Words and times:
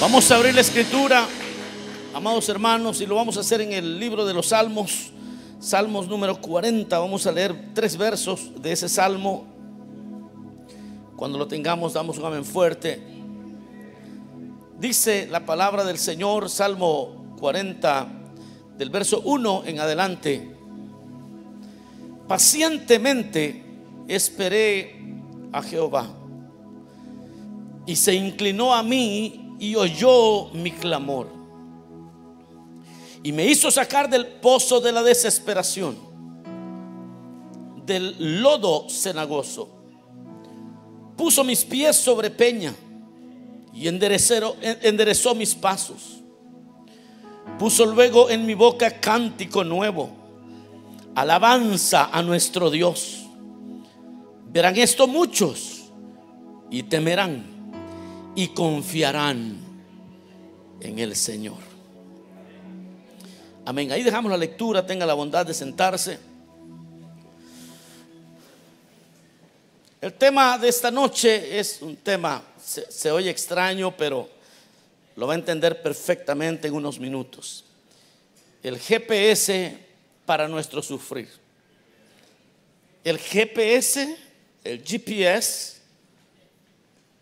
Vamos 0.00 0.30
a 0.30 0.36
abrir 0.36 0.54
la 0.54 0.62
escritura, 0.62 1.26
amados 2.14 2.48
hermanos, 2.48 3.02
y 3.02 3.06
lo 3.06 3.16
vamos 3.16 3.36
a 3.36 3.40
hacer 3.40 3.60
en 3.60 3.74
el 3.74 4.00
libro 4.00 4.24
de 4.24 4.32
los 4.32 4.46
Salmos, 4.46 5.12
Salmos 5.60 6.08
número 6.08 6.40
40. 6.40 6.98
Vamos 6.98 7.26
a 7.26 7.32
leer 7.32 7.74
tres 7.74 7.98
versos 7.98 8.50
de 8.62 8.72
ese 8.72 8.88
salmo. 8.88 9.44
Cuando 11.16 11.36
lo 11.36 11.46
tengamos, 11.46 11.92
damos 11.92 12.16
un 12.16 12.24
amén 12.24 12.46
fuerte. 12.46 12.98
Dice 14.78 15.28
la 15.30 15.44
palabra 15.44 15.84
del 15.84 15.98
Señor, 15.98 16.48
Salmo 16.48 17.34
40, 17.38 18.08
del 18.78 18.88
verso 18.88 19.20
1 19.22 19.64
en 19.66 19.80
adelante. 19.80 20.56
Pacientemente 22.26 23.62
esperé 24.08 24.98
a 25.52 25.62
Jehová 25.62 26.08
y 27.84 27.96
se 27.96 28.14
inclinó 28.14 28.72
a 28.74 28.82
mí 28.82 29.49
y 29.60 29.76
oyó 29.76 30.46
mi 30.54 30.72
clamor. 30.72 31.28
Y 33.22 33.30
me 33.30 33.44
hizo 33.44 33.70
sacar 33.70 34.08
del 34.08 34.26
pozo 34.26 34.80
de 34.80 34.90
la 34.90 35.02
desesperación, 35.02 35.96
del 37.84 38.40
lodo 38.42 38.88
cenagoso. 38.88 39.68
Puso 41.16 41.44
mis 41.44 41.62
pies 41.66 41.94
sobre 41.96 42.30
peña 42.30 42.74
y 43.74 43.86
enderezó, 43.86 45.34
mis 45.34 45.54
pasos. 45.54 46.22
Puso 47.58 47.84
luego 47.84 48.30
en 48.30 48.46
mi 48.46 48.54
boca 48.54 48.98
cántico 48.98 49.62
nuevo, 49.62 50.08
alabanza 51.14 52.06
a 52.10 52.22
nuestro 52.22 52.70
Dios. 52.70 53.26
Verán 54.46 54.78
esto 54.78 55.06
muchos 55.06 55.90
y 56.70 56.84
temerán 56.84 57.59
y 58.40 58.48
confiarán 58.48 59.58
en 60.80 60.98
el 60.98 61.14
Señor. 61.14 61.58
Amén. 63.66 63.92
Ahí 63.92 64.02
dejamos 64.02 64.30
la 64.30 64.38
lectura. 64.38 64.86
Tenga 64.86 65.04
la 65.04 65.12
bondad 65.12 65.44
de 65.44 65.52
sentarse. 65.52 66.18
El 70.00 70.14
tema 70.14 70.56
de 70.56 70.70
esta 70.70 70.90
noche 70.90 71.60
es 71.60 71.82
un 71.82 71.96
tema, 71.96 72.42
se, 72.58 73.10
oye 73.10 73.28
extraño, 73.28 73.94
pero 73.94 74.30
lo 75.16 75.26
va 75.26 75.34
a 75.34 75.36
entender 75.36 75.82
perfectamente 75.82 76.68
en 76.68 76.72
unos 76.72 76.98
minutos. 76.98 77.66
El 78.62 78.78
GPS 78.78 79.76
para 80.24 80.48
nuestro 80.48 80.80
sufrir. 80.80 81.28
El 83.04 83.18
GPS, 83.18 84.16
el 84.64 84.82
GPS 84.82 85.79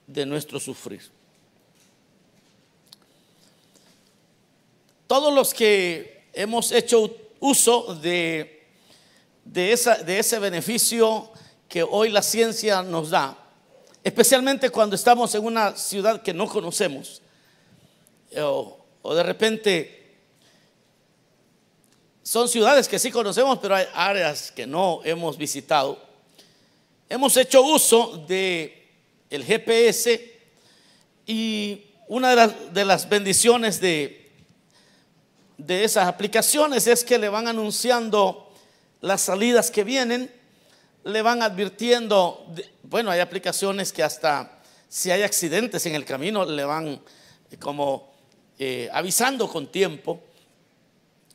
de 0.08 0.26
nuestro 0.26 0.58
sufrir. 0.58 1.02
Todos 5.06 5.32
los 5.32 5.54
que 5.54 6.28
hemos 6.32 6.72
hecho 6.72 7.14
uso 7.40 7.94
de, 7.94 8.66
de, 9.44 9.72
esa, 9.72 9.96
de 9.96 10.18
ese 10.18 10.38
beneficio 10.38 11.30
que 11.68 11.82
hoy 11.82 12.08
la 12.08 12.22
ciencia 12.22 12.82
nos 12.82 13.10
da, 13.10 13.38
especialmente 14.02 14.70
cuando 14.70 14.96
estamos 14.96 15.34
en 15.34 15.44
una 15.44 15.76
ciudad 15.76 16.22
que 16.22 16.34
no 16.34 16.48
conocemos, 16.48 17.22
o, 18.36 18.78
o 19.02 19.14
de 19.14 19.22
repente 19.22 20.16
son 22.22 22.48
ciudades 22.48 22.88
que 22.88 22.98
sí 22.98 23.10
conocemos, 23.10 23.58
pero 23.58 23.74
hay 23.74 23.86
áreas 23.94 24.50
que 24.52 24.66
no 24.66 25.00
hemos 25.04 25.38
visitado. 25.38 25.98
Hemos 27.08 27.34
hecho 27.38 27.62
uso 27.62 28.24
de 28.28 28.77
el 29.30 29.44
GPS 29.44 30.38
y 31.26 31.84
una 32.08 32.34
de 32.46 32.84
las, 32.84 33.08
bendiciones 33.08 33.80
de, 33.80 34.30
de 35.58 35.84
esas 35.84 36.08
aplicaciones 36.08 36.86
es 36.86 37.04
que 37.04 37.18
le 37.18 37.28
van 37.28 37.48
anunciando 37.48 38.52
las 39.00 39.22
salidas 39.22 39.70
que 39.70 39.84
vienen, 39.84 40.30
le 41.04 41.22
van 41.22 41.42
advirtiendo, 41.42 42.46
bueno, 42.82 43.10
hay 43.10 43.20
aplicaciones 43.20 43.92
que 43.92 44.02
hasta 44.02 44.58
si 44.88 45.10
hay 45.10 45.22
accidentes 45.22 45.84
en 45.86 45.94
el 45.94 46.04
camino 46.04 46.44
le 46.44 46.64
van 46.64 47.00
eh, 47.50 47.56
como 47.58 48.12
eh, 48.58 48.88
avisando 48.92 49.48
con 49.48 49.70
tiempo. 49.70 50.20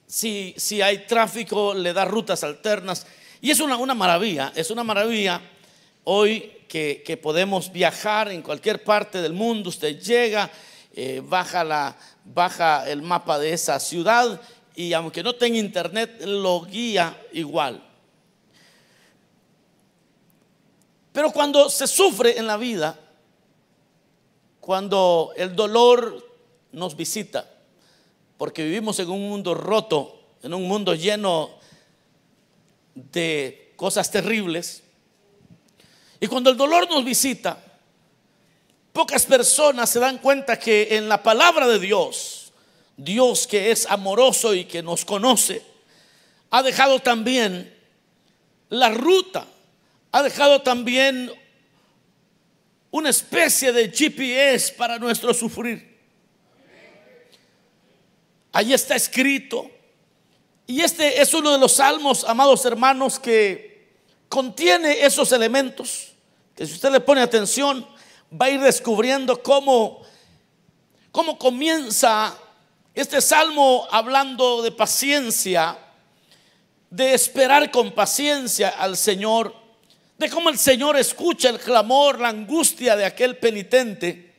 Si, 0.07 0.53
si, 0.57 0.81
hay 0.81 1.05
tráfico, 1.05 1.73
le 1.73 1.93
da 1.93 2.05
rutas 2.05 2.43
alternas. 2.43 3.05
Y 3.41 3.51
es 3.51 3.59
una, 3.59 3.77
una 3.77 3.93
maravilla, 3.93 4.51
es 4.55 4.69
una 4.71 4.83
maravilla 4.83 5.41
hoy 6.03 6.62
que, 6.73 7.19
podemos 7.21 7.71
viajar 7.71 8.31
en 8.31 8.41
cualquier 8.41 8.83
parte 8.83 9.21
del 9.21 9.33
mundo. 9.33 9.69
Usted 9.69 9.99
llega, 9.99 10.49
eh, 10.95 11.21
baja, 11.23 11.63
la, 11.63 11.95
baja 12.25 12.89
el 12.89 13.03
mapa 13.03 13.37
de 13.37 13.53
esa 13.53 13.79
ciudad 13.79 14.41
y 14.75 14.91
aunque 14.93 15.21
no 15.21 15.35
tenga 15.35 15.59
internet, 15.59 16.23
lo 16.25 16.61
guía 16.61 17.15
igual. 17.31 17.87
Pero 21.11 21.29
cuando 21.29 21.69
se 21.69 21.85
sufre 21.85 22.39
en 22.39 22.47
la 22.47 22.57
vida, 22.57 22.99
cuando 24.59 25.31
el 25.37 25.55
dolor 25.55 26.27
nos 26.71 26.95
visita, 26.95 27.47
porque 28.35 28.63
vivimos 28.63 28.97
en 28.97 29.11
un 29.11 29.29
mundo 29.29 29.53
roto, 29.53 30.21
en 30.41 30.55
un 30.55 30.67
mundo 30.67 30.95
lleno 30.95 31.51
de 32.95 33.73
cosas 33.75 34.09
terribles, 34.09 34.81
y 36.23 36.27
cuando 36.27 36.49
el 36.49 36.55
dolor 36.55 36.89
nos 36.89 37.03
visita, 37.03 37.61
pocas 38.93 39.25
personas 39.25 39.89
se 39.89 39.99
dan 39.99 40.19
cuenta 40.19 40.57
que 40.57 40.95
en 40.95 41.09
la 41.09 41.21
palabra 41.21 41.67
de 41.67 41.79
Dios, 41.79 42.53
Dios 42.95 43.45
que 43.45 43.71
es 43.71 43.85
amoroso 43.87 44.53
y 44.53 44.63
que 44.63 44.81
nos 44.81 45.03
conoce, 45.03 45.61
ha 46.49 46.63
dejado 46.63 47.01
también 47.01 47.77
la 48.69 48.87
ruta, 48.87 49.45
ha 50.13 50.23
dejado 50.23 50.61
también 50.61 51.29
una 52.89 53.09
especie 53.09 53.73
de 53.73 53.91
GPS 53.91 54.71
para 54.75 54.97
nuestro 54.99 55.33
sufrir. 55.33 55.99
Ahí 58.53 58.73
está 58.73 58.95
escrito. 58.95 59.69
Y 60.67 60.79
este 60.79 61.21
es 61.21 61.33
uno 61.33 61.51
de 61.51 61.57
los 61.57 61.73
salmos, 61.73 62.23
amados 62.23 62.63
hermanos, 62.63 63.19
que 63.19 63.89
contiene 64.29 65.05
esos 65.05 65.33
elementos 65.33 66.12
que 66.55 66.67
si 66.67 66.73
usted 66.73 66.91
le 66.91 66.99
pone 66.99 67.21
atención, 67.21 67.87
va 68.31 68.45
a 68.47 68.49
ir 68.49 68.61
descubriendo 68.61 69.41
cómo, 69.41 70.01
cómo 71.11 71.37
comienza 71.37 72.37
este 72.93 73.21
salmo 73.21 73.87
hablando 73.89 74.61
de 74.61 74.71
paciencia, 74.71 75.77
de 76.89 77.13
esperar 77.13 77.71
con 77.71 77.91
paciencia 77.91 78.69
al 78.69 78.97
Señor, 78.97 79.55
de 80.17 80.29
cómo 80.29 80.49
el 80.49 80.59
Señor 80.59 80.95
escucha 80.95 81.49
el 81.49 81.59
clamor, 81.59 82.19
la 82.19 82.29
angustia 82.29 82.95
de 82.95 83.05
aquel 83.05 83.37
penitente. 83.37 84.31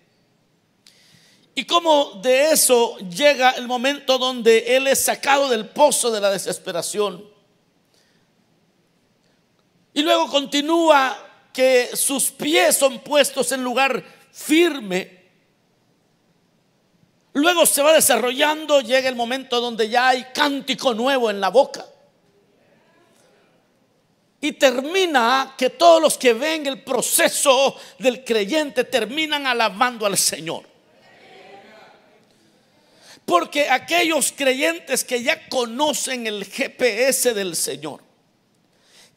Y 1.57 1.65
cómo 1.65 2.21
de 2.23 2.51
eso 2.51 2.97
llega 2.99 3.51
el 3.53 3.67
momento 3.67 4.19
donde 4.19 4.77
Él 4.77 4.87
es 4.87 5.05
sacado 5.05 5.49
del 5.49 5.69
pozo 5.69 6.11
de 6.11 6.21
la 6.21 6.31
desesperación. 6.31 7.25
Y 9.93 10.03
luego 10.03 10.29
continúa 10.29 11.17
que 11.55 11.91
sus 11.95 12.33
pies 12.33 12.77
son 12.77 12.99
puestos 12.99 13.53
en 13.53 13.63
lugar 13.63 14.05
firme. 14.33 15.23
Luego 17.33 17.65
se 17.65 17.81
va 17.81 17.93
desarrollando, 17.93 18.81
llega 18.81 19.09
el 19.09 19.15
momento 19.15 19.61
donde 19.61 19.89
ya 19.89 20.09
hay 20.09 20.27
cántico 20.35 20.93
nuevo 20.93 21.31
en 21.31 21.41
la 21.41 21.49
boca. 21.49 21.87
Y 24.41 24.53
termina 24.53 25.55
que 25.57 25.71
todos 25.71 26.03
los 26.03 26.19
que 26.19 26.35
ven 26.35 26.67
el 26.67 26.83
proceso 26.83 27.77
del 27.99 28.25
creyente 28.25 28.85
terminan 28.85 29.47
alabando 29.47 30.05
al 30.05 30.19
Señor. 30.19 30.65
Porque 33.25 33.71
aquellos 33.71 34.33
creyentes 34.37 35.03
que 35.03 35.23
ya 35.23 35.49
conocen 35.49 36.27
el 36.27 36.45
GPS 36.45 37.33
del 37.33 37.57
Señor, 37.57 38.04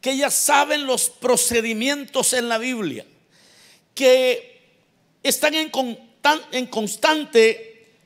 que 0.00 0.16
ya 0.16 0.30
saben 0.30 0.86
los 0.86 1.10
procedimientos 1.10 2.32
en 2.32 2.48
la 2.48 2.58
Biblia, 2.58 3.04
que 3.94 4.62
están 5.22 5.54
en, 5.54 5.70
en 6.52 6.66
constante 6.66 7.96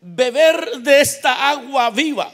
beber 0.00 0.78
de 0.78 1.00
esta 1.00 1.50
agua 1.50 1.90
viva 1.90 2.32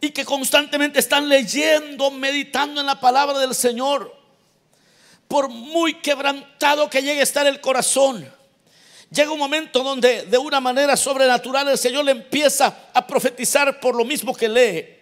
y 0.00 0.10
que 0.10 0.24
constantemente 0.24 1.00
están 1.00 1.28
leyendo, 1.28 2.10
meditando 2.10 2.80
en 2.80 2.86
la 2.86 3.00
palabra 3.00 3.38
del 3.38 3.54
Señor, 3.54 4.16
por 5.26 5.48
muy 5.48 5.94
quebrantado 5.94 6.88
que 6.88 7.02
llegue 7.02 7.20
a 7.20 7.24
estar 7.24 7.46
el 7.46 7.60
corazón. 7.60 8.32
Llega 9.10 9.32
un 9.32 9.38
momento 9.38 9.82
donde 9.82 10.22
de 10.22 10.38
una 10.38 10.60
manera 10.60 10.96
sobrenatural 10.96 11.68
el 11.68 11.78
Señor 11.78 12.04
le 12.04 12.12
empieza 12.12 12.90
a 12.94 13.06
profetizar 13.06 13.80
por 13.80 13.96
lo 13.96 14.04
mismo 14.04 14.34
que 14.34 14.48
lee 14.48 14.99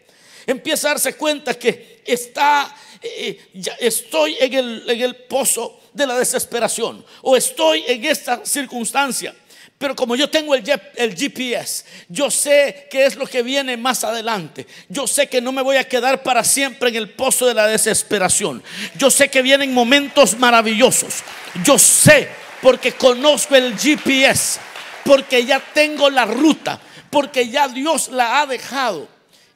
empieza 0.49 0.89
a 0.89 0.91
darse 0.93 1.15
cuenta 1.15 1.55
que 1.55 2.03
está, 2.05 2.75
eh, 3.03 3.39
estoy 3.79 4.37
en 4.41 4.55
el, 4.55 4.91
en 4.91 5.01
el 5.03 5.17
pozo 5.17 5.81
de 5.93 6.07
la 6.07 6.19
desesperación 6.19 7.05
o 7.23 7.37
estoy 7.37 7.85
en 7.87 8.05
esta 8.05 8.45
circunstancia. 8.45 9.35
Pero 9.77 9.95
como 9.95 10.17
yo 10.17 10.29
tengo 10.29 10.57
el, 10.57 10.65
el, 10.97 11.15
GPS, 11.15 11.85
yo 12.09 12.33
sé 12.33 12.89
qué 12.91 13.07
es 13.07 13.15
lo 13.15 13.27
que 13.27 13.45
viene 13.45 13.77
más 13.77 14.03
adelante. 14.03 14.67
Yo 14.89 15.07
sé 15.07 15.29
que 15.29 15.41
no 15.41 15.53
me 15.53 15.63
voy 15.63 15.77
a 15.77 15.87
quedar 15.87 16.25
para 16.25 16.43
siempre 16.43 16.89
en 16.89 16.97
el 16.97 17.11
pozo 17.11 17.47
de 17.47 17.55
la 17.55 17.69
desesperación. 17.69 18.61
Yo 18.97 19.09
sé 19.09 19.29
que 19.29 19.41
vienen 19.41 19.73
momentos 19.73 20.37
maravillosos. 20.37 21.23
Yo 21.63 21.79
sé 21.79 22.29
porque 22.61 22.93
conozco 22.93 23.55
el 23.55 23.79
GPS, 23.79 24.59
porque 25.05 25.45
ya 25.45 25.61
tengo 25.61 26.11
la 26.11 26.25
ruta, 26.25 26.81
porque 27.09 27.49
ya 27.49 27.69
Dios 27.69 28.09
la 28.09 28.41
ha 28.41 28.47
dejado. 28.47 29.07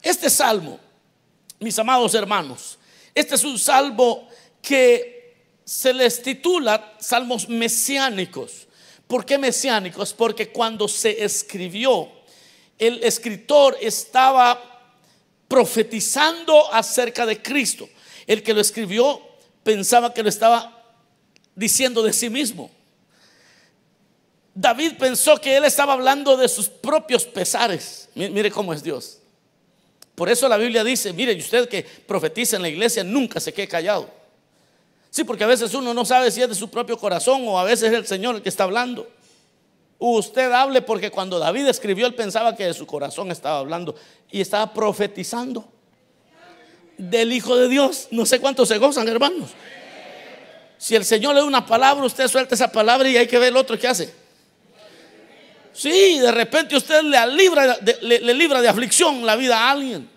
Este 0.02 0.30
salmo, 0.30 0.80
mis 1.62 1.78
amados 1.78 2.14
hermanos, 2.14 2.78
este 3.14 3.36
es 3.36 3.44
un 3.44 3.58
salmo 3.58 4.28
que 4.60 5.36
se 5.64 5.94
les 5.94 6.22
titula 6.22 6.94
salmos 6.98 7.48
mesiánicos. 7.48 8.66
¿Por 9.06 9.24
qué 9.24 9.38
mesiánicos? 9.38 10.12
Porque 10.12 10.50
cuando 10.50 10.88
se 10.88 11.24
escribió, 11.24 12.10
el 12.78 13.02
escritor 13.04 13.76
estaba 13.80 14.60
profetizando 15.48 16.72
acerca 16.72 17.26
de 17.26 17.40
Cristo. 17.40 17.88
El 18.26 18.42
que 18.42 18.54
lo 18.54 18.60
escribió 18.60 19.20
pensaba 19.62 20.12
que 20.12 20.22
lo 20.22 20.28
estaba 20.28 20.82
diciendo 21.54 22.02
de 22.02 22.12
sí 22.12 22.30
mismo. 22.30 22.70
David 24.54 24.94
pensó 24.98 25.40
que 25.40 25.56
él 25.56 25.64
estaba 25.64 25.94
hablando 25.94 26.36
de 26.36 26.48
sus 26.48 26.68
propios 26.68 27.24
pesares. 27.24 28.08
Mire 28.14 28.50
cómo 28.50 28.74
es 28.74 28.82
Dios. 28.82 29.21
Por 30.14 30.28
eso 30.28 30.48
la 30.48 30.56
Biblia 30.56 30.84
dice, 30.84 31.12
mire, 31.12 31.34
usted 31.36 31.68
que 31.68 31.82
profetiza 31.82 32.56
en 32.56 32.62
la 32.62 32.68
iglesia 32.68 33.02
nunca 33.02 33.40
se 33.40 33.52
quede 33.52 33.68
callado. 33.68 34.08
Sí, 35.10 35.24
porque 35.24 35.44
a 35.44 35.46
veces 35.46 35.74
uno 35.74 35.92
no 35.92 36.04
sabe 36.04 36.30
si 36.30 36.42
es 36.42 36.48
de 36.48 36.54
su 36.54 36.70
propio 36.70 36.98
corazón 36.98 37.42
o 37.46 37.58
a 37.58 37.64
veces 37.64 37.92
es 37.92 37.98
el 37.98 38.06
Señor 38.06 38.36
el 38.36 38.42
que 38.42 38.48
está 38.48 38.64
hablando. 38.64 39.08
Usted 39.98 40.50
hable 40.50 40.82
porque 40.82 41.10
cuando 41.10 41.38
David 41.38 41.66
escribió 41.66 42.06
él 42.06 42.14
pensaba 42.14 42.56
que 42.56 42.64
de 42.64 42.74
su 42.74 42.86
corazón 42.86 43.30
estaba 43.30 43.58
hablando 43.58 43.94
y 44.30 44.40
estaba 44.40 44.72
profetizando 44.72 45.68
del 46.98 47.32
Hijo 47.32 47.56
de 47.56 47.68
Dios. 47.68 48.08
No 48.10 48.26
sé 48.26 48.40
cuántos 48.40 48.68
se 48.68 48.78
gozan, 48.78 49.08
hermanos. 49.08 49.50
Si 50.78 50.96
el 50.96 51.04
Señor 51.04 51.34
le 51.34 51.40
da 51.40 51.46
una 51.46 51.64
palabra, 51.64 52.04
usted 52.04 52.26
suelta 52.28 52.54
esa 52.54 52.72
palabra 52.72 53.08
y 53.08 53.16
hay 53.16 53.26
que 53.26 53.38
ver 53.38 53.48
el 53.48 53.56
otro 53.56 53.78
que 53.78 53.86
hace. 53.86 54.21
Sí, 55.72 56.18
de 56.18 56.30
repente 56.30 56.76
usted 56.76 57.02
le 57.02 57.26
libra, 57.28 57.78
le 58.02 58.34
libra 58.34 58.60
de 58.60 58.68
aflicción 58.68 59.24
la 59.24 59.36
vida 59.36 59.58
a 59.58 59.70
alguien. 59.70 60.08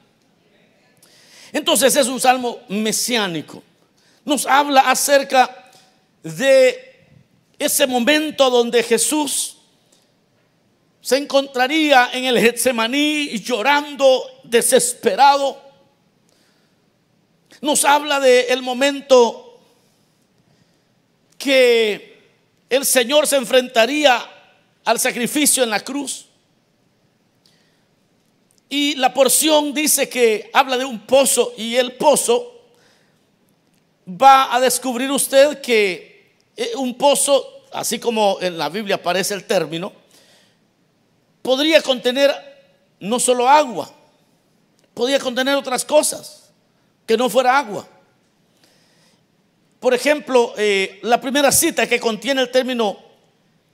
Entonces 1.54 1.96
es 1.96 2.07
un 2.07 2.19
salmo 2.19 2.60
mesiánico 2.68 3.63
nos 4.25 4.48
habla 4.48 4.81
acerca 4.81 5.72
de 6.24 7.07
ese 7.60 7.88
momento 7.88 8.50
donde 8.50 8.84
Jesús 8.84 9.57
se 11.00 11.18
encontraría 11.18 12.10
en 12.12 12.25
el 12.25 12.40
Getsemaní 12.40 13.40
llorando, 13.40 14.42
desesperado. 14.44 15.62
Nos 17.62 17.86
habla 17.86 18.19
del 18.19 18.46
el 18.50 18.62
momento 18.63 19.62
que 21.38 22.19
el 22.68 22.84
Señor 22.84 23.28
se 23.28 23.36
enfrentaría 23.36 24.28
al 24.86 25.00
sacrificio 25.00 25.64
en 25.64 25.72
la 25.72 25.80
cruz. 25.82 26.28
Y 28.70 28.96
la 28.96 29.14
porción 29.14 29.74
dice 29.74 30.08
que 30.08 30.50
habla 30.54 30.78
de 30.78 30.86
un 30.86 31.06
pozo 31.06 31.54
y 31.58 31.76
el 31.76 31.94
pozo 31.94 32.52
va 34.08 34.56
a 34.56 34.60
descubrir 34.60 35.12
usted 35.12 35.62
que 35.62 36.36
eh, 36.56 36.72
un 36.76 36.96
pozo, 36.96 37.66
así 37.74 38.00
como 38.00 38.38
en 38.42 38.58
la 38.58 38.70
Biblia 38.70 38.96
aparece 38.96 39.34
el 39.34 39.46
término, 39.46 39.92
podría 41.42 41.82
contener 41.82 42.34
no 43.00 43.20
solo 43.20 43.48
agua, 43.48 43.92
podría 44.94 45.20
contener 45.20 45.56
otras 45.56 45.84
cosas 45.84 46.52
que 47.06 47.18
no 47.18 47.30
fuera 47.30 47.58
agua. 47.58 47.88
Por 49.80 49.94
ejemplo, 49.94 50.54
eh, 50.58 51.00
la 51.04 51.22
primera 51.22 51.52
cita 51.52 51.88
que 51.88 52.00
contiene 52.00 52.42
el 52.42 52.50
término 52.50 53.05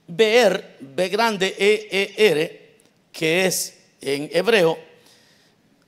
Beer, 0.06 0.76
B 0.80 1.08
grande, 1.08 1.54
E, 1.58 1.88
E, 1.90 2.30
R, 2.30 2.78
que 3.12 3.46
es 3.46 3.78
en 4.00 4.28
hebreo, 4.32 4.78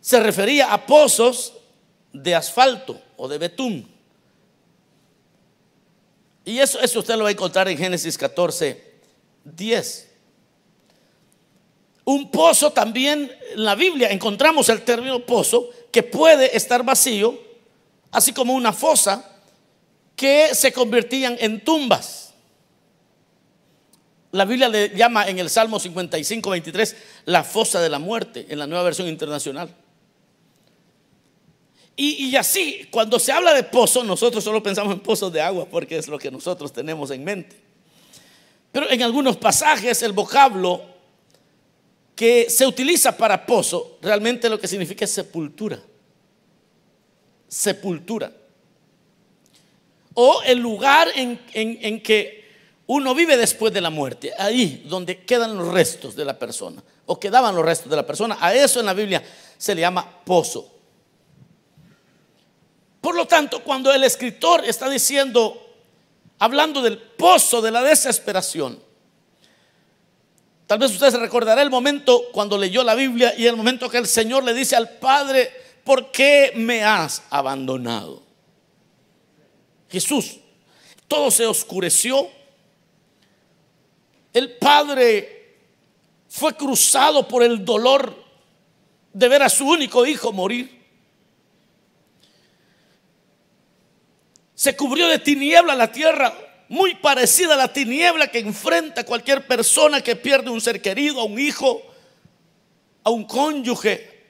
se 0.00 0.20
refería 0.20 0.72
a 0.72 0.86
pozos 0.86 1.54
de 2.12 2.34
asfalto 2.34 3.00
o 3.16 3.28
de 3.28 3.38
betún. 3.38 3.88
Y 6.44 6.58
eso, 6.58 6.78
eso 6.80 7.00
usted 7.00 7.16
lo 7.16 7.24
va 7.24 7.30
a 7.30 7.32
encontrar 7.32 7.68
en 7.68 7.78
Génesis 7.78 8.18
14, 8.18 8.94
10. 9.44 10.10
Un 12.04 12.30
pozo 12.30 12.70
también, 12.70 13.32
en 13.52 13.64
la 13.64 13.74
Biblia 13.74 14.10
encontramos 14.10 14.68
el 14.68 14.82
término 14.82 15.24
pozo 15.24 15.70
que 15.90 16.02
puede 16.02 16.54
estar 16.54 16.84
vacío, 16.84 17.38
así 18.10 18.32
como 18.32 18.52
una 18.52 18.72
fosa 18.72 19.30
que 20.14 20.54
se 20.54 20.72
convertían 20.72 21.36
en 21.40 21.64
tumbas. 21.64 22.23
La 24.34 24.44
Biblia 24.44 24.68
le 24.68 24.88
llama 24.88 25.28
en 25.28 25.38
el 25.38 25.48
Salmo 25.48 25.78
55, 25.78 26.50
23 26.50 26.96
la 27.26 27.44
fosa 27.44 27.80
de 27.80 27.88
la 27.88 28.00
muerte, 28.00 28.46
en 28.48 28.58
la 28.58 28.66
nueva 28.66 28.82
versión 28.82 29.06
internacional. 29.06 29.72
Y, 31.94 32.34
así, 32.34 32.88
cuando 32.90 33.20
se 33.20 33.30
habla 33.30 33.54
de 33.54 33.62
pozo, 33.62 34.02
nosotros 34.02 34.42
solo 34.42 34.60
pensamos 34.60 34.92
en 34.92 34.98
pozos 34.98 35.32
de 35.32 35.40
agua 35.40 35.66
porque 35.70 35.96
es 35.96 36.08
lo 36.08 36.18
que 36.18 36.32
nosotros 36.32 36.72
tenemos 36.72 37.12
en 37.12 37.22
mente. 37.22 37.54
Pero 38.72 38.90
en 38.90 39.04
algunos 39.04 39.36
pasajes 39.36 40.02
el 40.02 40.10
vocablo 40.10 40.82
que 42.16 42.50
se 42.50 42.66
utiliza 42.66 43.16
para 43.16 43.46
pozo 43.46 43.98
realmente 44.02 44.50
lo 44.50 44.58
que 44.58 44.66
significa 44.66 45.04
es 45.04 45.12
sepultura. 45.12 45.78
Sepultura. 47.46 48.32
O 50.14 50.42
el 50.42 50.58
lugar 50.58 51.06
en, 51.14 51.38
en 51.52 52.02
que 52.02 52.43
uno 52.86 53.14
vive 53.14 53.36
después 53.36 53.72
de 53.72 53.80
la 53.80 53.90
muerte, 53.90 54.32
ahí 54.38 54.84
donde 54.86 55.24
quedan 55.24 55.56
los 55.56 55.68
restos 55.68 56.14
de 56.14 56.24
la 56.24 56.38
persona, 56.38 56.82
o 57.06 57.18
quedaban 57.18 57.54
los 57.54 57.64
restos 57.64 57.90
de 57.90 57.96
la 57.96 58.06
persona, 58.06 58.36
a 58.40 58.54
eso 58.54 58.80
en 58.80 58.86
la 58.86 58.94
Biblia 58.94 59.22
se 59.56 59.74
le 59.74 59.80
llama 59.80 60.20
pozo. 60.24 60.70
Por 63.00 63.14
lo 63.14 63.26
tanto, 63.26 63.62
cuando 63.62 63.92
el 63.92 64.04
escritor 64.04 64.64
está 64.64 64.88
diciendo, 64.88 65.74
hablando 66.38 66.82
del 66.82 66.98
pozo 66.98 67.60
de 67.60 67.70
la 67.70 67.82
desesperación, 67.82 68.78
tal 70.66 70.78
vez 70.78 70.90
usted 70.90 71.10
se 71.10 71.18
recordará 71.18 71.62
el 71.62 71.70
momento 71.70 72.24
cuando 72.32 72.56
leyó 72.58 72.82
la 72.82 72.94
Biblia 72.94 73.34
y 73.36 73.46
el 73.46 73.56
momento 73.56 73.90
que 73.90 73.98
el 73.98 74.06
Señor 74.06 74.44
le 74.44 74.54
dice 74.54 74.76
al 74.76 74.90
Padre, 74.98 75.50
¿por 75.84 76.10
qué 76.10 76.52
me 76.56 76.82
has 76.82 77.22
abandonado? 77.30 78.22
Jesús, 79.90 80.38
todo 81.06 81.30
se 81.30 81.46
oscureció. 81.46 82.28
El 84.34 84.56
Padre 84.56 85.58
fue 86.28 86.54
cruzado 86.54 87.26
por 87.28 87.44
el 87.44 87.64
dolor 87.64 88.22
de 89.12 89.28
ver 89.28 89.44
a 89.44 89.48
su 89.48 89.64
único 89.64 90.04
hijo 90.04 90.32
morir. 90.32 90.82
Se 94.56 94.76
cubrió 94.76 95.06
de 95.06 95.20
tiniebla 95.20 95.76
la 95.76 95.92
tierra, 95.92 96.34
muy 96.68 96.96
parecida 96.96 97.54
a 97.54 97.56
la 97.56 97.72
tiniebla 97.72 98.26
que 98.26 98.40
enfrenta 98.40 99.06
cualquier 99.06 99.46
persona 99.46 100.00
que 100.00 100.16
pierde 100.16 100.50
un 100.50 100.60
ser 100.60 100.82
querido, 100.82 101.20
a 101.20 101.24
un 101.24 101.38
hijo, 101.38 101.80
a 103.04 103.10
un 103.10 103.24
cónyuge, 103.24 104.24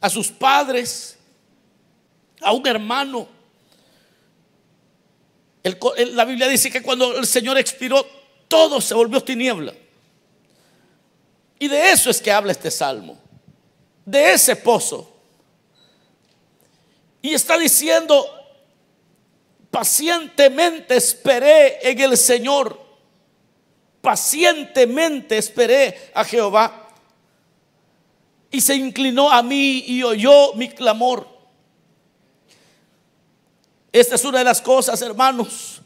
a 0.00 0.10
sus 0.10 0.28
padres, 0.28 1.16
a 2.40 2.52
un 2.52 2.66
hermano. 2.66 3.28
la 5.62 6.24
Biblia 6.24 6.48
dice 6.48 6.68
que 6.68 6.82
cuando 6.82 7.16
el 7.16 7.26
Señor 7.26 7.58
expiró, 7.58 8.04
todo 8.48 8.80
se 8.80 8.94
volvió 8.94 9.22
tiniebla. 9.22 9.74
Y 11.58 11.68
de 11.68 11.90
eso 11.90 12.10
es 12.10 12.20
que 12.20 12.30
habla 12.30 12.52
este 12.52 12.70
salmo, 12.70 13.18
de 14.04 14.32
ese 14.32 14.56
pozo. 14.56 15.10
Y 17.22 17.34
está 17.34 17.58
diciendo, 17.58 18.36
Pacientemente 19.76 20.96
esperé 20.96 21.90
en 21.90 22.00
el 22.00 22.16
Señor. 22.16 22.80
Pacientemente 24.00 25.36
esperé 25.36 26.12
a 26.14 26.24
Jehová. 26.24 26.88
Y 28.50 28.62
se 28.62 28.74
inclinó 28.74 29.30
a 29.30 29.42
mí 29.42 29.84
y 29.86 30.02
oyó 30.02 30.54
mi 30.54 30.70
clamor. 30.70 31.28
Esta 33.92 34.14
es 34.14 34.24
una 34.24 34.38
de 34.38 34.44
las 34.44 34.62
cosas, 34.62 35.02
hermanos, 35.02 35.82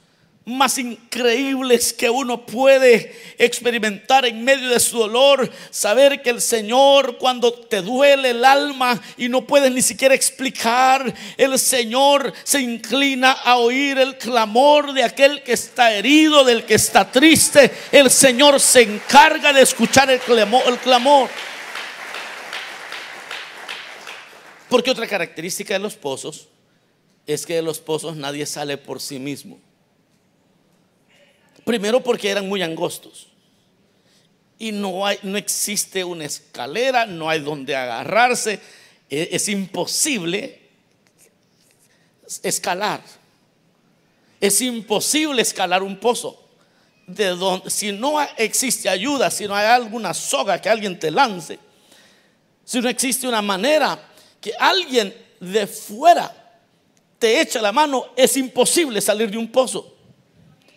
más 0.47 0.79
increíbles 0.79 1.93
que 1.93 2.09
uno 2.09 2.45
puede 2.47 3.15
experimentar 3.39 4.25
en 4.25 4.43
medio 4.43 4.71
de 4.71 4.81
su 4.81 4.99
dolor. 4.99 5.51
Saber 5.71 6.23
que 6.23 6.31
el 6.31 6.41
Señor 6.41 7.19
cuando 7.19 7.53
te 7.53 7.83
duele 7.83 8.31
el 8.31 8.45
alma 8.45 9.01
y 9.17 9.29
no 9.29 9.47
puedes 9.47 9.71
ni 9.71 9.83
siquiera 9.83 10.15
explicar, 10.15 11.13
el 11.37 11.59
Señor 11.59 12.33
se 12.43 12.61
inclina 12.61 13.33
a 13.33 13.57
oír 13.57 13.99
el 13.99 14.17
clamor 14.17 14.93
de 14.93 15.05
aquel 15.05 15.43
que 15.43 15.53
está 15.53 15.95
herido, 15.95 16.45
del 16.45 16.65
que 16.65 16.75
está 16.75 17.11
triste. 17.11 17.71
El 17.93 18.11
Señor 18.11 18.61
se 18.61 18.83
encarga 18.83 19.53
de 19.53 19.63
escuchar 19.63 20.11
el 20.11 20.21
clamor. 20.21 20.63
El 20.67 20.79
clamor. 20.79 21.29
Porque 24.69 24.91
otra 24.91 25.07
característica 25.07 25.75
de 25.75 25.81
los 25.81 25.97
pozos 25.97 26.49
es 27.27 27.45
que 27.45 27.55
de 27.55 27.63
los 27.63 27.81
pozos 27.81 28.17
nadie 28.17 28.47
sale 28.47 28.79
por 28.79 29.01
sí 29.01 29.19
mismo. 29.19 29.59
Primero 31.65 32.03
porque 32.03 32.31
eran 32.31 32.49
muy 32.49 32.63
angostos. 32.63 33.29
Y 34.59 34.73
no, 34.73 35.07
hay, 35.07 35.19
no 35.23 35.39
existe 35.39 36.05
una 36.05 36.25
escalera, 36.25 37.07
no 37.07 37.29
hay 37.31 37.41
donde 37.41 37.75
agarrarse. 37.75 38.61
Es, 39.09 39.29
es 39.33 39.49
imposible 39.49 40.61
escalar. 42.43 43.03
Es 44.41 44.61
imposible 44.61 45.43
escalar 45.43 45.83
un 45.83 45.99
pozo. 45.99 46.49
De 47.07 47.27
donde, 47.29 47.71
si 47.71 47.91
no 47.91 48.21
existe 48.37 48.89
ayuda, 48.89 49.31
si 49.31 49.47
no 49.47 49.55
hay 49.55 49.67
alguna 49.67 50.15
soga 50.15 50.61
que 50.61 50.69
alguien 50.69 50.99
te 50.99 51.11
lance, 51.11 51.59
si 52.65 52.81
no 52.81 52.89
existe 52.89 53.27
una 53.27 53.43
manera 53.43 53.99
que 54.41 54.53
alguien 54.57 55.13
de 55.41 55.67
fuera 55.67 56.37
te 57.19 57.41
echa 57.41 57.61
la 57.61 57.73
mano, 57.73 58.07
es 58.17 58.37
imposible 58.37 59.01
salir 59.01 59.31
de 59.31 59.39
un 59.39 59.51
pozo 59.51 60.00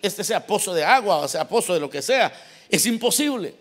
este 0.04 0.24
sea 0.24 0.46
pozo 0.46 0.74
de 0.74 0.84
agua 0.84 1.18
o 1.18 1.28
sea 1.28 1.48
pozo 1.48 1.74
de 1.74 1.80
lo 1.80 1.90
que 1.90 2.02
sea. 2.02 2.32
Es 2.70 2.86
imposible. 2.86 3.56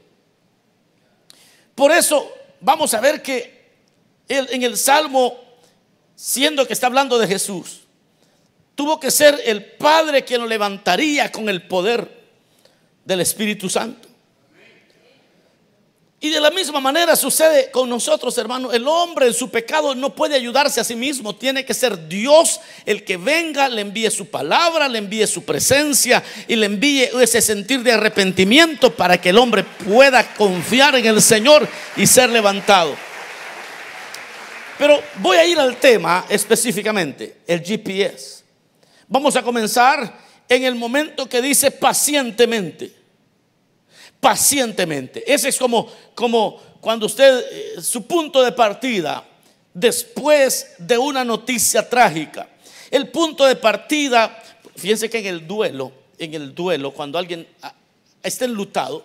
Por 1.75 1.91
eso 1.93 2.31
vamos 2.61 2.93
a 2.93 3.01
ver 3.01 3.23
que 3.23 3.63
en 4.29 4.63
el 4.63 4.77
Salmo, 4.77 5.39
siendo 6.15 6.67
que 6.67 6.73
está 6.73 6.87
hablando 6.87 7.19
de 7.19 7.27
Jesús, 7.27 7.83
tuvo 8.75 8.99
que 8.99 9.11
ser 9.11 9.41
el 9.45 9.65
Padre 9.65 10.25
quien 10.25 10.41
lo 10.41 10.47
levantaría 10.47 11.31
con 11.31 11.49
el 11.49 11.67
poder 11.67 12.23
del 13.05 13.21
Espíritu 13.21 13.69
Santo. 13.69 14.09
Y 16.25 16.31
de 16.31 16.41
la 16.41 16.53
misma 16.53 16.79
manera 16.79 17.17
sucede 17.17 17.69
con 17.73 17.89
nosotros, 17.89 18.39
hermanos. 18.39 18.73
El 18.73 18.87
hombre 18.87 19.27
en 19.27 19.35
su 19.35 19.51
pecado 19.51 19.93
no 19.93 20.15
puede 20.15 20.37
ayudarse 20.37 20.81
a 20.81 20.85
sí 20.85 20.95
mismo. 20.95 21.35
Tiene 21.35 21.65
que 21.65 21.75
ser 21.75 22.07
Dios 22.07 22.61
el 22.87 23.03
que 23.03 23.17
venga, 23.17 23.69
le 23.69 23.81
envíe 23.81 24.09
su 24.09 24.27
palabra, 24.27 24.89
le 24.89 24.99
envíe 24.99 25.27
su 25.27 25.45
presencia 25.45 26.23
y 26.47 26.55
le 26.55 26.67
envíe 26.67 27.11
ese 27.21 27.43
sentir 27.43 27.83
de 27.83 27.91
arrepentimiento 27.91 28.95
para 28.95 29.21
que 29.21 29.31
el 29.31 29.39
hombre 29.39 29.65
pueda 29.65 30.33
confiar 30.35 30.95
en 30.95 31.07
el 31.07 31.21
Señor 31.21 31.69
y 31.97 32.07
ser 32.07 32.31
levantado. 32.31 32.95
Pero 34.79 35.03
voy 35.17 35.39
a 35.39 35.45
ir 35.45 35.59
al 35.59 35.77
tema 35.79 36.27
específicamente, 36.29 37.39
el 37.49 37.65
GPS. 37.65 38.45
Vamos 39.09 39.35
a 39.35 39.43
comenzar 39.43 40.21
en 40.49 40.63
el 40.63 40.77
momento 40.77 41.29
que 41.29 41.43
dice 41.43 41.73
pacientemente 41.73 43.02
pacientemente. 44.23 45.25
Ese 45.27 45.49
es 45.49 45.59
como, 45.59 45.91
como 46.15 46.57
cuando 46.81 47.07
usted, 47.07 47.45
eh, 47.51 47.83
su 47.83 48.07
punto 48.07 48.41
de 48.41 48.53
partida, 48.53 49.25
después 49.75 50.75
de 50.79 50.97
una 50.97 51.25
noticia 51.25 51.89
trágica. 51.89 52.49
El 52.89 53.09
punto 53.09 53.45
de 53.45 53.57
partida, 53.57 54.41
fíjense 54.77 55.11
que 55.11 55.19
en 55.19 55.27
el 55.27 55.45
duelo, 55.45 55.91
en 56.19 56.35
el 56.35 56.55
duelo, 56.55 56.93
cuando 56.95 57.19
alguien 57.19 57.49
ah, 57.63 57.75
está 58.23 58.45
enlutado, 58.45 59.05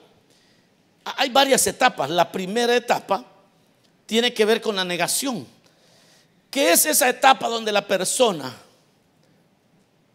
hay 1.03 1.29
varias 1.29 1.65
etapas. 1.65 2.11
La 2.11 2.31
primera 2.31 2.75
etapa 2.75 3.25
tiene 4.05 4.31
que 4.35 4.45
ver 4.45 4.61
con 4.61 4.75
la 4.75 4.85
negación, 4.85 5.47
que 6.51 6.71
es 6.71 6.85
esa 6.85 7.09
etapa 7.09 7.47
donde 7.47 7.71
la 7.71 7.87
persona 7.87 8.55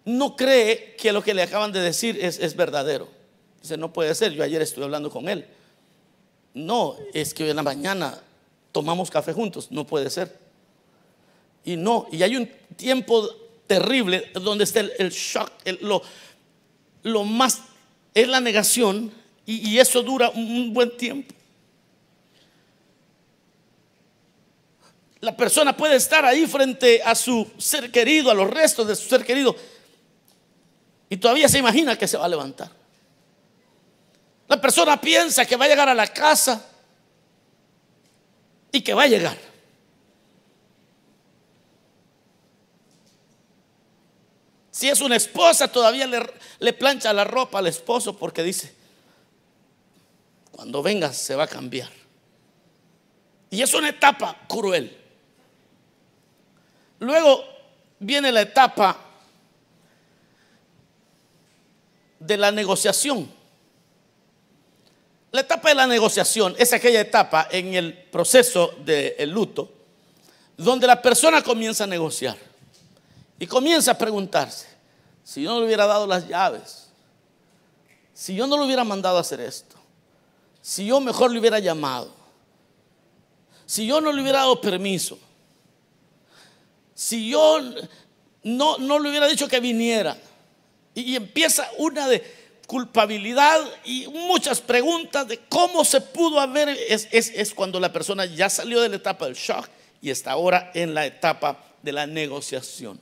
no 0.05 0.37
cree 0.37 0.95
que 0.95 1.11
lo 1.11 1.25
que 1.25 1.35
le 1.35 1.43
acaban 1.43 1.73
de 1.73 1.81
decir 1.81 2.17
es, 2.21 2.39
es 2.39 2.55
verdadero. 2.55 3.22
Dice, 3.63 3.77
no 3.77 3.93
puede 3.93 4.13
ser, 4.15 4.33
yo 4.33 4.43
ayer 4.43 4.61
estuve 4.61 4.85
hablando 4.85 5.09
con 5.09 5.29
él. 5.29 5.47
No, 6.53 6.97
es 7.15 7.33
que 7.33 7.45
hoy 7.45 7.51
en 7.51 7.57
la 7.57 7.63
mañana 7.63 8.21
tomamos 8.73 9.11
café 9.11 9.33
juntos, 9.33 9.69
no 9.71 9.87
puede 9.87 10.11
ser. 10.11 10.37
Y 11.65 11.77
no, 11.77 12.09
y 12.11 12.25
hay 12.25 12.37
un 12.37 12.51
tiempo 12.77 13.29
terrible 13.69 14.31
donde 14.35 14.65
está 14.65 14.81
el, 14.81 15.11
shock, 15.11 15.51
lo, 17.03 17.25
más 17.25 17.61
es 18.13 18.27
la 18.27 18.41
negación 18.41 19.13
y, 19.47 19.71
y 19.71 19.79
eso 19.79 20.03
dura 20.03 20.29
un 20.31 20.75
buen 20.75 20.97
tiempo. 20.97 21.33
La 25.21 25.37
persona 25.37 25.77
puede 25.77 25.95
estar 25.95 26.25
ahí 26.25 26.47
frente 26.49 27.01
a 27.01 27.15
su 27.15 27.49
ser 27.57 27.93
querido, 27.93 28.29
a 28.29 28.35
los 28.35 28.51
restos 28.51 28.89
de 28.89 28.97
su 28.97 29.09
ser 29.09 29.25
querido, 29.25 29.55
y 31.09 31.17
todavía 31.17 31.49
se 31.49 31.59
imagina 31.59 31.97
que 31.97 32.09
se 32.09 32.17
va 32.17 32.25
a 32.25 32.29
levantar. 32.29 32.82
La 34.53 34.61
persona 34.61 35.01
piensa 35.01 35.47
que 35.47 35.57
va 35.57 35.65
a 35.65 35.69
llegar 35.69 35.89
a 35.89 35.95
la 35.95 36.07
casa 36.09 36.63
y 38.71 38.83
que 38.83 38.93
va 38.93 39.05
a 39.05 39.07
llegar. 39.07 39.39
Si 44.71 44.91
es 44.91 45.01
una 45.01 45.17
esposa, 45.17 45.69
todavía 45.69 46.07
le, 46.07 46.73
plancha 46.75 47.15
la 47.15 47.25
ropa 47.25 47.61
al 47.61 47.69
esposo 47.69 48.15
porque 48.19 48.43
dice, 48.43 48.75
cuando 50.51 50.83
venga 50.83 51.15
se 51.15 51.35
va 51.35 51.45
a 51.45 51.49
cambiar. 51.49 51.89
Y 53.49 53.63
es 53.63 53.73
una 53.73 53.89
etapa 53.89 54.39
cruel. 54.47 54.95
Luego 56.99 57.43
viene 57.99 58.31
la 58.31 58.43
etapa 58.43 58.99
de 62.19 62.37
la 62.37 62.53
negociación. 62.53 63.41
La 65.33 65.41
etapa 65.41 65.71
de 65.71 65.75
la 65.75 65.87
negociación 65.87 66.55
es 66.59 66.75
aquella 66.75 67.01
etapa 67.01 67.49
en 67.51 67.75
el 67.75 67.95
proceso 67.95 68.75
del 68.85 69.31
luto 69.31 69.73
donde 70.59 70.87
la 70.87 71.01
persona 71.01 71.43
comienza 71.43 71.85
a 71.85 71.87
negociar 71.87 72.37
y 73.39 73.47
comienza 73.47 73.93
a 73.93 73.99
preguntarse, 73.99 74.67
si 75.25 75.43
yo 75.43 75.51
no 75.51 75.61
le 75.61 75.67
hubiera 75.67 75.87
dado 75.87 76.07
las 76.07 76.29
llaves, 76.29 76.89
si 78.13 78.35
yo 78.35 78.47
no 78.47 78.59
le 78.59 78.67
hubiera 78.67 78.85
mandado 78.85 79.17
a 79.17 79.23
hacer 79.23 79.41
esto, 79.41 79.77
si 80.61 80.87
yo 80.87 81.01
mejor 81.01 81.33
le 81.33 81.41
hubiera 81.41 81.59
llamado, 81.59 82.13
si 83.67 83.87
yo 83.87 84.01
no 84.01 84.13
le 84.13 84.21
hubiera 84.21 84.41
dado 84.41 84.61
permiso, 84.61 85.19
si 86.95 87.31
yo 87.31 87.59
no, 88.45 88.77
no 88.77 88.99
le 88.99 89.09
hubiera 89.09 89.27
dicho 89.27 89.49
que 89.49 89.61
viniera, 89.61 90.17
y 90.95 91.17
empieza 91.17 91.69
una 91.79 92.07
de 92.07 92.42
culpabilidad 92.67 93.61
y 93.85 94.07
muchas 94.09 94.61
preguntas 94.61 95.29
de 95.29 95.39
cómo 95.49 95.85
se 95.85 96.01
pudo 96.01 96.41
haber, 96.41 96.69
es, 96.69 97.09
es, 97.13 97.55
cuando 97.55 97.79
la 97.81 97.93
persona 97.93 98.25
ya 98.25 98.49
salió 98.49 98.81
de 98.81 98.89
la 98.89 98.97
etapa 98.97 99.27
del 99.27 99.35
shock 99.35 99.69
y 100.01 100.11
está 100.11 100.33
ahora 100.33 100.71
en 100.75 100.95
la 100.95 101.07
etapa 101.07 101.63
de 101.83 101.93
la 101.93 102.07
negociación. 102.07 103.01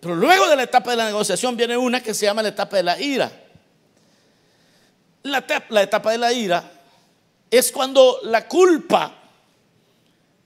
Pero 0.00 0.16
luego 0.16 0.48
de 0.48 0.56
la 0.56 0.62
etapa 0.62 0.92
de 0.92 0.96
la 0.96 1.06
negociación 1.06 1.56
viene 1.56 1.76
una 1.76 2.02
que 2.02 2.14
se 2.14 2.26
llama 2.26 2.42
la 2.42 2.48
etapa 2.48 2.76
de 2.76 2.82
la 2.82 3.00
ira. 3.00 3.30
La, 5.22 5.44
la 5.68 5.82
etapa 5.82 6.12
de 6.12 6.18
la 6.18 6.32
ira 6.32 6.70
es 7.50 7.70
cuando 7.70 8.20
la 8.24 8.48
culpa 8.48 9.14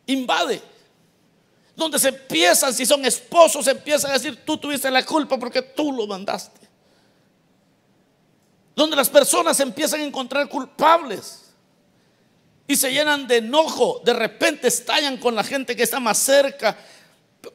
invade. 0.06 0.60
Donde 1.76 1.98
se 1.98 2.08
empiezan, 2.08 2.74
si 2.74 2.86
son 2.86 3.04
esposos, 3.04 3.64
se 3.64 3.72
empiezan 3.72 4.10
a 4.10 4.14
decir, 4.14 4.44
tú 4.44 4.56
tuviste 4.56 4.90
la 4.90 5.04
culpa 5.04 5.38
porque 5.38 5.62
tú 5.62 5.92
lo 5.92 6.06
mandaste 6.06 6.63
donde 8.74 8.96
las 8.96 9.08
personas 9.08 9.60
empiezan 9.60 10.00
a 10.00 10.04
encontrar 10.04 10.48
culpables 10.48 11.44
y 12.66 12.76
se 12.76 12.92
llenan 12.92 13.26
de 13.26 13.36
enojo, 13.36 14.00
de 14.04 14.14
repente 14.14 14.68
estallan 14.68 15.18
con 15.18 15.34
la 15.34 15.44
gente 15.44 15.76
que 15.76 15.82
está 15.82 16.00
más 16.00 16.18
cerca 16.18 16.76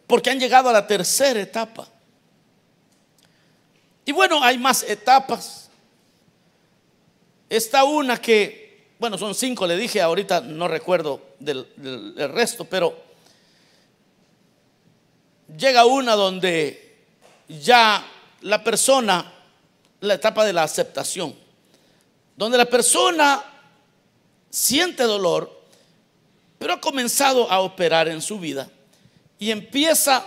porque 0.06 0.30
han 0.30 0.40
llegado 0.40 0.70
a 0.70 0.74
la 0.74 0.86
tercera 0.86 1.40
etapa. 1.42 1.88
Y 4.06 4.12
bueno, 4.12 4.44
hay 4.44 4.58
más 4.58 4.84
etapas. 4.84 5.70
Está 7.50 7.84
una 7.84 8.18
que, 8.18 8.94
bueno, 9.00 9.18
son 9.18 9.34
cinco, 9.34 9.66
le 9.66 9.76
dije, 9.76 10.02
ahorita 10.02 10.42
no 10.42 10.68
recuerdo 10.68 11.22
del, 11.40 11.68
del 11.76 12.30
resto, 12.32 12.66
pero 12.66 12.96
llega 15.58 15.86
una 15.86 16.16
donde 16.16 17.06
ya 17.48 18.06
la 18.42 18.64
persona 18.64 19.39
la 20.02 20.14
etapa 20.16 20.46
de 20.46 20.54
la 20.54 20.64
aceptación, 20.64 21.36
donde 22.36 22.58
la 22.58 22.66
persona 22.66 23.44
siente 24.50 25.04
dolor, 25.04 25.60
pero 26.58 26.74
ha 26.74 26.82
comenzado 26.82 27.50
a 27.52 27.62
operar 27.62 28.08
en 28.08 28.22
su 28.22 28.40
vida 28.40 28.70
y 29.38 29.52
empieza 29.52 30.26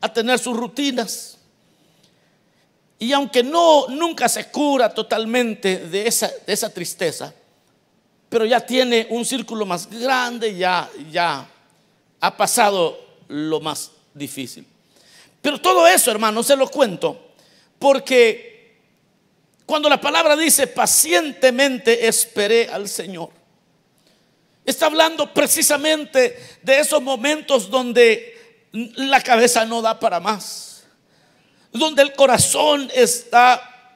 a 0.00 0.12
tener 0.12 0.38
sus 0.38 0.56
rutinas. 0.56 1.38
Y 2.98 3.12
aunque 3.12 3.42
no 3.42 3.88
nunca 3.88 4.28
se 4.28 4.50
cura 4.50 4.92
totalmente 4.92 5.78
de 5.78 6.06
esa, 6.06 6.30
de 6.46 6.52
esa 6.52 6.68
tristeza, 6.68 7.32
pero 8.28 8.44
ya 8.44 8.60
tiene 8.60 9.06
un 9.10 9.24
círculo 9.24 9.64
más 9.66 9.88
grande, 9.88 10.56
ya, 10.56 10.88
ya 11.10 11.48
ha 12.20 12.36
pasado 12.36 12.98
lo 13.28 13.60
más 13.60 13.90
difícil. 14.14 14.66
Pero 15.40 15.60
todo 15.60 15.86
eso, 15.86 16.10
hermano, 16.10 16.42
se 16.42 16.56
lo 16.56 16.68
cuento 16.68 17.30
porque 17.78 18.49
cuando 19.70 19.88
la 19.88 20.00
palabra 20.00 20.34
dice 20.36 20.66
pacientemente 20.66 22.08
esperé 22.08 22.66
al 22.66 22.88
Señor, 22.88 23.30
está 24.64 24.86
hablando 24.86 25.32
precisamente 25.32 26.58
de 26.60 26.80
esos 26.80 27.00
momentos 27.00 27.70
donde 27.70 28.66
la 28.72 29.20
cabeza 29.20 29.64
no 29.64 29.80
da 29.80 30.00
para 30.00 30.18
más, 30.18 30.82
donde 31.70 32.02
el 32.02 32.12
corazón 32.14 32.90
está 32.92 33.94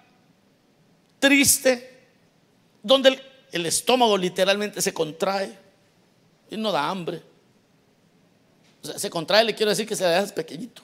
triste, 1.19 2.07
donde 2.81 3.21
el, 3.51 3.67
estómago 3.67 4.17
literalmente 4.17 4.81
se 4.81 4.95
contrae 4.95 5.59
y 6.53 6.57
no 6.57 6.71
da 6.71 6.89
hambre. 6.89 7.21
Se 8.97 9.11
contrae, 9.11 9.43
le 9.43 9.57
quiero 9.57 9.71
decir 9.71 9.89
que 9.89 9.97
se 9.97 10.07
deja 10.07 10.33
pequeñito. 10.33 10.83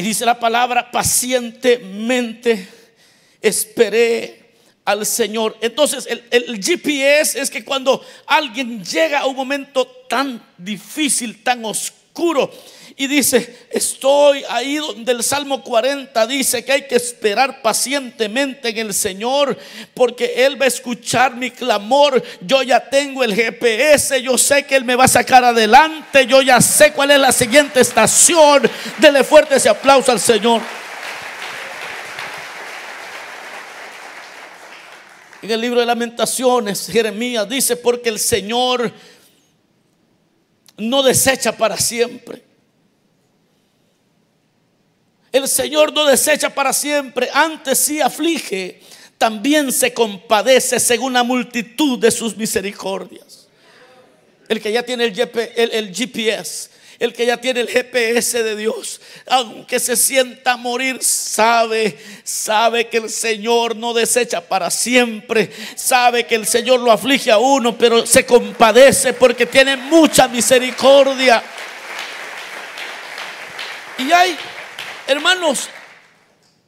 Y 0.00 0.02
dice 0.02 0.24
la 0.24 0.40
palabra, 0.40 0.90
pacientemente 0.90 2.66
esperé 3.42 4.54
al 4.82 5.04
Señor. 5.04 5.58
Entonces, 5.60 6.06
el, 6.08 6.24
el, 6.30 6.58
GPS 6.58 7.38
es 7.38 7.50
que 7.50 7.62
cuando 7.62 8.02
alguien 8.26 8.82
llega 8.82 9.18
a 9.18 9.26
un 9.26 9.36
momento 9.36 9.86
tan 10.08 10.42
difícil, 10.56 11.42
tan 11.42 11.66
oscuro, 11.66 11.99
y 12.96 13.06
dice, 13.06 13.66
estoy 13.70 14.44
ahí 14.50 14.76
donde 14.76 15.12
el 15.12 15.22
Salmo 15.22 15.62
40 15.62 16.26
dice 16.26 16.62
que 16.64 16.72
hay 16.72 16.86
que 16.86 16.96
esperar 16.96 17.62
pacientemente 17.62 18.68
en 18.68 18.78
el 18.78 18.92
Señor 18.92 19.56
porque 19.94 20.44
Él 20.44 20.60
va 20.60 20.66
a 20.66 20.68
escuchar 20.68 21.34
mi 21.34 21.50
clamor. 21.50 22.22
Yo 22.42 22.62
ya 22.62 22.90
tengo 22.90 23.24
el 23.24 23.34
GPS, 23.34 24.20
yo 24.22 24.36
sé 24.36 24.64
que 24.66 24.76
Él 24.76 24.84
me 24.84 24.96
va 24.96 25.04
a 25.04 25.08
sacar 25.08 25.42
adelante, 25.44 26.26
yo 26.26 26.42
ya 26.42 26.60
sé 26.60 26.92
cuál 26.92 27.12
es 27.12 27.20
la 27.20 27.32
siguiente 27.32 27.80
estación. 27.80 28.68
Dele 28.98 29.24
fuerte 29.24 29.56
ese 29.56 29.70
aplauso 29.70 30.12
al 30.12 30.20
Señor. 30.20 30.60
En 35.40 35.50
el 35.50 35.60
libro 35.62 35.80
de 35.80 35.86
lamentaciones, 35.86 36.86
Jeremías 36.92 37.48
dice, 37.48 37.76
porque 37.76 38.10
el 38.10 38.18
Señor 38.18 38.92
no 40.80 41.02
desecha 41.02 41.56
para 41.56 41.76
siempre. 41.76 42.42
El 45.32 45.46
Señor 45.46 45.92
no 45.92 46.06
desecha 46.06 46.52
para 46.52 46.72
siempre, 46.72 47.28
antes 47.32 47.78
sí 47.78 48.00
aflige, 48.00 48.80
también 49.16 49.70
se 49.70 49.92
compadece 49.94 50.80
según 50.80 51.12
la 51.12 51.22
multitud 51.22 51.98
de 51.98 52.10
sus 52.10 52.36
misericordias. 52.36 53.46
El 54.48 54.60
que 54.60 54.72
ya 54.72 54.82
tiene 54.82 55.04
el, 55.04 55.94
GPS, 55.94 56.70
el 57.00 57.12
que 57.12 57.26
ya 57.26 57.38
tiene 57.38 57.60
el 57.60 57.68
GPS 57.68 58.44
de 58.44 58.54
Dios, 58.54 59.00
aunque 59.26 59.80
se 59.80 59.96
sienta 59.96 60.56
morir, 60.56 61.02
sabe, 61.02 61.98
sabe 62.22 62.88
que 62.88 62.98
el 62.98 63.10
Señor 63.10 63.74
no 63.74 63.92
desecha 63.92 64.40
para 64.40 64.70
siempre, 64.70 65.50
sabe 65.74 66.26
que 66.26 66.36
el 66.36 66.46
Señor 66.46 66.78
lo 66.78 66.92
aflige 66.92 67.32
a 67.32 67.38
uno, 67.38 67.76
pero 67.76 68.06
se 68.06 68.24
compadece 68.24 69.14
porque 69.14 69.46
tiene 69.46 69.76
mucha 69.76 70.28
misericordia. 70.28 71.42
Y 73.98 74.12
hay 74.12 74.38
Hermanos, 75.10 75.68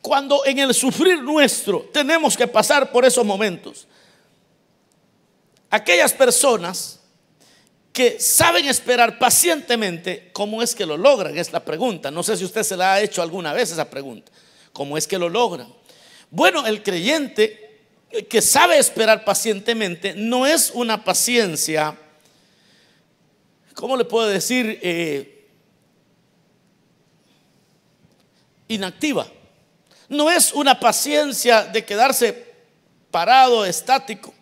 cuando 0.00 0.44
en 0.44 0.58
el 0.58 0.74
sufrir 0.74 1.22
nuestro 1.22 1.88
tenemos 1.92 2.36
que 2.36 2.48
pasar 2.48 2.90
por 2.90 3.04
esos 3.04 3.24
momentos, 3.24 3.86
aquellas 5.70 6.12
personas 6.12 6.98
que 7.92 8.18
saben 8.18 8.66
esperar 8.66 9.18
pacientemente, 9.18 10.30
¿cómo 10.32 10.62
es 10.62 10.74
que 10.74 10.86
lo 10.86 10.96
logran? 10.96 11.36
Es 11.36 11.52
la 11.52 11.64
pregunta. 11.64 12.10
No 12.10 12.22
sé 12.22 12.36
si 12.36 12.44
usted 12.44 12.62
se 12.62 12.76
la 12.76 12.94
ha 12.94 13.00
hecho 13.00 13.20
alguna 13.22 13.52
vez 13.52 13.70
esa 13.70 13.90
pregunta. 13.90 14.32
¿Cómo 14.72 14.96
es 14.96 15.06
que 15.06 15.18
lo 15.18 15.28
logran? 15.28 15.72
Bueno, 16.30 16.66
el 16.66 16.82
creyente 16.82 17.62
que 18.28 18.40
sabe 18.40 18.78
esperar 18.78 19.24
pacientemente 19.24 20.14
no 20.14 20.46
es 20.46 20.70
una 20.74 21.04
paciencia, 21.04 21.96
¿cómo 23.74 23.96
le 23.96 24.04
puedo 24.04 24.28
decir? 24.28 24.78
Eh, 24.82 25.48
inactiva. 28.68 29.26
No 30.08 30.30
es 30.30 30.52
una 30.52 30.78
paciencia 30.78 31.64
de 31.64 31.84
quedarse 31.84 32.52
parado, 33.10 33.64
estático, 33.64 34.34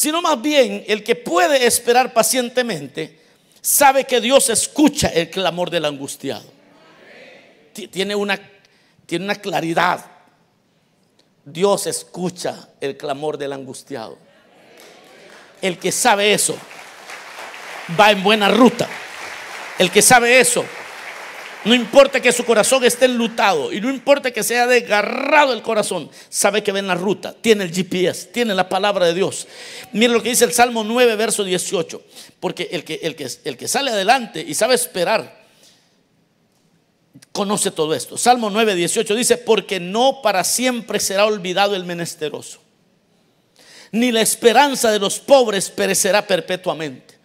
sino 0.00 0.22
más 0.22 0.40
bien 0.40 0.82
el 0.88 1.04
que 1.04 1.14
puede 1.14 1.66
esperar 1.66 2.14
pacientemente 2.14 3.20
sabe 3.60 4.04
que 4.04 4.18
Dios 4.18 4.48
escucha 4.48 5.08
el 5.08 5.28
clamor 5.28 5.68
del 5.68 5.84
angustiado. 5.84 6.50
Tiene 7.74 8.14
una, 8.14 8.40
tiene 9.04 9.26
una 9.26 9.34
claridad. 9.34 10.06
Dios 11.44 11.86
escucha 11.86 12.70
el 12.80 12.96
clamor 12.96 13.36
del 13.36 13.52
angustiado. 13.52 14.16
El 15.60 15.78
que 15.78 15.92
sabe 15.92 16.32
eso 16.32 16.56
va 18.00 18.10
en 18.10 18.22
buena 18.22 18.48
ruta. 18.48 18.88
El 19.78 19.90
que 19.90 20.00
sabe 20.00 20.40
eso 20.40 20.64
no 21.64 21.74
importa 21.74 22.20
que 22.20 22.32
su 22.32 22.44
corazón 22.44 22.84
esté 22.84 23.04
enlutado 23.04 23.72
y 23.72 23.80
no 23.80 23.90
importa 23.90 24.30
que 24.30 24.42
sea 24.42 24.66
desgarrado 24.66 25.52
el 25.52 25.62
corazón, 25.62 26.10
sabe 26.28 26.62
que 26.62 26.72
ve 26.72 26.78
en 26.78 26.86
la 26.86 26.94
ruta, 26.94 27.34
tiene 27.38 27.64
el 27.64 27.72
GPS, 27.72 28.28
tiene 28.28 28.54
la 28.54 28.68
palabra 28.68 29.06
de 29.06 29.14
Dios. 29.14 29.46
Mire 29.92 30.12
lo 30.12 30.22
que 30.22 30.30
dice 30.30 30.44
el 30.44 30.52
Salmo 30.52 30.84
9, 30.84 31.16
verso 31.16 31.44
18. 31.44 32.02
Porque 32.40 32.68
el 32.72 32.84
que, 32.84 33.00
el 33.02 33.14
que, 33.14 33.28
el 33.44 33.56
que 33.56 33.68
sale 33.68 33.90
adelante 33.90 34.42
y 34.46 34.54
sabe 34.54 34.74
esperar, 34.74 35.44
conoce 37.32 37.70
todo 37.70 37.94
esto. 37.94 38.16
Salmo 38.16 38.48
9, 38.48 38.74
18 38.74 39.14
dice, 39.14 39.36
porque 39.36 39.80
no 39.80 40.20
para 40.22 40.44
siempre 40.44 40.98
será 40.98 41.26
olvidado 41.26 41.76
el 41.76 41.84
menesteroso, 41.84 42.60
ni 43.92 44.12
la 44.12 44.22
esperanza 44.22 44.90
de 44.90 44.98
los 44.98 45.18
pobres 45.18 45.68
perecerá 45.68 46.26
perpetuamente. 46.26 47.18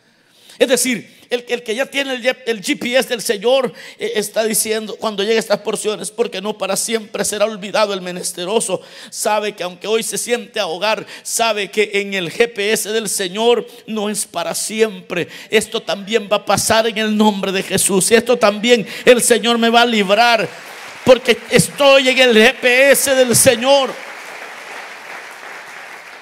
Es 0.57 0.67
decir, 0.67 1.14
el, 1.29 1.63
que 1.63 1.75
ya 1.75 1.85
tiene 1.85 2.15
el, 2.45 2.61
GPS 2.63 3.09
del 3.09 3.21
Señor 3.21 3.73
eh, 3.99 4.13
está 4.15 4.43
diciendo 4.43 4.95
cuando 4.99 5.23
llega 5.23 5.39
estas 5.39 5.59
porciones, 5.59 6.11
porque 6.11 6.41
no 6.41 6.57
para 6.57 6.75
siempre 6.75 7.25
será 7.25 7.45
olvidado 7.45 7.93
el 7.93 8.01
menesteroso. 8.01 8.81
Sabe 9.09 9.53
que 9.53 9.63
aunque 9.63 9.87
hoy 9.87 10.03
se 10.03 10.17
siente 10.17 10.59
ahogar, 10.59 11.05
sabe 11.23 11.69
que 11.69 11.91
en 11.93 12.13
el 12.13 12.29
GPS 12.31 12.91
del 12.91 13.09
Señor 13.09 13.65
no 13.87 14.09
es 14.09 14.25
para 14.25 14.53
siempre. 14.55 15.27
Esto 15.49 15.81
también 15.81 16.29
va 16.31 16.37
a 16.37 16.45
pasar 16.45 16.87
en 16.87 16.97
el 16.97 17.15
nombre 17.15 17.51
de 17.51 17.63
Jesús. 17.63 18.11
Y 18.11 18.15
esto 18.15 18.37
también 18.37 18.87
el 19.05 19.21
Señor 19.21 19.57
me 19.57 19.69
va 19.69 19.81
a 19.81 19.85
librar, 19.85 20.47
porque 21.03 21.37
estoy 21.49 22.09
en 22.09 22.19
el 22.19 22.37
GPS 22.37 23.15
del 23.15 23.35
Señor. 23.35 23.91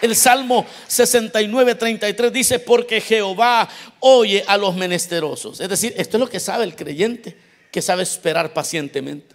El 0.03 0.17
Salmo 0.17 0.65
69, 0.87 1.75
33 1.75 2.33
dice, 2.33 2.59
porque 2.59 2.99
Jehová 2.99 3.69
oye 4.01 4.43
a 4.45 4.57
los 4.57 4.75
menesterosos. 4.75 5.61
Es 5.61 5.69
decir, 5.69 5.93
esto 5.95 6.17
es 6.17 6.19
lo 6.19 6.27
que 6.27 6.41
sabe 6.41 6.65
el 6.65 6.75
creyente, 6.75 7.37
que 7.71 7.81
sabe 7.81 8.03
esperar 8.03 8.51
pacientemente. 8.53 9.33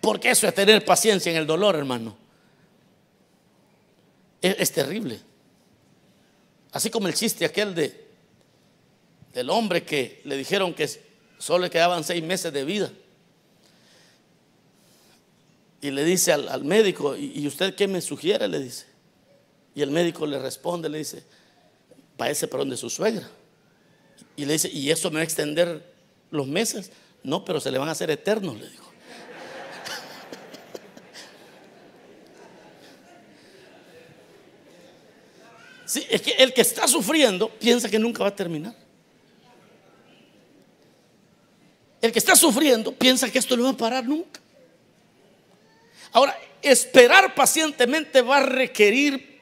Porque 0.00 0.30
eso 0.30 0.46
es 0.46 0.54
tener 0.54 0.84
paciencia 0.84 1.32
en 1.32 1.38
el 1.38 1.44
dolor, 1.44 1.74
hermano. 1.74 2.16
Es, 4.40 4.70
terrible. 4.70 5.18
Así 6.70 6.88
como 6.88 7.08
el 7.08 7.14
chiste 7.14 7.44
aquel 7.44 7.74
de 7.74 8.06
del 9.34 9.50
hombre 9.50 9.82
que 9.82 10.20
le 10.22 10.36
dijeron 10.36 10.72
que 10.72 10.88
solo 11.36 11.64
le 11.64 11.70
quedaban 11.70 12.04
seis 12.04 12.22
meses 12.22 12.52
de 12.52 12.64
vida. 12.64 12.92
Y 15.80 15.90
le 15.90 16.04
dice 16.04 16.32
al, 16.32 16.62
médico, 16.62 17.16
¿y 17.16 17.44
usted 17.48 17.74
qué 17.74 17.88
me 17.88 18.00
sugiere? 18.00 18.46
Le 18.46 18.60
dice. 18.60 18.95
Y 19.76 19.82
el 19.82 19.90
médico 19.90 20.26
le 20.26 20.38
responde, 20.38 20.88
le 20.88 20.96
dice, 20.98 21.22
parece 22.16 22.48
para 22.48 22.62
donde 22.62 22.78
su 22.78 22.88
suegra. 22.88 23.28
Y 24.34 24.46
le 24.46 24.54
dice, 24.54 24.70
¿y 24.70 24.90
eso 24.90 25.10
me 25.10 25.16
va 25.16 25.20
a 25.20 25.24
extender 25.24 25.92
los 26.30 26.46
meses? 26.46 26.90
No, 27.22 27.44
pero 27.44 27.60
se 27.60 27.70
le 27.70 27.76
van 27.76 27.90
a 27.90 27.92
hacer 27.92 28.10
eternos, 28.10 28.58
le 28.58 28.70
dijo. 28.70 28.90
Sí, 35.84 36.04
es 36.08 36.22
que 36.22 36.32
el 36.32 36.54
que 36.54 36.62
está 36.62 36.88
sufriendo 36.88 37.48
piensa 37.48 37.88
que 37.90 37.98
nunca 37.98 38.22
va 38.22 38.30
a 38.30 38.34
terminar. 38.34 38.74
El 42.00 42.12
que 42.12 42.18
está 42.18 42.34
sufriendo 42.34 42.92
piensa 42.92 43.30
que 43.30 43.38
esto 43.38 43.56
no 43.58 43.64
va 43.64 43.70
a 43.70 43.76
parar 43.76 44.04
nunca. 44.06 44.40
Ahora, 46.12 46.36
esperar 46.62 47.34
pacientemente 47.34 48.22
va 48.22 48.38
a 48.38 48.42
requerir 48.42 49.35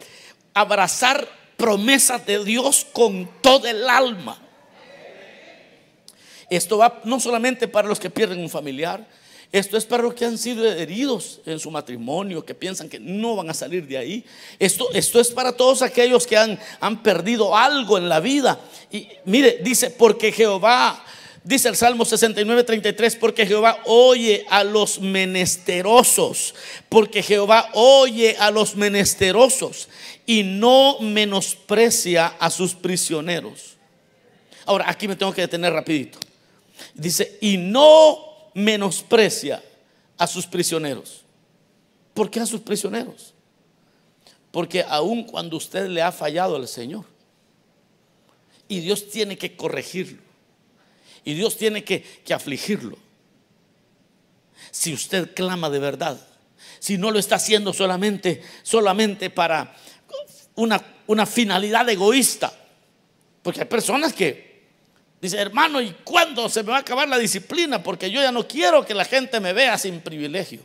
abrazar 0.55 1.29
promesas 1.57 2.25
de 2.25 2.43
Dios 2.45 2.87
con 2.93 3.29
todo 3.43 3.67
el 3.67 3.89
alma. 3.89 4.41
Esto 6.49 6.79
va 6.79 7.01
no 7.05 7.21
solamente 7.21 7.69
para 7.69 7.89
los 7.89 7.99
que 8.01 8.11
pierden 8.11 8.41
un 8.41 8.51
familiar, 8.51 9.07
Esto 9.55 9.77
es 9.77 9.85
para 9.85 10.03
los 10.03 10.15
que 10.15 10.25
han 10.25 10.37
sido 10.37 10.67
heridos 10.67 11.41
en 11.47 11.61
su 11.61 11.71
matrimonio, 11.71 12.45
que 12.45 12.57
piensan 12.57 12.89
que 12.89 12.99
no 12.99 13.37
van 13.37 13.51
a 13.51 13.55
salir 13.55 13.87
de 13.87 13.97
ahí. 13.97 14.25
Esto, 14.59 14.91
esto 14.93 15.21
es 15.21 15.31
para 15.31 15.53
todos 15.53 15.81
aquellos 15.81 16.27
que 16.27 16.37
han, 16.37 16.59
han 16.81 17.05
perdido 17.05 17.57
algo 17.57 17.97
en 17.97 18.09
la 18.09 18.19
vida. 18.19 18.59
Y 18.91 19.07
mire, 19.27 19.61
dice, 19.63 19.91
porque 19.91 20.33
Jehová, 20.33 21.05
dice 21.45 21.69
el 21.69 21.77
Salmo 21.77 22.05
69, 22.05 22.65
33, 22.65 23.17
porque 23.17 23.47
Jehová 23.47 23.81
oye 23.85 24.45
a 24.49 24.65
los 24.65 25.01
menesterosos, 25.01 26.55
porque 26.89 27.23
Jehová 27.23 27.71
oye 27.75 28.37
a 28.39 28.51
los 28.51 28.75
menesterosos 28.75 29.89
y 30.27 30.43
no 30.43 30.99
menosprecia 31.01 32.27
a 32.27 32.51
sus 32.51 32.75
prisioneros. 32.75 33.77
Ahora, 34.67 34.89
aquí 34.89 35.07
me 35.07 35.17
tengo 35.17 35.33
que 35.33 35.43
detener 35.43 35.73
rapidito. 35.73 36.19
Dice, 36.95 37.39
y 37.41 37.59
no 37.59 38.19
menosprecia 38.55 39.63
a 40.17 40.27
sus 40.27 40.47
prisioneros. 40.47 41.23
¿Por 42.15 42.31
qué 42.31 42.41
a 42.41 42.47
sus 42.47 42.61
prisioneros? 42.61 43.35
Porque 44.51 44.85
aun 44.89 45.25
cuando 45.25 45.57
usted 45.57 45.89
le 45.89 46.01
ha 46.01 46.13
fallado 46.13 46.57
al 46.57 46.69
Señor, 46.69 47.05
y 48.69 48.81
Dios 48.81 49.11
tiene 49.11 49.37
que 49.37 49.57
corregirlo, 49.57 50.23
y 51.25 51.35
Dios 51.35 51.57
tiene 51.57 51.85
que, 51.85 52.05
afligirlo, 52.35 52.99
si 54.71 54.93
usted 54.93 55.35
clama 55.35 55.71
de 55.71 55.79
verdad, 55.79 56.21
si 56.79 56.99
no 56.99 57.11
lo 57.11 57.19
está 57.19 57.37
haciendo 57.37 57.73
solamente, 57.73 58.43
solamente 58.63 59.31
para 59.31 59.75
una, 60.55 60.85
una 61.07 61.27
finalidad 61.27 61.89
egoísta, 61.89 62.53
porque 63.43 63.61
hay 63.61 63.67
personas 63.67 64.13
que 64.13 64.55
Dice, 65.25 65.39
hermano, 65.39 65.81
¿y 65.81 65.91
cuándo 66.05 66.51
se 66.51 66.63
me 66.63 66.69
va 66.69 66.77
a 66.77 66.81
acabar 66.81 67.09
la 67.09 67.17
disciplina? 67.17 67.83
Porque 67.83 68.11
yo 68.11 68.21
ya 68.21 68.31
no 68.31 68.47
quiero 68.47 68.85
que 68.85 68.93
la 68.93 69.07
gente 69.07 69.41
me 69.41 69.55
vea 69.55 69.79
sin 69.79 70.03
privilegio. 70.03 70.61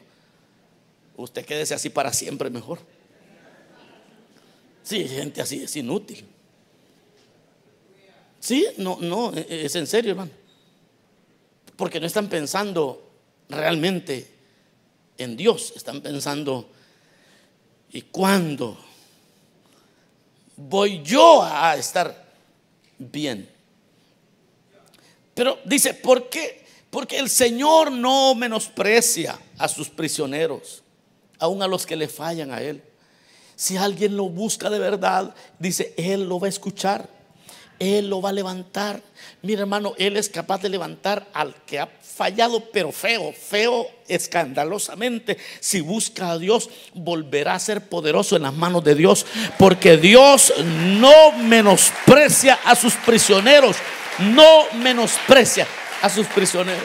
Usted 1.16 1.46
quédese 1.46 1.76
así 1.76 1.90
para 1.90 2.12
siempre 2.12 2.50
mejor. 2.50 2.80
Sí, 4.84 5.08
gente 5.08 5.40
así 5.40 5.64
es 5.64 5.74
inútil. 5.78 6.26
Sí, 8.42 8.68
no, 8.76 8.98
no, 9.00 9.32
es 9.34 9.74
en 9.78 9.88
serio, 9.88 10.12
hermano. 10.12 10.32
Porque 11.80 12.02
no 12.02 12.08
están 12.08 12.28
pensando 12.28 13.10
realmente 13.48 14.30
en 15.18 15.38
Dios, 15.38 15.72
están 15.78 16.02
pensando, 16.02 16.70
¿y 17.90 18.02
cuándo 18.02 18.78
voy 20.58 21.02
yo 21.04 21.42
a 21.42 21.78
estar 21.78 22.34
bien? 22.98 23.50
Pero 25.34 25.58
dice, 25.64 25.94
¿por 25.94 26.28
qué? 26.28 26.66
Porque 26.90 27.18
el 27.18 27.30
Señor 27.30 27.94
no 27.94 28.36
menosprecia 28.36 29.40
a 29.58 29.70
sus 29.70 29.88
prisioneros, 29.88 30.84
aun 31.40 31.64
a 31.64 31.68
los 31.68 31.86
que 31.86 31.96
le 31.96 32.10
fallan 32.10 32.52
a 32.52 32.62
Él. 32.62 32.84
Si 33.56 33.78
alguien 33.78 34.18
lo 34.18 34.28
busca 34.28 34.70
de 34.70 34.80
verdad, 34.80 35.34
dice, 35.58 35.94
Él 35.96 36.28
lo 36.28 36.42
va 36.42 36.48
a 36.48 36.50
escuchar, 36.50 37.08
Él 37.80 38.10
lo 38.10 38.22
va 38.22 38.30
a 38.30 38.34
levantar. 38.34 39.02
Mira 39.42 39.62
hermano, 39.62 39.94
Él 39.98 40.18
es 40.18 40.30
capaz 40.30 40.62
de 40.62 40.70
levantar 40.70 41.28
al 41.34 41.56
que 41.66 41.80
ha 41.80 41.88
fallado, 41.88 42.66
pero 42.72 42.92
feo, 42.92 43.34
feo, 43.34 43.88
escandalosamente. 44.08 45.38
Si 45.60 45.82
busca 45.82 46.32
a 46.32 46.38
Dios, 46.38 46.70
volverá 46.94 47.56
a 47.56 47.60
ser 47.60 47.88
poderoso 47.88 48.36
en 48.36 48.44
las 48.44 48.54
manos 48.54 48.84
de 48.84 48.96
Dios, 48.96 49.26
porque 49.58 49.98
Dios 49.98 50.54
no 51.00 51.32
menosprecia 51.32 52.60
a 52.66 52.76
sus 52.76 52.94
prisioneros 52.96 53.78
no 54.20 54.66
menosprecia 54.74 55.68
a 56.02 56.10
sus 56.10 56.28
prisioneros. 56.28 56.84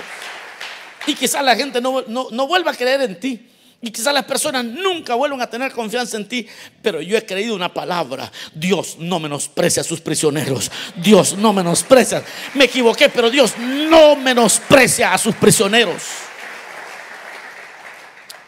Y 1.06 1.14
quizás 1.14 1.44
la 1.44 1.56
gente 1.56 1.80
no, 1.80 2.02
no, 2.02 2.46
vuelva 2.46 2.70
a 2.70 2.74
creer 2.74 3.02
en 3.02 3.20
ti. 3.20 3.50
Y 3.84 3.90
quizás 3.90 4.14
las 4.14 4.24
personas 4.24 4.64
nunca 4.64 5.14
vuelvan 5.14 5.42
a 5.42 5.46
tener 5.46 5.70
confianza 5.70 6.16
en 6.16 6.26
ti. 6.26 6.48
Pero 6.80 7.02
yo 7.02 7.18
he 7.18 7.26
creído 7.26 7.54
una 7.54 7.72
palabra. 7.72 8.32
Dios 8.54 8.96
no 8.98 9.20
menosprecia 9.20 9.82
a 9.82 9.84
sus 9.84 10.00
prisioneros. 10.00 10.70
Dios 10.96 11.36
no 11.36 11.52
menosprecia. 11.52 12.24
Me 12.54 12.64
equivoqué, 12.64 13.10
pero 13.10 13.28
Dios 13.28 13.52
no 13.58 14.16
menosprecia 14.16 15.12
a 15.12 15.18
sus 15.18 15.34
prisioneros. 15.34 16.02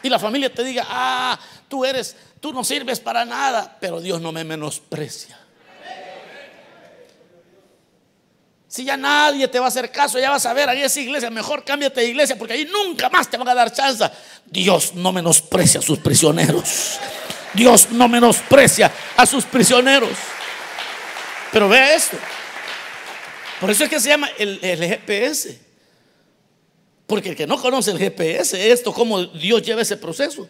Y 0.01 0.09
la 0.09 0.17
familia 0.17 0.51
te 0.51 0.63
diga, 0.63 0.87
ah, 0.89 1.39
tú 1.67 1.85
eres, 1.85 2.15
tú 2.39 2.51
no 2.51 2.63
sirves 2.63 2.99
para 2.99 3.23
nada. 3.23 3.77
Pero 3.79 4.01
Dios 4.01 4.19
no 4.19 4.31
me 4.31 4.43
menosprecia. 4.43 5.37
Si 8.67 8.83
ya 8.83 8.97
nadie 8.97 9.47
te 9.47 9.59
va 9.59 9.65
a 9.65 9.67
hacer 9.69 9.91
caso, 9.91 10.19
ya 10.19 10.29
vas 10.29 10.45
a 10.45 10.53
ver, 10.53 10.67
ahí 10.67 10.81
esa 10.81 10.99
iglesia, 10.99 11.29
mejor 11.29 11.63
cámbiate 11.63 12.01
de 12.01 12.07
iglesia 12.07 12.37
porque 12.37 12.53
ahí 12.53 12.65
nunca 12.65 13.09
más 13.09 13.29
te 13.29 13.37
van 13.37 13.47
a 13.47 13.55
dar 13.55 13.71
chance. 13.71 14.03
Dios 14.45 14.93
no 14.93 15.11
menosprecia 15.13 15.79
a 15.79 15.83
sus 15.83 15.99
prisioneros. 15.99 16.99
Dios 17.53 17.89
no 17.91 18.09
menosprecia 18.09 18.91
a 19.15 19.25
sus 19.25 19.45
prisioneros. 19.45 20.11
Pero 21.51 21.69
vea 21.69 21.95
esto. 21.95 22.17
Por 23.61 23.71
eso 23.71 23.85
es 23.85 23.89
que 23.89 24.01
se 24.01 24.09
llama 24.09 24.29
el, 24.37 24.59
el 24.61 24.79
GPS. 24.79 25.59
Porque 27.07 27.29
el 27.29 27.35
que 27.37 27.47
no 27.47 27.59
conoce 27.59 27.91
el 27.91 27.97
GPS, 27.97 28.69
esto, 28.69 28.93
cómo 28.93 29.23
Dios 29.23 29.61
lleva 29.61 29.81
ese 29.81 29.95
proceso. 29.95 30.49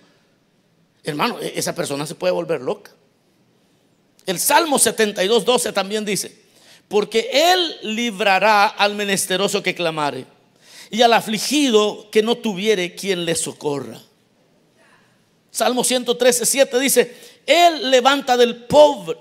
Hermano, 1.04 1.38
e, 1.40 1.54
esa 1.56 1.76
persona 1.76 2.08
se 2.08 2.16
puede 2.16 2.34
volver 2.34 2.62
loca. 2.62 2.92
El 4.26 4.40
Salmo 4.40 4.80
72, 4.80 5.46
12 5.46 5.72
también 5.72 6.04
dice 6.04 6.47
porque 6.88 7.30
Él 7.32 7.78
librará 7.96 8.68
al 8.68 8.96
menesteroso 8.96 9.62
que 9.62 9.76
clamare 9.76 10.26
y 10.90 11.02
al 11.02 11.14
afligido 11.14 12.10
que 12.12 12.24
no 12.24 12.36
tuviere 12.36 12.96
quien 12.96 13.26
le 13.26 13.36
socorra. 13.36 14.00
Salmo 15.52 15.84
113, 15.84 16.46
7 16.46 16.80
dice, 16.80 17.16
Él 17.46 17.90
levanta 17.90 18.38
del, 18.38 18.66
polvo 18.66 19.16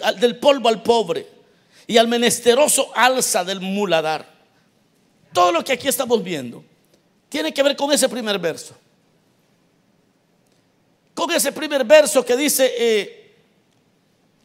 al 0.68 0.82
pobre 0.82 1.26
y 1.86 1.96
al 1.96 2.08
menesteroso 2.08 2.90
alza 2.94 3.42
del 3.42 3.60
muladar. 3.60 4.36
Todo 5.32 5.52
lo 5.52 5.64
que 5.64 5.72
aquí 5.72 5.88
estamos 5.88 6.22
viendo 6.22 6.64
tiene 7.28 7.52
que 7.52 7.62
ver 7.62 7.76
con 7.76 7.90
ese 7.90 8.08
primer 8.08 8.38
verso. 8.38 8.76
Con 11.14 11.32
ese 11.32 11.50
primer 11.52 11.84
verso 11.84 12.24
que 12.24 12.36
dice, 12.36 12.72
eh, 12.76 13.25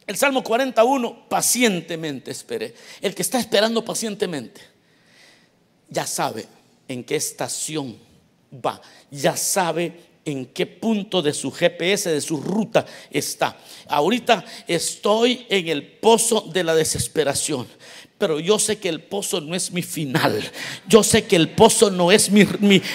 el 0.06 0.16
Salmo 0.16 0.42
41, 0.42 1.28
pacientemente 1.28 2.30
esperé. 2.30 2.74
El 3.00 3.14
que 3.14 3.22
está 3.22 3.38
esperando 3.38 3.84
pacientemente 3.84 4.60
ya 5.88 6.06
sabe 6.06 6.46
en 6.88 7.04
qué 7.04 7.16
estación 7.16 7.96
va, 8.52 8.80
ya 9.10 9.36
sabe 9.36 10.12
en 10.24 10.46
qué 10.46 10.66
punto 10.66 11.20
de 11.20 11.32
su 11.32 11.50
GPS, 11.50 12.10
de 12.10 12.20
su 12.20 12.38
ruta 12.38 12.86
está. 13.10 13.56
Ahorita 13.88 14.44
estoy 14.66 15.46
en 15.48 15.68
el 15.68 15.84
pozo 15.84 16.42
de 16.52 16.64
la 16.64 16.74
desesperación 16.74 17.66
pero 18.22 18.38
yo 18.38 18.56
sé 18.56 18.78
que 18.78 18.88
el 18.88 19.00
pozo 19.00 19.40
no 19.40 19.52
es 19.52 19.72
mi 19.72 19.82
final. 19.82 20.48
Yo 20.86 21.02
sé 21.02 21.24
que 21.24 21.34
el 21.34 21.48
pozo 21.48 21.90
no 21.90 22.12
es 22.12 22.30
mi, 22.30 22.46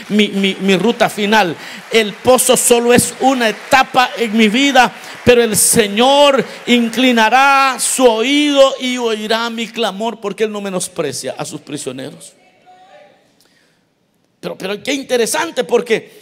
mi, 0.08 0.78
ruta 0.78 1.10
final. 1.10 1.54
El 1.92 2.14
pozo 2.14 2.56
solo 2.56 2.94
es 2.94 3.14
una 3.20 3.50
etapa 3.50 4.12
en 4.16 4.38
mi 4.38 4.48
vida, 4.48 4.90
pero 5.26 5.44
el 5.44 5.58
Señor 5.58 6.46
inclinará 6.68 7.76
su 7.78 8.06
oído 8.06 8.76
y 8.80 8.98
oirá 8.98 9.50
mi 9.50 9.68
clamor 9.68 10.22
porque 10.22 10.46
Él 10.46 10.52
no 10.54 10.62
menosprecia 10.62 11.36
a 11.38 11.44
sus 11.44 11.60
prisioneros. 11.60 12.32
Pero, 14.40 14.58
pero 14.58 14.82
qué 14.82 14.94
interesante 14.94 15.66
porque 15.66 16.22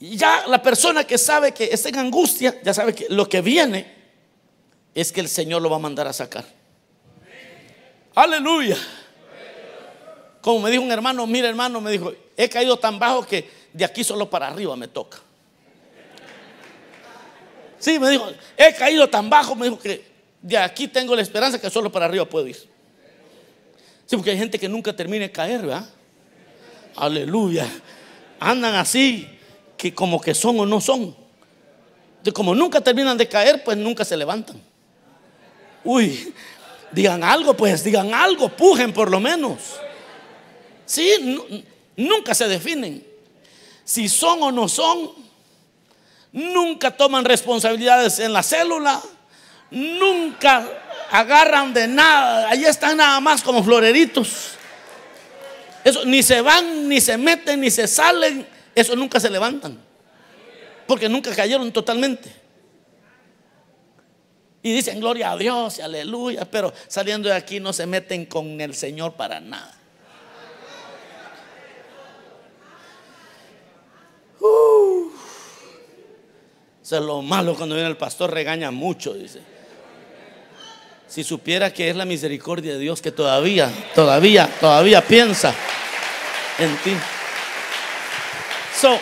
ya 0.00 0.48
la 0.48 0.60
persona 0.60 1.04
que 1.04 1.16
sabe 1.16 1.52
que 1.52 1.70
está 1.70 1.90
en 1.90 1.98
angustia, 2.00 2.60
ya 2.64 2.74
sabe 2.74 2.92
que 2.92 3.06
lo 3.08 3.28
que 3.28 3.40
viene 3.40 3.99
es 4.94 5.12
que 5.12 5.20
el 5.20 5.28
Señor 5.28 5.62
lo 5.62 5.70
va 5.70 5.76
a 5.76 5.80
mandar 5.80 6.06
a 6.06 6.12
sacar. 6.12 6.44
Aleluya. 8.14 8.76
Como 10.40 10.60
me 10.60 10.70
dijo 10.70 10.82
un 10.82 10.90
hermano, 10.90 11.26
mira 11.26 11.48
hermano, 11.48 11.80
me 11.80 11.90
dijo, 11.90 12.12
he 12.36 12.48
caído 12.48 12.78
tan 12.78 12.98
bajo 12.98 13.26
que 13.26 13.48
de 13.72 13.84
aquí 13.84 14.02
solo 14.02 14.28
para 14.28 14.48
arriba 14.48 14.74
me 14.76 14.88
toca. 14.88 15.18
Sí, 17.78 17.98
me 17.98 18.10
dijo, 18.10 18.26
he 18.56 18.74
caído 18.74 19.08
tan 19.08 19.30
bajo, 19.30 19.54
me 19.54 19.66
dijo 19.66 19.78
que 19.78 20.04
de 20.42 20.56
aquí 20.58 20.88
tengo 20.88 21.14
la 21.14 21.22
esperanza 21.22 21.60
que 21.60 21.70
solo 21.70 21.90
para 21.92 22.06
arriba 22.06 22.24
puedo 22.24 22.46
ir. 22.46 22.56
Sí, 24.06 24.16
porque 24.16 24.30
hay 24.30 24.38
gente 24.38 24.58
que 24.58 24.68
nunca 24.68 24.94
termina 24.94 25.24
de 25.24 25.32
caer, 25.32 25.62
¿verdad? 25.62 25.88
Aleluya. 26.96 27.68
Andan 28.40 28.74
así, 28.74 29.28
que 29.76 29.94
como 29.94 30.20
que 30.20 30.34
son 30.34 30.58
o 30.60 30.66
no 30.66 30.80
son. 30.80 31.14
Como 32.34 32.54
nunca 32.54 32.80
terminan 32.80 33.16
de 33.16 33.28
caer, 33.28 33.62
pues 33.64 33.76
nunca 33.78 34.04
se 34.04 34.16
levantan. 34.16 34.69
Uy, 35.84 36.34
digan 36.90 37.24
algo, 37.24 37.54
pues 37.54 37.82
digan 37.84 38.12
algo, 38.14 38.48
pujen 38.48 38.92
por 38.92 39.10
lo 39.10 39.20
menos. 39.20 39.58
Sí, 40.86 41.38
nunca 41.96 42.34
se 42.34 42.48
definen. 42.48 43.04
Si 43.84 44.08
son 44.08 44.42
o 44.42 44.52
no 44.52 44.68
son, 44.68 45.10
nunca 46.32 46.96
toman 46.96 47.24
responsabilidades 47.24 48.18
en 48.18 48.32
la 48.32 48.42
célula, 48.42 49.00
nunca 49.70 50.66
agarran 51.10 51.72
de 51.74 51.88
nada, 51.88 52.48
allí 52.48 52.64
están 52.64 52.96
nada 52.96 53.20
más 53.20 53.42
como 53.42 53.62
floreritos. 53.64 54.50
Eso 55.82 56.04
ni 56.04 56.22
se 56.22 56.40
van, 56.40 56.88
ni 56.88 57.00
se 57.00 57.16
meten, 57.16 57.60
ni 57.60 57.70
se 57.70 57.86
salen. 57.86 58.46
Eso 58.74 58.94
nunca 58.94 59.18
se 59.18 59.30
levantan. 59.30 59.78
Porque 60.86 61.08
nunca 61.08 61.34
cayeron 61.34 61.72
totalmente. 61.72 62.39
Y 64.62 64.74
dicen 64.74 65.00
gloria 65.00 65.32
a 65.32 65.36
Dios 65.36 65.78
y 65.78 65.82
aleluya, 65.82 66.44
pero 66.44 66.72
saliendo 66.86 67.28
de 67.28 67.34
aquí 67.34 67.60
no 67.60 67.72
se 67.72 67.86
meten 67.86 68.26
con 68.26 68.60
el 68.60 68.74
Señor 68.74 69.14
para 69.14 69.40
nada. 69.40 69.74
Eso 76.82 76.98
es 76.98 77.02
lo 77.02 77.22
malo 77.22 77.54
cuando 77.54 77.74
viene 77.74 77.88
el 77.88 77.96
pastor, 77.96 78.32
regaña 78.32 78.70
mucho, 78.70 79.14
dice. 79.14 79.40
Si 81.08 81.24
supiera 81.24 81.72
que 81.72 81.88
es 81.88 81.96
la 81.96 82.04
misericordia 82.04 82.72
de 82.72 82.78
Dios 82.78 83.00
que 83.00 83.12
todavía, 83.12 83.70
todavía, 83.94 84.48
todavía 84.60 85.00
piensa 85.04 85.54
en 86.58 86.76
ti. 86.78 86.92
So, 88.78 88.98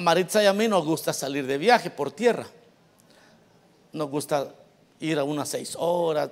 a 0.00 0.02
Maritza 0.02 0.42
y 0.42 0.46
a 0.46 0.54
mí 0.54 0.66
nos 0.66 0.82
gusta 0.86 1.12
salir 1.12 1.46
de 1.46 1.58
viaje 1.58 1.90
por 1.90 2.10
tierra. 2.10 2.46
Nos 3.92 4.08
gusta 4.08 4.54
ir 4.98 5.18
a 5.18 5.24
unas 5.24 5.50
seis 5.50 5.76
horas 5.78 6.30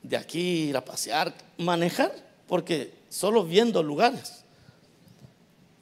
de 0.00 0.16
aquí, 0.16 0.68
ir 0.68 0.76
a 0.76 0.84
pasear, 0.84 1.34
manejar, 1.58 2.14
porque 2.46 2.94
solo 3.08 3.42
viendo 3.42 3.82
lugares. 3.82 4.44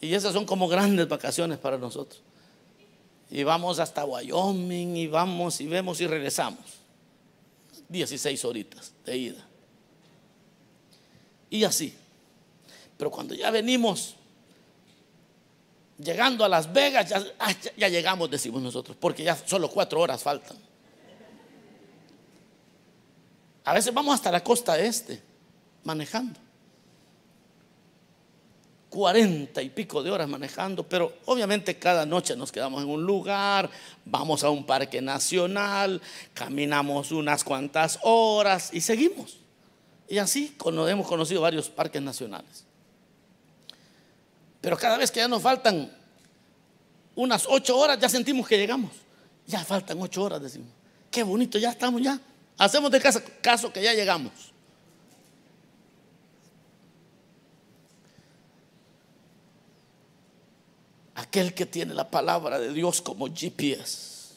Y 0.00 0.14
esas 0.14 0.32
son 0.32 0.46
como 0.46 0.68
grandes 0.68 1.06
vacaciones 1.06 1.58
para 1.58 1.76
nosotros. 1.76 2.22
Y 3.30 3.42
vamos 3.42 3.78
hasta 3.78 4.06
Wyoming 4.06 4.96
y 4.96 5.06
vamos 5.06 5.60
y 5.60 5.66
vemos 5.66 6.00
y 6.00 6.06
regresamos. 6.06 6.78
16 7.90 8.42
horitas 8.46 8.92
de 9.04 9.16
ida. 9.18 9.46
Y 11.50 11.64
así. 11.64 11.94
Pero 12.96 13.10
cuando 13.10 13.34
ya 13.34 13.50
venimos 13.50 14.14
llegando 15.98 16.44
a 16.44 16.48
Las 16.48 16.72
Vegas, 16.72 17.08
ya, 17.08 17.22
ah, 17.38 17.52
ya, 17.76 17.88
llegamos, 17.88 18.30
decimos 18.30 18.62
nosotros, 18.62 18.96
porque 18.98 19.24
ya 19.24 19.36
solo 19.36 19.68
cuatro 19.68 20.00
horas 20.00 20.22
faltan. 20.22 20.56
A 23.64 23.74
veces 23.74 23.92
vamos 23.92 24.14
hasta 24.14 24.30
la 24.30 24.42
costa 24.42 24.78
este, 24.78 25.20
manejando. 25.84 26.40
Cuarenta 28.88 29.60
y 29.60 29.68
pico 29.68 30.02
de 30.02 30.10
horas 30.10 30.26
manejando, 30.26 30.82
pero 30.88 31.18
obviamente 31.26 31.78
cada 31.78 32.06
noche 32.06 32.34
nos 32.34 32.50
quedamos 32.50 32.82
en 32.82 32.88
un 32.88 33.04
lugar, 33.04 33.68
vamos 34.06 34.42
a 34.44 34.48
un 34.48 34.64
parque 34.64 35.02
nacional, 35.02 36.00
caminamos 36.32 37.12
unas 37.12 37.44
cuantas 37.44 37.98
horas 38.02 38.70
y 38.72 38.80
seguimos. 38.80 39.36
Y 40.08 40.16
así 40.16 40.56
hemos 40.88 41.06
conocido 41.06 41.42
varios 41.42 41.68
parques 41.68 42.00
nacionales. 42.00 42.67
Pero 44.60 44.76
cada 44.76 44.96
vez 44.96 45.10
que 45.10 45.20
ya 45.20 45.28
nos 45.28 45.42
faltan 45.42 45.90
unas 47.14 47.46
ocho 47.48 47.76
horas, 47.76 47.98
ya 47.98 48.08
sentimos 48.08 48.46
que 48.46 48.56
llegamos. 48.56 48.92
Ya 49.46 49.64
faltan 49.64 50.00
ocho 50.00 50.22
horas, 50.22 50.42
decimos. 50.42 50.68
Qué 51.10 51.22
bonito, 51.22 51.58
ya 51.58 51.70
estamos 51.70 52.02
ya. 52.02 52.20
Hacemos 52.58 52.90
de 52.90 53.00
caso 53.40 53.72
que 53.72 53.82
ya 53.82 53.94
llegamos. 53.94 54.32
Aquel 61.14 61.54
que 61.54 61.66
tiene 61.66 61.94
la 61.94 62.08
palabra 62.08 62.58
de 62.58 62.72
Dios 62.72 63.02
como 63.02 63.26
GPS, 63.26 64.34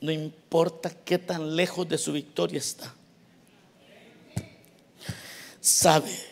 no 0.00 0.10
importa 0.10 0.90
qué 1.04 1.18
tan 1.18 1.54
lejos 1.54 1.86
de 1.86 1.98
su 1.98 2.12
victoria 2.12 2.58
está, 2.58 2.94
sabe 5.60 6.29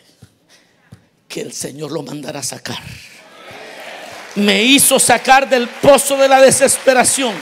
que 1.29 1.41
el 1.41 1.53
Señor 1.53 1.91
lo 1.91 2.01
mandará 2.01 2.39
a 2.39 2.43
sacar. 2.43 2.79
Me 4.35 4.63
hizo 4.63 4.99
sacar 4.99 5.47
del 5.47 5.67
pozo 5.67 6.17
de 6.17 6.27
la 6.27 6.41
desesperación. 6.41 7.33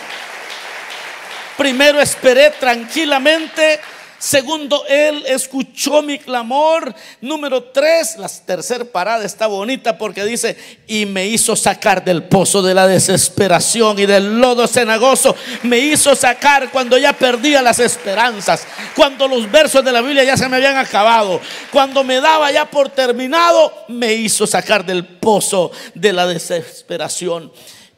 Primero 1.57 1.99
esperé 1.99 2.51
tranquilamente 2.51 3.79
Segundo, 4.19 4.83
Él 4.87 5.23
escuchó 5.27 6.01
mi 6.01 6.17
clamor. 6.17 6.93
Número 7.21 7.63
tres, 7.65 8.17
la 8.17 8.27
tercera 8.27 8.83
parada 8.83 9.23
está 9.23 9.45
bonita 9.45 9.97
porque 9.97 10.25
dice, 10.25 10.57
y 10.87 11.05
me 11.05 11.27
hizo 11.27 11.55
sacar 11.55 12.03
del 12.03 12.23
pozo 12.23 12.61
de 12.61 12.73
la 12.73 12.87
desesperación 12.87 13.99
y 13.99 14.05
del 14.07 14.39
lodo 14.39 14.67
cenagoso. 14.67 15.35
Me 15.63 15.77
hizo 15.77 16.15
sacar 16.15 16.71
cuando 16.71 16.97
ya 16.97 17.13
perdía 17.13 17.61
las 17.61 17.79
esperanzas, 17.79 18.65
cuando 18.95 19.27
los 19.27 19.49
versos 19.51 19.85
de 19.85 19.91
la 19.91 20.01
Biblia 20.01 20.23
ya 20.23 20.35
se 20.35 20.49
me 20.49 20.57
habían 20.57 20.77
acabado, 20.77 21.39
cuando 21.71 22.03
me 22.03 22.19
daba 22.19 22.51
ya 22.51 22.65
por 22.69 22.89
terminado, 22.89 23.71
me 23.87 24.13
hizo 24.13 24.47
sacar 24.47 24.83
del 24.83 25.05
pozo 25.05 25.71
de 25.93 26.13
la 26.13 26.25
desesperación. 26.25 27.51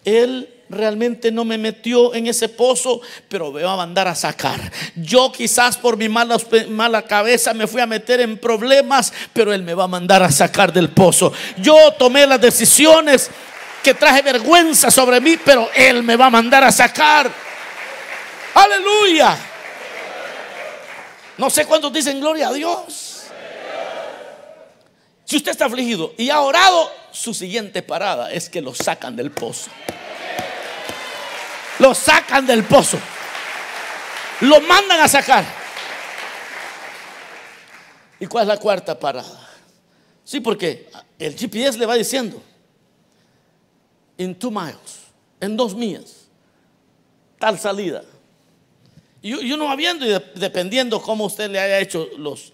Él 0.04 0.59
realmente 0.70 1.32
no 1.32 1.44
me 1.44 1.58
metió 1.58 2.14
en 2.14 2.28
ese 2.28 2.48
pozo, 2.50 3.02
pero 3.28 3.52
me 3.52 3.64
va 3.64 3.74
a 3.74 3.78
mandar 3.78 4.08
a 4.08 4.16
sacar. 4.16 4.60
Yo 4.96 5.32
quizás 5.32 5.78
por 5.78 5.98
mi 5.98 6.08
mala, 6.08 6.38
mala 6.70 7.02
cabeza 7.02 7.54
me 7.54 7.68
fui 7.68 7.82
a 7.82 7.86
meter 7.86 8.22
en 8.22 8.38
problemas, 8.38 9.12
pero 9.34 9.54
Él 9.54 9.64
me 9.64 9.74
va 9.74 9.86
a 9.86 9.88
mandar 9.88 10.24
a 10.24 10.32
sacar 10.32 10.72
del 10.72 10.90
pozo. 10.90 11.34
Yo 11.58 11.94
tomé 11.98 12.26
las 12.28 12.40
decisiones 12.40 13.30
que 13.84 13.94
traje 13.94 14.22
vergüenza 14.22 14.92
sobre 14.92 15.20
mí, 15.20 15.38
pero 15.44 15.70
Él 15.76 16.04
me 16.04 16.16
va 16.16 16.28
a 16.28 16.32
mandar 16.32 16.64
a 16.64 16.72
sacar. 16.72 17.32
Aleluya. 18.54 19.38
No 21.38 21.50
sé 21.50 21.66
cuántos 21.66 21.92
dicen 21.94 22.20
gloria 22.20 22.50
a 22.50 22.54
Dios. 22.54 23.16
Si 25.24 25.38
usted 25.38 25.52
está 25.52 25.66
afligido 25.66 26.14
y 26.18 26.32
ha 26.32 26.42
orado, 26.42 26.92
su 27.12 27.34
siguiente 27.34 27.82
parada 27.82 28.32
es 28.32 28.50
que 28.50 28.62
lo 28.62 28.74
sacan 28.74 29.16
del 29.16 29.32
pozo 29.32 29.70
lo 31.80 31.96
sacan 31.96 32.46
del 32.46 32.64
pozo. 32.66 33.00
Lo 34.42 34.62
mandan 34.62 35.02
a 35.02 35.08
sacar. 35.08 35.46
¿Y 38.20 38.28
cuál 38.28 38.44
es 38.44 38.48
la 38.50 38.58
cuarta 38.58 38.98
parada? 39.00 39.50
Sí, 40.24 40.40
porque 40.42 40.90
el 41.18 41.36
GPS 41.36 41.78
le 41.78 41.86
va 41.86 41.96
diciendo, 41.96 42.42
en 44.18 44.38
two 44.38 44.52
miles, 44.52 45.08
en 45.40 45.58
dos 45.58 45.74
millas, 45.74 46.28
tal 47.40 47.58
salida. 47.58 48.04
Y, 49.22 49.34
uno 49.52 49.66
va 49.66 49.76
viendo 49.76 50.06
y 50.06 50.22
dependiendo 50.36 51.02
cómo 51.02 51.26
usted 51.26 51.50
le 51.50 51.60
haya 51.60 51.80
hecho 51.80 52.08
los, 52.18 52.54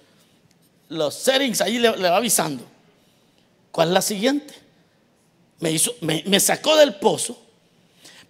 los 0.89 1.13
settings, 1.13 1.61
ahí 1.61 1.79
le, 1.79 1.89
va 1.89 2.17
avisando. 2.17 2.63
¿Cuál 3.71 3.89
es 3.89 3.93
la 3.93 4.01
siguiente? 4.01 4.53
Me, 5.59 5.71
hizo, 5.71 5.93
me 6.01 6.39
sacó 6.39 6.75
del 6.75 6.95
pozo 6.95 7.44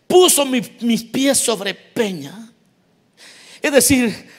puso 0.07 0.45
mis 0.45 1.03
pies 1.03 1.37
sobre 1.37 1.73
peña. 1.73 2.53
Es 3.61 3.71
decir, 3.71 4.29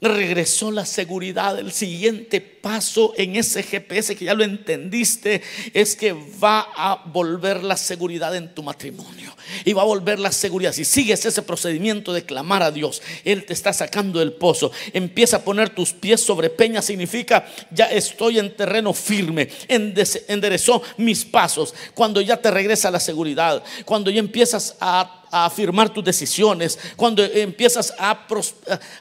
regresó 0.00 0.70
la 0.70 0.86
seguridad. 0.86 1.58
El 1.58 1.72
siguiente 1.72 2.40
paso 2.40 3.12
en 3.16 3.36
ese 3.36 3.62
GPS 3.62 4.14
que 4.14 4.26
ya 4.26 4.34
lo 4.34 4.44
entendiste 4.44 5.42
es 5.74 5.96
que 5.96 6.12
va 6.12 6.68
a 6.76 7.02
volver 7.06 7.64
la 7.64 7.76
seguridad 7.76 8.34
en 8.36 8.54
tu 8.54 8.62
matrimonio. 8.62 9.34
Y 9.64 9.72
va 9.72 9.82
a 9.82 9.86
volver 9.86 10.18
la 10.18 10.30
seguridad. 10.30 10.72
Si 10.72 10.84
sigues 10.84 11.24
ese 11.24 11.42
procedimiento 11.42 12.12
de 12.12 12.24
clamar 12.24 12.62
a 12.62 12.70
Dios, 12.70 13.02
Él 13.24 13.44
te 13.44 13.52
está 13.52 13.72
sacando 13.72 14.18
del 14.18 14.34
pozo. 14.34 14.70
Empieza 14.92 15.38
a 15.38 15.42
poner 15.42 15.70
tus 15.70 15.92
pies 15.92 16.20
sobre 16.20 16.50
peña. 16.50 16.82
Significa 16.82 17.46
ya 17.70 17.86
estoy 17.86 18.38
en 18.38 18.54
terreno 18.54 18.92
firme. 18.92 19.48
Enderezó 19.68 20.82
mis 20.96 21.24
pasos. 21.24 21.74
Cuando 21.94 22.20
ya 22.20 22.36
te 22.36 22.50
regresa 22.50 22.90
la 22.90 23.00
seguridad. 23.00 23.62
Cuando 23.84 24.10
ya 24.10 24.20
empiezas 24.20 24.76
a 24.80 25.17
a 25.30 25.46
afirmar 25.46 25.92
tus 25.92 26.04
decisiones, 26.04 26.78
cuando 26.96 27.22
empiezas 27.22 27.94
a, 27.98 28.26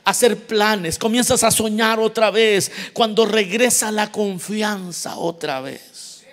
hacer 0.04 0.38
planes, 0.46 0.98
comienzas 0.98 1.44
a 1.44 1.52
soñar 1.52 2.00
otra 2.00 2.32
vez, 2.32 2.72
cuando 2.94 3.26
regresa 3.26 3.92
la 3.92 4.12
confianza 4.12 5.18
otra 5.18 5.62
vez. 5.62 6.24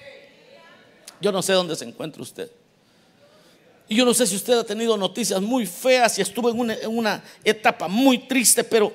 Yo 1.20 1.32
no 1.32 1.42
sé 1.42 1.52
dónde 1.52 1.76
se 1.76 1.84
encuentra 1.84 2.22
usted. 2.22 2.50
Y 3.88 3.96
yo 3.96 4.04
no 4.04 4.14
sé 4.14 4.26
si 4.26 4.36
usted 4.36 4.58
ha 4.58 4.64
tenido 4.64 4.96
noticias 4.96 5.40
muy 5.40 5.66
feas 5.66 6.18
y 6.18 6.22
estuvo 6.22 6.50
en 6.50 6.88
una, 6.88 7.22
etapa 7.42 7.88
muy 7.88 8.18
triste, 8.18 8.64
pero, 8.64 8.92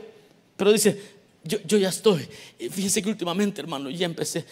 pero 0.58 0.72
dice, 0.72 1.00
yo, 1.44 1.60
yo, 1.66 1.78
ya 1.78 1.90
estoy. 1.90 2.28
Fíjese 2.72 3.02
que 3.02 3.10
últimamente, 3.10 3.62
hermano, 3.62 3.90
ya 3.90 4.06
empecé, 4.06 4.46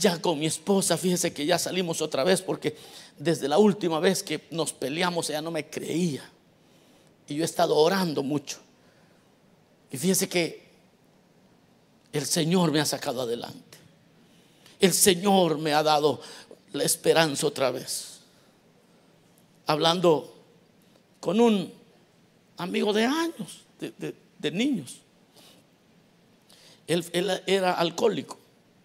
ya 0.00 0.20
con 0.20 0.38
mi 0.38 0.46
esposa, 0.46 0.96
fíjese 0.96 1.32
que 1.32 1.44
ya 1.44 1.58
salimos 1.58 2.00
otra 2.00 2.24
vez 2.24 2.40
porque 2.40 2.74
desde 3.18 3.48
la 3.48 3.58
última 3.58 4.00
vez 4.00 4.22
que 4.22 4.46
nos 4.50 4.72
peleamos 4.72 5.28
ella 5.28 5.42
no 5.42 5.50
me 5.50 5.68
creía. 5.68 6.28
Y 7.28 7.34
yo 7.34 7.42
he 7.42 7.44
estado 7.44 7.76
orando 7.76 8.22
mucho. 8.22 8.58
Y 9.92 9.98
fíjese 9.98 10.26
que 10.26 10.70
el 12.14 12.24
Señor 12.24 12.72
me 12.72 12.80
ha 12.80 12.86
sacado 12.86 13.20
adelante. 13.20 13.78
El 14.80 14.94
Señor 14.94 15.58
me 15.58 15.74
ha 15.74 15.82
dado 15.82 16.22
la 16.72 16.84
esperanza 16.84 17.46
otra 17.46 17.70
vez. 17.70 18.20
Hablando 19.66 20.34
con 21.20 21.40
un 21.40 21.72
amigo 22.56 22.94
de 22.94 23.04
años, 23.04 23.64
de, 23.78 24.50
niños. 24.50 25.00
Él 26.86 27.04
era 27.46 27.74
alcohólico, 27.74 28.39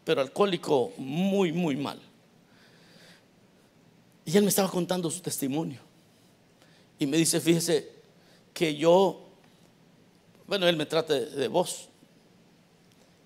pero 0.06 0.22
alcohólico 0.22 0.94
muy, 0.98 1.52
muy 1.52 1.76
mal. 1.76 2.00
Y 4.24 4.38
él 4.38 4.44
me 4.44 4.50
estaba 4.50 4.70
contando 4.70 5.12
su 5.12 5.20
testimonio. 5.20 5.80
Y 6.98 7.06
me 7.06 7.18
dice, 7.18 7.41
fíjese 7.41 7.91
que 8.54 8.76
yo, 8.76 9.28
bueno, 10.48 10.68
él 10.68 10.78
me 10.78 10.86
trata 10.86 11.13
de, 11.15 11.26
de 11.26 11.48
vos. 11.48 11.89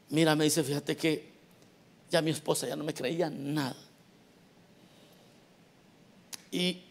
Mira, 0.10 0.36
me 0.36 0.46
dice, 0.46 0.64
fíjate 0.64 0.98
que 0.98 1.30
ya 2.10 2.22
mi 2.22 2.32
esposa 2.32 2.68
ya 2.68 2.76
no 2.76 2.84
me 2.84 2.94
creía 2.94 3.30
nada. 3.30 3.78
Y, 6.52 6.82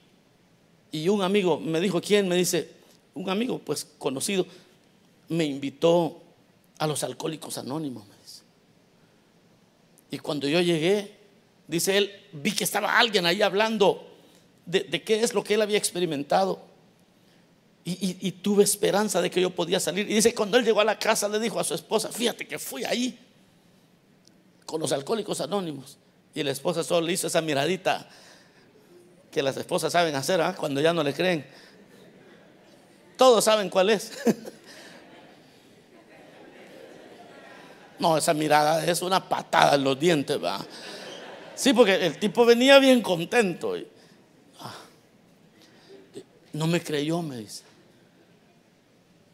y 0.92 1.08
un 1.08 1.22
amigo 1.22 1.58
me 1.58 1.80
dijo, 1.80 2.00
¿quién? 2.00 2.28
Me 2.28 2.36
dice, 2.36 2.70
un 3.14 3.28
amigo 3.28 3.58
pues 3.58 3.86
conocido, 3.98 4.46
me 5.28 5.44
invitó 5.44 6.22
a 6.78 6.86
los 6.86 7.02
alcohólicos 7.02 7.58
anónimos. 7.58 8.04
Y 10.10 10.18
cuando 10.18 10.48
yo 10.48 10.60
llegué, 10.60 11.16
dice 11.66 11.96
él, 11.96 12.12
vi 12.32 12.52
que 12.52 12.64
estaba 12.64 12.98
alguien 12.98 13.26
ahí 13.26 13.42
hablando 13.42 14.08
de, 14.66 15.02
qué 15.02 15.22
es 15.22 15.34
lo 15.34 15.44
que 15.44 15.54
él 15.54 15.62
había 15.62 15.78
experimentado. 15.78 16.66
Y 17.84 18.32
tuve 18.32 18.64
esperanza 18.64 19.22
de 19.22 19.30
que 19.30 19.40
yo 19.40 19.50
podía 19.50 19.80
salir. 19.80 20.10
Y 20.10 20.14
dice, 20.14 20.34
cuando 20.34 20.58
él 20.58 20.64
llegó 20.64 20.80
a 20.80 20.84
la 20.84 20.98
casa, 20.98 21.28
le 21.28 21.38
dijo 21.38 21.58
a 21.58 21.64
su 21.64 21.74
esposa, 21.74 22.10
fíjate 22.10 22.46
que 22.46 22.58
fui 22.58 22.84
ahí 22.84 23.18
con 24.66 24.80
los 24.80 24.92
alcohólicos 24.92 25.40
anónimos. 25.40 25.96
Y 26.34 26.42
la 26.42 26.50
esposa 26.50 26.84
solo 26.84 27.06
le 27.06 27.14
hizo 27.14 27.26
esa 27.26 27.40
miradita 27.40 28.08
que 29.30 29.42
las 29.42 29.56
esposas 29.56 29.92
saben 29.92 30.14
hacer 30.14 30.40
¿ah? 30.40 30.54
cuando 30.54 30.80
ya 30.80 30.92
no 30.92 31.02
le 31.02 31.14
creen. 31.14 31.46
Todos 33.16 33.44
saben 33.44 33.70
cuál 33.70 33.90
es. 33.90 34.12
No, 37.98 38.16
esa 38.16 38.32
mirada 38.34 38.84
es 38.84 39.02
una 39.02 39.28
patada 39.28 39.74
en 39.74 39.84
los 39.84 39.98
dientes, 39.98 40.42
va. 40.42 40.64
Sí, 41.54 41.72
porque 41.72 41.94
el 42.06 42.18
tipo 42.18 42.44
venía 42.44 42.78
bien 42.78 43.02
contento. 43.02 43.76
y- 43.76 43.86
ah. 44.60 44.74
no 46.52 46.66
me 46.66 46.80
creyó, 46.80 47.20
me 47.22 47.38
dice. 47.38 47.64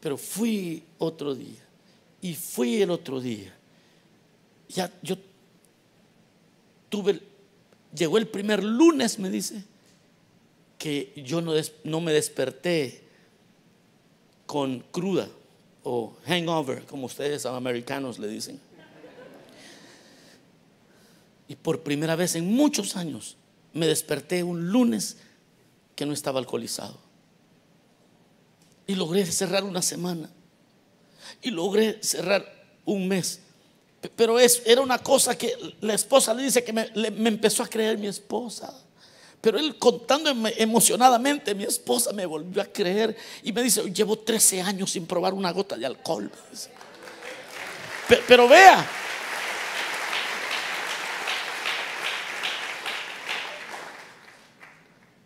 Pero 0.01 0.17
fui 0.17 0.83
otro 0.99 1.35
día. 1.35 1.61
Y 2.23 2.35
fui 2.35 2.81
el 2.81 2.91
otro 2.91 3.21
día. 3.21 3.55
Ya 4.69 4.91
yo 5.03 5.17
tuve, 6.89 7.21
llegó 7.95 8.17
el 8.19 8.27
primer 8.27 8.65
lunes, 8.65 9.19
me 9.19 9.29
dice, 9.29 9.63
que 10.79 11.13
yo 11.25 11.41
no 11.41 12.01
me 12.01 12.13
desperté 12.13 13.05
con 14.47 14.81
cruda 14.91 15.29
o 15.85 16.17
hangover, 16.27 16.85
como 16.87 17.07
ustedes 17.07 17.47
americanos 17.47 18.19
le 18.19 18.27
dicen. 18.29 18.61
Y 21.47 21.57
por 21.57 21.83
primera 21.83 22.17
vez 22.17 22.35
en 22.35 22.53
muchos 22.53 22.97
años 22.97 23.37
me 23.75 23.87
desperté 23.87 24.43
un 24.43 24.71
lunes 24.71 25.19
que 25.95 26.07
no 26.07 26.13
estaba 26.13 26.41
alcoholizado. 26.41 26.99
Y 28.87 28.95
logré 28.95 29.25
cerrar 29.27 29.65
una 29.65 29.83
semana. 29.83 30.31
Y 31.43 31.51
logré 31.51 32.03
cerrar 32.03 32.45
un 32.85 33.07
mes. 33.07 33.41
Pero 34.17 34.39
es, 34.39 34.63
era 34.67 34.81
una 34.81 34.99
cosa 34.99 35.37
que 35.37 35.55
la 35.81 35.95
esposa 35.95 36.35
le 36.35 36.43
dice 36.43 36.65
que 36.65 36.73
me, 36.73 36.91
me 36.95 37.29
empezó 37.29 37.63
a 37.63 37.67
creer 37.67 37.99
mi 37.99 38.07
esposa. 38.07 38.84
Pero 39.45 39.59
él 39.59 39.79
contando 39.79 40.31
emo- 40.31 40.51
emocionadamente, 40.57 41.55
mi 41.55 41.65
esposa 41.65 42.15
me 42.15 42.25
volvió 42.25 42.63
a 42.63 42.65
creer 42.65 43.15
y 43.43 43.53
me 43.53 43.63
dice, 43.63 43.83
llevo 43.93 44.19
13 44.19 44.63
años 44.63 44.91
sin 44.91 45.05
probar 45.07 45.35
una 45.35 45.51
gota 45.53 45.77
de 45.77 45.85
alcohol. 45.85 46.25
me 46.33 46.51
dice. 46.51 46.71
Pe- 48.09 48.23
Pero 48.27 48.49
vea, 48.49 48.87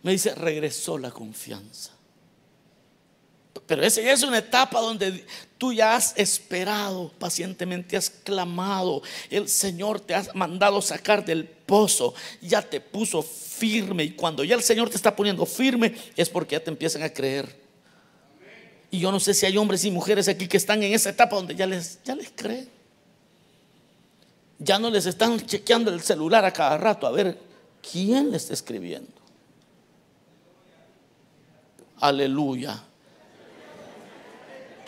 me 0.03 0.11
dice, 0.11 0.33
regresó 0.35 0.97
la 0.97 1.11
confianza. 1.11 1.91
Pero 3.65 3.83
esa 3.83 4.01
ya 4.01 4.11
es 4.11 4.23
una 4.23 4.39
etapa 4.39 4.79
donde 4.79 5.25
tú 5.57 5.73
ya 5.73 5.95
has 5.95 6.13
esperado 6.17 7.11
pacientemente, 7.19 7.97
has 7.97 8.09
clamado, 8.09 9.01
el 9.29 9.47
Señor 9.47 9.99
te 9.99 10.15
ha 10.15 10.25
mandado 10.33 10.81
sacar 10.81 11.23
del 11.23 11.45
pozo, 11.45 12.13
ya 12.41 12.61
te 12.61 12.81
puso 12.81 13.21
firme 13.21 14.05
y 14.05 14.11
cuando 14.11 14.43
ya 14.43 14.55
el 14.55 14.63
Señor 14.63 14.89
te 14.89 14.95
está 14.95 15.15
poniendo 15.15 15.45
firme 15.45 15.93
es 16.15 16.29
porque 16.29 16.55
ya 16.55 16.63
te 16.63 16.71
empiezan 16.71 17.03
a 17.03 17.09
creer. 17.09 17.59
Y 18.91 18.99
yo 18.99 19.11
no 19.11 19.19
sé 19.19 19.33
si 19.33 19.45
hay 19.45 19.57
hombres 19.57 19.85
y 19.85 19.91
mujeres 19.91 20.27
aquí 20.27 20.47
que 20.47 20.57
están 20.57 20.81
en 20.81 20.93
esa 20.93 21.11
etapa 21.11 21.35
donde 21.35 21.55
ya 21.55 21.67
les, 21.67 22.01
ya 22.03 22.15
les 22.15 22.31
creen. 22.35 22.67
Ya 24.57 24.79
no 24.79 24.89
les 24.89 25.05
están 25.05 25.39
chequeando 25.45 25.91
el 25.91 26.01
celular 26.01 26.43
a 26.43 26.51
cada 26.51 26.77
rato 26.77 27.05
a 27.05 27.11
ver 27.11 27.37
quién 27.91 28.31
les 28.31 28.43
está 28.43 28.53
escribiendo. 28.53 29.11
Aleluya. 31.99 32.88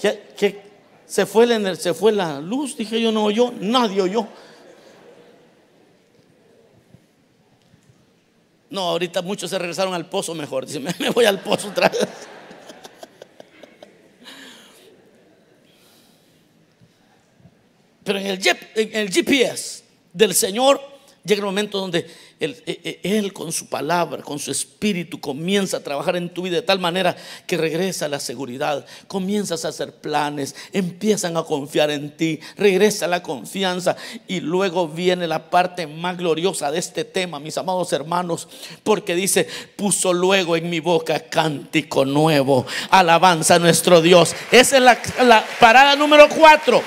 ¿Qué, 0.02 0.34
qué? 0.36 0.62
Se, 1.06 1.26
fue 1.26 1.46
la, 1.46 1.76
se 1.76 1.94
fue 1.94 2.12
la 2.12 2.40
luz, 2.40 2.76
dije 2.76 3.00
yo, 3.00 3.12
no 3.12 3.26
oyó, 3.26 3.54
nadie 3.60 4.02
oyó. 4.02 4.28
No, 8.70 8.82
ahorita 8.82 9.22
muchos 9.22 9.50
se 9.50 9.60
regresaron 9.60 9.94
al 9.94 10.10
pozo 10.10 10.34
mejor. 10.34 10.66
Dicen, 10.66 10.84
me, 11.00 11.10
voy 11.12 11.26
al 11.26 11.42
pozo 11.42 11.68
otra 11.68 11.90
vez. 11.90 12.08
Pero 18.04 18.18
en 18.18 18.26
el 18.26 19.12
GPS 19.12 19.84
del 20.12 20.34
Señor 20.34 20.82
llega 21.24 21.42
el 21.42 21.46
momento 21.46 21.78
donde 21.78 22.10
él, 22.42 22.62
eh, 22.66 22.82
eh, 22.84 23.00
Él 23.04 23.34
con 23.34 23.52
su 23.52 23.68
palabra, 23.68 24.24
con 24.24 24.40
su 24.40 24.50
espíritu, 24.50 25.22
comienza 25.22 25.78
a 25.78 25.84
trabajar 25.84 26.16
en 26.16 26.30
tu 26.30 26.42
vida 26.42 26.56
de 26.56 26.62
tal 26.64 26.80
manera 26.80 27.16
que 27.46 27.56
regresa 27.56 28.08
la 28.08 28.20
seguridad, 28.20 28.84
comienzas 29.08 29.64
a 29.64 29.68
hacer 29.68 29.94
planes, 29.94 30.56
empiezan 30.74 31.38
a 31.38 31.44
confiar 31.44 31.92
en 31.92 32.18
ti, 32.18 32.40
regresa 32.58 33.08
la 33.08 33.22
confianza 33.22 33.96
y 34.28 34.40
luego 34.40 34.88
viene 34.88 35.28
la 35.28 35.52
parte 35.52 35.86
más 35.86 36.18
gloriosa 36.18 36.72
de 36.72 36.80
este 36.80 37.06
tema, 37.06 37.40
mis 37.40 37.60
amados 37.60 37.94
hermanos, 37.94 38.48
porque 38.84 39.16
dice, 39.16 39.48
puso 39.76 40.12
luego 40.12 40.58
en 40.58 40.68
mi 40.68 40.80
boca 40.80 41.20
cántico 41.20 42.06
nuevo, 42.06 42.66
alabanza 42.90 43.56
a 43.56 43.60
nuestro 43.60 44.02
Dios. 44.02 44.36
Esa 44.52 44.78
es 44.78 44.84
la, 44.84 45.00
la 45.24 45.46
parada 45.60 45.96
número 45.96 46.28
cuatro. 46.28 46.82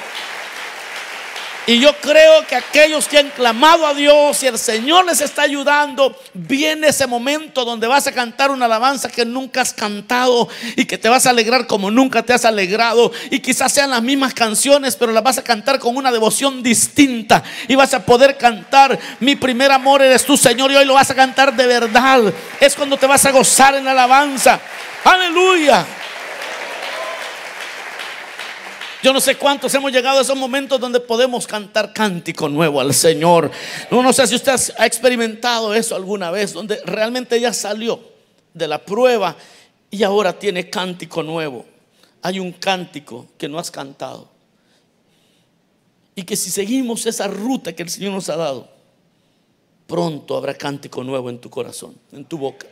Y 1.66 1.79
yo 1.79 1.96
creo 1.96 2.46
que 2.46 2.57
aquellos 2.57 3.09
que 3.09 3.18
han 3.18 3.31
clamado 3.31 3.87
a 3.87 3.94
Dios 3.94 4.42
y 4.42 4.46
el 4.46 4.59
Señor 4.59 5.07
les 5.07 5.22
está 5.22 5.42
ayudando, 5.42 6.14
viene 6.35 6.88
ese 6.88 7.07
momento 7.07 7.64
donde 7.64 7.87
vas 7.87 8.07
a 8.07 8.12
cantar 8.12 8.50
una 8.50 8.66
alabanza 8.66 9.09
que 9.09 9.24
nunca 9.24 9.62
has 9.62 9.72
cantado 9.72 10.46
y 10.77 10.85
que 10.85 10.98
te 10.98 11.09
vas 11.09 11.24
a 11.24 11.31
alegrar 11.31 11.66
como 11.66 11.90
nunca 11.90 12.22
te 12.22 12.35
has 12.35 12.44
alegrado. 12.44 13.11
Y 13.31 13.40
quizás 13.40 13.72
sean 13.72 13.90
las 13.90 14.03
mismas 14.03 14.35
canciones, 14.35 14.96
pero 14.96 15.11
las 15.12 15.22
vas 15.22 15.38
a 15.38 15.44
cantar 15.44 15.79
con 15.79 15.96
una 15.96 16.12
devoción 16.12 16.62
distinta. 16.62 17.42
Y 17.66 17.77
vas 17.77 17.94
a 17.94 18.05
poder 18.05 18.37
cantar, 18.37 18.98
mi 19.20 19.35
primer 19.35 19.72
amor 19.72 20.03
eres 20.03 20.24
tú, 20.27 20.37
Señor, 20.37 20.70
y 20.70 20.77
hoy 20.77 20.85
lo 20.85 20.94
vas 20.94 21.11
a 21.11 21.14
cantar 21.14 21.57
de 21.57 21.66
verdad. 21.66 22.24
Es 22.61 22.74
cuando 22.74 22.98
te 22.98 23.07
vas 23.07 23.24
a 23.24 23.31
gozar 23.31 23.74
en 23.74 23.87
la 23.87 23.92
alabanza. 23.92 24.61
Aleluya. 25.03 25.87
Yo 29.05 29.12
no 29.12 29.21
sé 29.21 29.37
cuántos 29.37 29.75
hemos 29.75 29.93
llegado 29.93 30.19
a 30.19 30.23
esos 30.23 30.35
momentos 30.35 30.81
donde 30.81 30.99
podemos 30.99 31.47
cantar 31.47 31.93
cántico 31.93 32.49
nuevo 32.49 32.81
al 32.81 32.95
Señor. 32.95 33.51
No, 33.90 34.12
sé 34.14 34.27
si 34.27 34.35
usted 34.35 34.59
ha 34.79 34.87
experimentado 34.87 35.75
eso 35.75 35.95
alguna 35.95 36.31
vez, 36.31 36.55
donde 36.55 36.81
realmente 36.87 37.38
ya 37.38 37.53
salió 37.53 38.01
de 38.55 38.67
la 38.67 38.83
prueba 38.83 39.37
y 39.90 40.03
ahora 40.05 40.38
tiene 40.38 40.71
cántico 40.71 41.23
nuevo. 41.23 41.67
Hay 42.23 42.40
un 42.40 42.53
cántico 42.53 43.27
que 43.37 43.47
no 43.47 43.59
has 43.59 43.71
cantado. 43.71 44.31
Y 46.14 46.23
que 46.23 46.35
si 46.35 46.49
seguimos 46.49 47.05
esa 47.05 47.27
ruta 47.27 47.75
que 47.75 47.83
el 47.83 47.90
Señor 47.90 48.12
nos 48.14 48.31
ha 48.31 48.37
dado, 48.37 48.71
pronto 49.87 50.35
habrá 50.35 50.55
cántico 50.55 51.05
nuevo 51.05 51.29
en 51.29 51.38
tu 51.40 51.51
corazón, 51.51 51.95
en 52.11 52.25
tu 52.25 52.38
boca. 52.38 52.67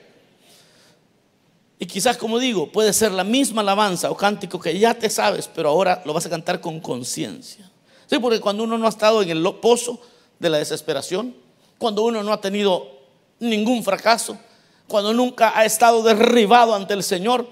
Y 1.82 1.86
quizás, 1.86 2.16
como 2.16 2.38
digo, 2.38 2.70
puede 2.70 2.92
ser 2.92 3.10
la 3.10 3.24
misma 3.24 3.60
alabanza 3.60 4.08
o 4.08 4.16
cántico 4.16 4.60
que 4.60 4.78
ya 4.78 4.94
te 4.94 5.10
sabes, 5.10 5.50
pero 5.52 5.68
ahora 5.68 6.00
lo 6.04 6.12
vas 6.12 6.24
a 6.24 6.30
cantar 6.30 6.60
con 6.60 6.78
conciencia. 6.78 7.68
Sí, 8.06 8.20
porque 8.20 8.40
cuando 8.40 8.62
uno 8.62 8.78
no 8.78 8.86
ha 8.86 8.88
estado 8.88 9.20
en 9.20 9.30
el 9.30 9.42
pozo 9.54 10.00
de 10.38 10.48
la 10.48 10.58
desesperación, 10.58 11.34
cuando 11.78 12.04
uno 12.04 12.22
no 12.22 12.32
ha 12.32 12.40
tenido 12.40 12.88
ningún 13.40 13.82
fracaso, 13.82 14.38
cuando 14.86 15.12
nunca 15.12 15.58
ha 15.58 15.64
estado 15.64 16.04
derribado 16.04 16.72
ante 16.72 16.94
el 16.94 17.02
Señor, 17.02 17.48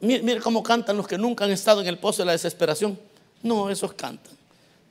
mire, 0.00 0.24
mire 0.24 0.40
cómo 0.40 0.64
cantan 0.64 0.96
los 0.96 1.06
que 1.06 1.16
nunca 1.16 1.44
han 1.44 1.52
estado 1.52 1.82
en 1.82 1.86
el 1.86 1.98
pozo 2.00 2.22
de 2.22 2.26
la 2.26 2.32
desesperación. 2.32 2.98
No, 3.40 3.70
esos 3.70 3.92
cantan. 3.92 4.36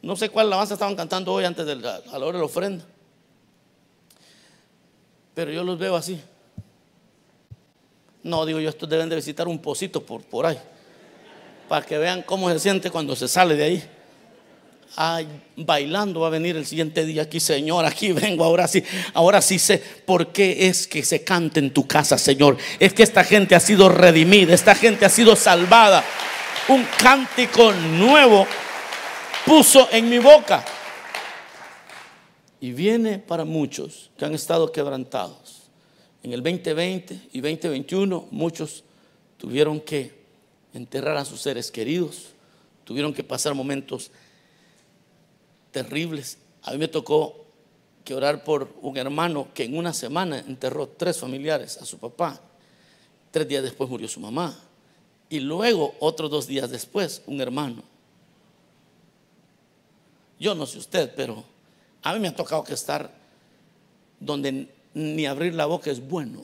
No 0.01 0.15
sé 0.15 0.29
cuál 0.29 0.47
alabanza 0.47 0.75
estaban 0.75 0.95
cantando 0.95 1.33
hoy 1.33 1.43
antes 1.43 1.65
de 1.65 1.75
la, 1.75 1.95
a 1.97 2.17
la 2.17 2.25
hora 2.25 2.37
de 2.37 2.43
la 2.43 2.45
ofrenda. 2.45 2.85
Pero 5.33 5.51
yo 5.51 5.65
los 5.65 5.77
veo 5.77 5.97
así. 5.97 6.17
No, 8.25 8.43
digo 8.43 8.59
yo, 8.59 8.69
estos 8.69 8.89
deben 8.89 9.07
de 9.07 9.15
visitar 9.15 9.47
un 9.47 9.59
pocito 9.59 10.03
por, 10.03 10.23
por 10.23 10.47
ahí. 10.47 10.57
Para 11.69 11.85
que 11.85 11.95
vean 11.99 12.23
cómo 12.23 12.49
se 12.49 12.57
siente 12.57 12.89
cuando 12.89 13.15
se 13.15 13.27
sale 13.27 13.55
de 13.55 13.63
ahí. 13.63 13.83
ay, 14.95 15.27
bailando 15.55 16.21
va 16.21 16.27
a 16.27 16.29
venir 16.31 16.55
el 16.57 16.65
siguiente 16.65 17.05
día 17.05 17.21
aquí, 17.21 17.39
Señor, 17.39 17.85
aquí 17.85 18.13
vengo, 18.13 18.43
ahora 18.43 18.67
sí, 18.67 18.83
ahora 19.13 19.43
sí 19.43 19.59
sé 19.59 19.77
por 19.77 20.29
qué 20.31 20.67
es 20.67 20.87
que 20.87 21.03
se 21.03 21.23
canta 21.23 21.59
en 21.59 21.71
tu 21.71 21.87
casa, 21.87 22.17
Señor. 22.17 22.57
Es 22.79 22.95
que 22.95 23.03
esta 23.03 23.23
gente 23.23 23.53
ha 23.53 23.59
sido 23.59 23.89
redimida, 23.89 24.55
esta 24.55 24.73
gente 24.73 25.05
ha 25.05 25.09
sido 25.09 25.35
salvada. 25.35 26.03
Un 26.69 26.83
cántico 26.97 27.73
nuevo 27.73 28.47
puso 29.45 29.87
en 29.91 30.09
mi 30.09 30.17
boca. 30.17 30.65
Y 32.59 32.71
viene 32.71 33.19
para 33.19 33.45
muchos 33.45 34.09
que 34.17 34.25
han 34.25 34.33
estado 34.33 34.71
quebrantados. 34.71 35.44
En 36.25 36.33
el 36.33 36.41
2020 36.41 37.29
y 37.33 37.39
2021 37.39 38.29
muchos 38.31 38.83
tuvieron 39.37 39.79
que 39.79 40.11
enterrar 40.73 41.17
a 41.17 41.23
sus 41.23 41.39
seres 41.39 41.69
queridos, 41.69 42.29
tuvieron 42.83 43.13
que 43.13 43.23
pasar 43.23 43.53
momentos 43.53 44.09
terribles. 45.69 46.39
A 46.63 46.71
mí 46.71 46.79
me 46.79 46.87
tocó 46.87 47.45
que 48.03 48.15
orar 48.15 48.43
por 48.43 48.73
un 48.81 48.97
hermano 48.97 49.49
que 49.53 49.65
en 49.65 49.77
una 49.77 49.93
semana 49.93 50.39
enterró 50.39 50.87
tres 50.87 51.19
familiares 51.19 51.77
a 51.77 51.85
su 51.85 51.99
papá. 51.99 52.41
Tres 53.29 53.47
días 53.47 53.61
después 53.61 53.87
murió 53.87 54.07
su 54.07 54.19
mamá. 54.19 54.57
Y 55.29 55.41
luego, 55.41 55.93
otros 55.99 56.31
dos 56.31 56.47
días 56.47 56.71
después, 56.71 57.21
un 57.27 57.39
hermano. 57.39 57.83
Yo 60.39 60.55
no 60.55 60.65
sé 60.65 60.79
usted, 60.79 61.13
pero 61.15 61.43
a 62.01 62.15
mí 62.15 62.19
me 62.19 62.29
ha 62.29 62.35
tocado 62.35 62.63
que 62.63 62.73
estar 62.73 63.13
donde 64.19 64.73
ni 64.95 65.27
abrir 65.27 65.53
la 65.53 65.67
boca 65.67 65.91
es 65.91 66.07
bueno. 66.07 66.43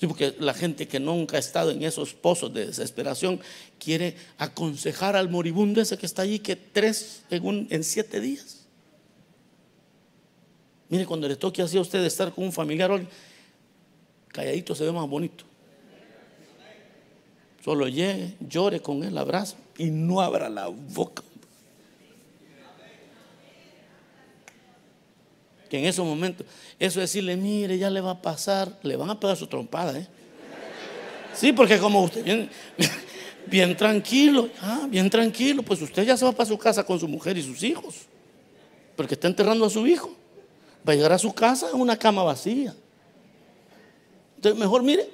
Sí, 0.00 0.06
porque 0.06 0.34
la 0.38 0.54
gente 0.54 0.88
que 0.88 0.98
nunca 0.98 1.36
ha 1.36 1.40
estado 1.40 1.70
en 1.70 1.82
esos 1.82 2.14
pozos 2.14 2.52
de 2.54 2.66
desesperación 2.66 3.40
quiere 3.78 4.16
aconsejar 4.38 5.16
al 5.16 5.28
moribundo 5.28 5.80
ese 5.80 5.98
que 5.98 6.06
está 6.06 6.22
allí 6.22 6.38
que 6.38 6.56
tres 6.56 7.22
en, 7.30 7.66
en 7.70 7.84
siete 7.84 8.20
días. 8.20 8.64
Mire, 10.88 11.06
cuando 11.06 11.28
le 11.28 11.36
toque 11.36 11.62
así 11.62 11.76
a 11.76 11.80
usted 11.80 12.04
estar 12.04 12.32
con 12.32 12.44
un 12.44 12.52
familiar, 12.52 13.06
calladito 14.28 14.74
se 14.74 14.84
ve 14.84 14.92
más 14.92 15.08
bonito. 15.08 15.44
Solo 17.64 17.88
llegue, 17.88 18.36
llore 18.40 18.80
con 18.80 19.02
él, 19.02 19.16
abrazo 19.16 19.56
y 19.78 19.86
no 19.86 20.20
abra 20.20 20.48
la 20.48 20.68
boca. 20.68 21.22
En 25.76 25.84
esos 25.84 26.04
momentos, 26.06 26.46
eso 26.78 27.00
decirle, 27.00 27.36
mire, 27.36 27.78
ya 27.78 27.90
le 27.90 28.00
va 28.00 28.12
a 28.12 28.22
pasar, 28.22 28.78
le 28.82 28.96
van 28.96 29.10
a 29.10 29.18
pegar 29.18 29.36
su 29.36 29.46
trompada, 29.46 29.98
¿eh? 29.98 30.06
Sí, 31.34 31.52
porque 31.52 31.78
como 31.78 32.02
usted, 32.02 32.24
bien, 32.24 32.50
bien 33.46 33.76
tranquilo, 33.76 34.48
ah, 34.60 34.86
bien 34.88 35.10
tranquilo, 35.10 35.62
pues 35.62 35.82
usted 35.82 36.04
ya 36.04 36.16
se 36.16 36.24
va 36.24 36.32
para 36.32 36.48
su 36.48 36.56
casa 36.56 36.84
con 36.84 36.98
su 36.98 37.08
mujer 37.08 37.36
y 37.36 37.42
sus 37.42 37.62
hijos, 37.62 38.06
porque 38.96 39.14
está 39.14 39.26
enterrando 39.26 39.64
a 39.64 39.70
su 39.70 39.86
hijo. 39.86 40.14
Va 40.86 40.92
a 40.92 40.96
llegar 40.96 41.12
a 41.12 41.18
su 41.18 41.32
casa 41.32 41.70
en 41.72 41.80
una 41.80 41.96
cama 41.96 42.22
vacía. 42.22 42.74
Entonces, 44.36 44.60
mejor 44.60 44.82
mire, 44.82 45.08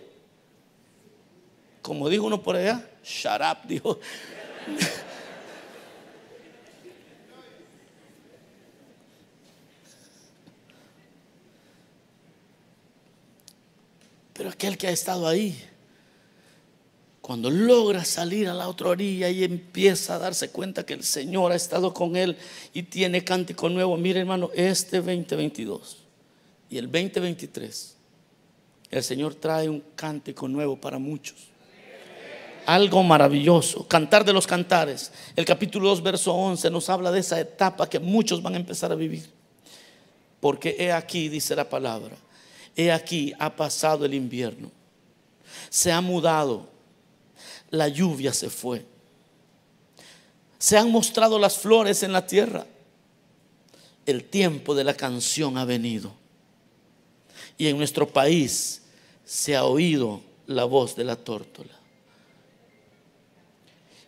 como 1.81 2.09
dijo 2.09 2.25
uno 2.27 2.43
por 2.43 2.57
allá, 2.57 2.87
shut 3.03 3.41
up, 3.41 3.67
dijo. 3.67 3.99
Pero 14.41 14.49
aquel 14.49 14.78
que 14.78 14.86
ha 14.86 14.91
estado 14.91 15.28
ahí, 15.28 15.55
cuando 17.20 17.51
logra 17.51 18.07
salir 18.07 18.49
a 18.49 18.55
la 18.55 18.68
otra 18.68 18.88
orilla 18.88 19.28
y 19.28 19.45
empieza 19.45 20.14
a 20.14 20.18
darse 20.18 20.49
cuenta 20.49 20.86
que 20.86 20.95
el 20.95 21.05
Señor 21.05 21.53
ha 21.53 21.57
estado 21.57 21.93
con 21.93 22.16
él 22.16 22.38
y 22.72 22.84
tiene 22.84 23.22
cántico 23.22 23.68
nuevo, 23.68 23.99
mire 23.99 24.20
hermano, 24.20 24.49
este 24.55 25.03
2022 25.03 25.99
y 26.70 26.78
el 26.78 26.86
2023, 26.86 27.97
el 28.91 29.03
Señor 29.03 29.34
trae 29.34 29.68
un 29.68 29.84
cántico 29.95 30.49
nuevo 30.49 30.74
para 30.74 30.99
muchos. 30.99 31.36
Algo 32.64 33.03
maravilloso, 33.03 33.86
cantar 33.86 34.24
de 34.24 34.32
los 34.32 34.47
cantares. 34.47 35.12
El 35.36 35.45
capítulo 35.45 35.91
2, 35.91 36.03
verso 36.03 36.32
11 36.32 36.70
nos 36.70 36.88
habla 36.88 37.12
de 37.12 37.20
esa 37.20 37.38
etapa 37.38 37.91
que 37.91 37.99
muchos 37.99 38.43
van 38.43 38.55
a 38.55 38.57
empezar 38.57 38.91
a 38.91 38.95
vivir. 38.95 39.28
Porque 40.41 40.76
he 40.78 40.93
aquí, 40.93 41.28
dice 41.28 41.55
la 41.55 41.68
palabra, 41.68 42.16
He 42.77 42.91
aquí, 42.91 43.33
ha 43.39 43.55
pasado 43.55 44.05
el 44.05 44.14
invierno, 44.14 44.71
se 45.68 45.93
ha 45.93 46.01
mudado, 46.01 46.68
la 47.71 47.89
lluvia 47.89 48.33
se 48.33 48.49
fue, 48.49 48.85
se 50.59 50.77
han 50.77 50.91
mostrado 50.91 51.39
las 51.39 51.59
flores 51.59 52.03
en 52.03 52.12
la 52.12 52.27
tierra, 52.27 52.66
el 54.07 54.25
tiempo 54.25 54.75
de 54.75 54.85
la 54.85 54.95
canción 54.95 55.57
ha 55.57 55.64
venido. 55.64 56.12
Y 57.57 57.66
en 57.66 57.77
nuestro 57.77 58.09
país 58.09 58.83
se 59.25 59.55
ha 59.55 59.64
oído 59.64 60.21
la 60.47 60.64
voz 60.64 60.97
de 60.97 61.05
la 61.05 61.16
tórtola. 61.16 61.73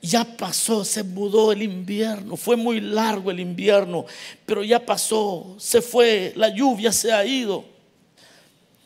Ya 0.01 0.25
pasó, 0.25 0.85
se 0.85 1.05
mudó 1.05 1.53
el 1.53 1.63
invierno, 1.63 2.37
fue 2.37 2.57
muy 2.57 2.81
largo 2.81 3.31
el 3.31 3.39
invierno, 3.39 4.05
pero 4.45 4.65
ya 4.65 4.85
pasó, 4.85 5.55
se 5.59 5.81
fue, 5.81 6.33
la 6.35 6.49
lluvia 6.49 6.91
se 6.91 7.13
ha 7.13 7.25
ido. 7.25 7.72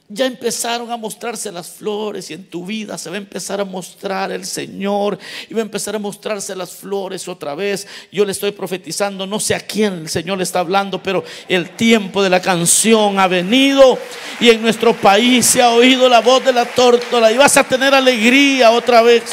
Ya 0.09 0.27
empezaron 0.27 0.93
a 0.93 0.97
mostrarse 0.97 1.51
las 1.51 1.69
flores 1.69 2.31
y 2.31 2.35
en 2.35 2.45
tu 2.45 2.65
vida 2.65 2.97
se 2.97 3.11
va 3.11 3.17
a 3.17 3.19
empezar 3.19 3.61
a 3.61 3.65
mostrar 3.65 4.31
el 4.31 4.47
Señor 4.47 5.19
y 5.49 5.55
va 5.55 5.61
a 5.61 5.63
empezar 5.63 5.97
a 5.97 5.99
mostrarse 5.99 6.55
las 6.55 6.71
flores 6.71 7.27
otra 7.27 7.57
vez. 7.57 7.89
Yo 8.13 8.25
le 8.25 8.31
estoy 8.31 8.53
profetizando, 8.53 9.27
no 9.27 9.41
sé 9.41 9.57
a 9.57 9.61
quién 9.61 9.95
el 9.95 10.09
Señor 10.09 10.39
le 10.39 10.45
está 10.45 10.61
hablando, 10.61 11.03
pero 11.03 11.25
el 11.49 11.71
tiempo 11.71 12.23
de 12.23 12.31
la 12.31 12.41
canción 12.41 13.19
ha 13.19 13.27
venido 13.27 13.99
y 14.39 14.51
en 14.51 14.63
nuestro 14.63 14.95
país 14.95 15.45
se 15.45 15.61
ha 15.61 15.71
oído 15.71 16.09
la 16.09 16.21
voz 16.21 16.45
de 16.45 16.53
la 16.53 16.67
tórtola 16.67 17.33
y 17.33 17.37
vas 17.37 17.57
a 17.57 17.65
tener 17.65 17.93
alegría 17.93 18.71
otra 18.71 19.03
vez. 19.03 19.25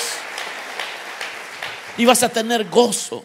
Y 2.00 2.06
vas 2.06 2.24
a 2.24 2.30
tener 2.30 2.68
gozo 2.68 3.24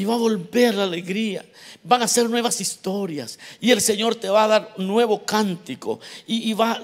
y 0.00 0.04
va 0.06 0.14
a 0.14 0.18
volver 0.18 0.74
la 0.74 0.84
alegría 0.84 1.44
van 1.84 2.00
a 2.00 2.08
ser 2.08 2.30
nuevas 2.30 2.58
historias 2.58 3.38
y 3.60 3.70
el 3.70 3.82
Señor 3.82 4.14
te 4.14 4.30
va 4.30 4.44
a 4.44 4.48
dar 4.48 4.74
nuevo 4.78 5.26
cántico 5.26 6.00
y, 6.26 6.54
va, 6.54 6.80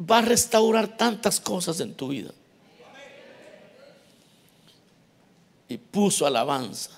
va 0.00 0.18
a 0.18 0.22
restaurar 0.22 0.96
tantas 0.96 1.38
cosas 1.38 1.78
en 1.78 1.94
tu 1.94 2.08
vida. 2.08 2.32
Y 5.68 5.78
puso 5.78 6.26
alabanza, 6.26 6.90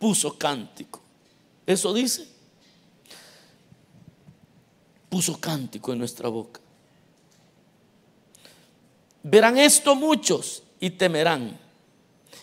puso 0.00 0.36
cántico. 0.36 1.00
Eso 1.64 1.94
dice. 1.94 2.26
Puso 5.08 5.40
cántico 5.40 5.92
en 5.92 6.00
nuestra 6.00 6.28
boca. 6.28 6.60
Verán 9.22 9.58
esto 9.58 9.94
muchos 9.94 10.64
y 10.80 10.90
temerán 10.90 11.67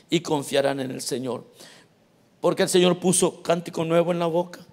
y 0.10 0.22
confiarán 0.22 0.80
en 0.80 0.91
el 0.91 1.01
Señor. 1.01 1.45
Porque 2.41 2.64
el 2.64 2.70
Señor 2.70 2.99
puso 2.99 3.41
cántico 3.41 3.84
nuevo 3.86 4.12
en 4.12 4.20
la 4.20 4.28
boca 4.28 4.66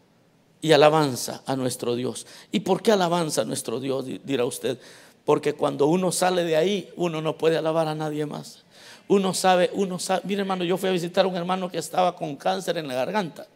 y 0.61 0.73
alabanza 0.73 1.43
a 1.47 1.57
nuestro 1.57 1.95
Dios. 1.97 2.27
¿Y 2.51 2.61
por 2.61 2.83
qué 2.83 2.93
alabanza 2.93 3.43
a 3.43 3.45
nuestro 3.45 3.81
Dios? 3.81 4.07
Dirá 4.25 4.45
usted. 4.45 4.79
Porque 5.25 5.55
cuando 5.55 5.87
uno 5.87 6.13
sale 6.13 6.45
de 6.45 6.57
ahí, 6.57 6.91
uno 6.97 7.21
no 7.21 7.39
puede 7.39 7.57
alabar 7.57 7.89
a 7.89 7.95
nadie 7.95 8.27
más. 8.27 8.65
Uno 9.09 9.35
sabe, 9.35 9.71
uno 9.75 9.99
sabe. 9.99 10.23
Mire, 10.25 10.41
hermano, 10.41 10.65
yo 10.65 10.77
fui 10.77 10.89
a 10.89 10.93
visitar 10.93 11.25
a 11.25 11.29
un 11.29 11.37
hermano 11.37 11.71
que 11.71 11.79
estaba 11.79 12.15
con 12.15 12.37
cáncer 12.37 12.79
en 12.79 12.89
la 12.89 12.95
garganta. 12.95 13.47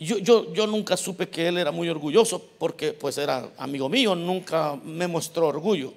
Yo, 0.00 0.18
yo, 0.18 0.52
yo 0.52 0.66
nunca 0.66 0.96
supe 0.96 1.28
que 1.28 1.48
él 1.48 1.58
era 1.58 1.72
muy 1.72 1.88
orgulloso 1.88 2.42
porque 2.58 2.92
pues 2.92 3.18
era 3.18 3.50
amigo 3.56 3.88
mío, 3.88 4.14
nunca 4.14 4.76
me 4.76 5.08
mostró 5.08 5.48
orgullo. 5.48 5.92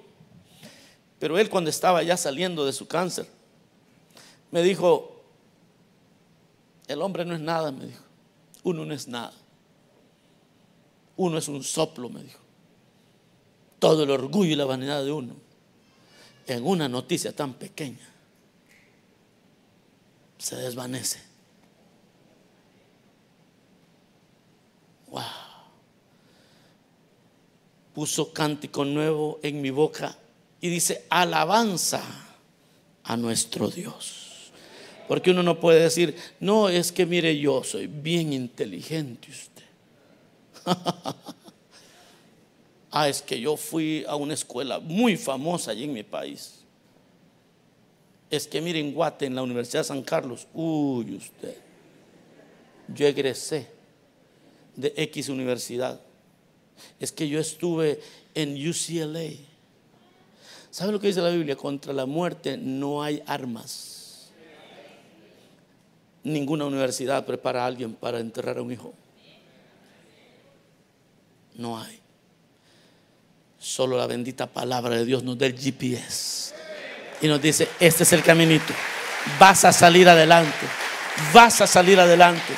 Pero 1.18 1.38
él 1.38 1.48
cuando 1.48 1.70
estaba 1.70 2.02
ya 2.02 2.16
saliendo 2.16 2.66
de 2.66 2.72
su 2.72 2.88
cáncer, 2.88 3.26
me 4.52 4.62
dijo, 4.62 5.24
el 6.86 7.02
hombre 7.02 7.24
no 7.24 7.34
es 7.34 7.40
nada, 7.40 7.72
me 7.72 7.86
dijo. 7.86 8.02
Uno 8.62 8.84
no 8.84 8.94
es 8.94 9.08
nada. 9.08 9.32
Uno 11.16 11.38
es 11.38 11.48
un 11.48 11.64
soplo, 11.64 12.08
me 12.08 12.22
dijo. 12.22 12.38
Todo 13.80 14.04
el 14.04 14.10
orgullo 14.10 14.52
y 14.52 14.56
la 14.56 14.64
vanidad 14.64 15.04
de 15.04 15.10
uno 15.10 15.34
en 16.46 16.66
una 16.66 16.88
noticia 16.88 17.34
tan 17.34 17.54
pequeña 17.54 18.08
se 20.38 20.56
desvanece. 20.56 21.20
Wow. 25.08 25.22
Puso 27.94 28.32
cántico 28.32 28.84
nuevo 28.84 29.38
en 29.42 29.60
mi 29.60 29.70
boca 29.70 30.16
y 30.60 30.68
dice 30.68 31.06
alabanza 31.10 32.02
a 33.04 33.16
nuestro 33.16 33.68
Dios. 33.68 34.21
Porque 35.12 35.30
uno 35.30 35.42
no 35.42 35.60
puede 35.60 35.82
decir, 35.82 36.16
no, 36.40 36.70
es 36.70 36.90
que 36.90 37.04
mire, 37.04 37.38
yo 37.38 37.62
soy 37.62 37.86
bien 37.86 38.32
inteligente 38.32 39.28
usted. 39.30 39.64
ah, 42.90 43.10
es 43.10 43.20
que 43.20 43.38
yo 43.38 43.58
fui 43.58 44.06
a 44.08 44.16
una 44.16 44.32
escuela 44.32 44.78
muy 44.78 45.18
famosa 45.18 45.72
allí 45.72 45.84
en 45.84 45.92
mi 45.92 46.02
país. 46.02 46.60
Es 48.30 48.46
que 48.46 48.62
miren, 48.62 48.94
Guate, 48.94 49.26
en 49.26 49.34
la 49.34 49.42
Universidad 49.42 49.80
de 49.80 49.88
San 49.88 50.02
Carlos, 50.02 50.46
uy, 50.54 51.16
usted, 51.16 51.58
yo 52.88 53.06
egresé 53.06 53.66
de 54.76 54.94
X 54.96 55.28
universidad. 55.28 56.00
Es 56.98 57.12
que 57.12 57.28
yo 57.28 57.38
estuve 57.38 58.00
en 58.34 58.54
UCLA. 58.66 59.28
¿Sabe 60.70 60.90
lo 60.90 60.98
que 60.98 61.08
dice 61.08 61.20
la 61.20 61.28
Biblia? 61.28 61.54
Contra 61.54 61.92
la 61.92 62.06
muerte 62.06 62.56
no 62.56 63.02
hay 63.02 63.22
armas. 63.26 64.01
Ninguna 66.24 66.66
universidad 66.66 67.24
prepara 67.26 67.64
a 67.64 67.66
alguien 67.66 67.94
para 67.94 68.20
enterrar 68.20 68.58
a 68.58 68.62
un 68.62 68.72
hijo. 68.72 68.94
No 71.54 71.78
hay. 71.78 72.00
Solo 73.58 73.96
la 73.96 74.06
bendita 74.06 74.46
palabra 74.46 74.96
de 74.96 75.04
Dios 75.04 75.22
nos 75.22 75.38
da 75.38 75.46
el 75.46 75.58
GPS. 75.58 76.54
Y 77.20 77.28
nos 77.28 77.40
dice, 77.40 77.68
este 77.78 78.02
es 78.02 78.12
el 78.12 78.22
caminito. 78.22 78.72
Vas 79.38 79.64
a 79.64 79.72
salir 79.72 80.08
adelante. 80.08 80.66
Vas 81.32 81.60
a 81.60 81.66
salir 81.66 81.98
adelante. 82.00 82.52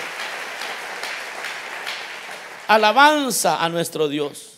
Alabanza 2.68 3.62
a 3.62 3.68
nuestro 3.68 4.08
Dios. 4.08 4.54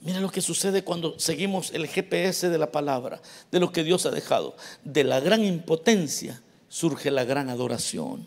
Mira 0.00 0.20
lo 0.20 0.30
que 0.30 0.40
sucede 0.40 0.82
cuando 0.82 1.18
seguimos 1.18 1.72
el 1.72 1.88
GPS 1.88 2.48
de 2.48 2.58
la 2.58 2.70
palabra, 2.70 3.20
de 3.50 3.60
lo 3.60 3.72
que 3.72 3.82
Dios 3.82 4.06
ha 4.06 4.10
dejado. 4.10 4.56
De 4.84 5.04
la 5.04 5.20
gran 5.20 5.44
impotencia 5.44 6.40
surge 6.68 7.10
la 7.10 7.24
gran 7.24 7.48
adoración. 7.48 8.26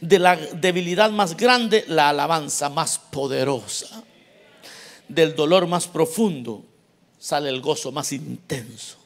De 0.00 0.18
la 0.18 0.36
debilidad 0.36 1.10
más 1.10 1.36
grande, 1.36 1.84
la 1.88 2.08
alabanza 2.08 2.68
más 2.70 2.98
poderosa. 2.98 4.02
Del 5.08 5.34
dolor 5.34 5.66
más 5.66 5.86
profundo 5.86 6.64
sale 7.18 7.50
el 7.50 7.60
gozo 7.60 7.92
más 7.92 8.12
intenso. 8.12 8.98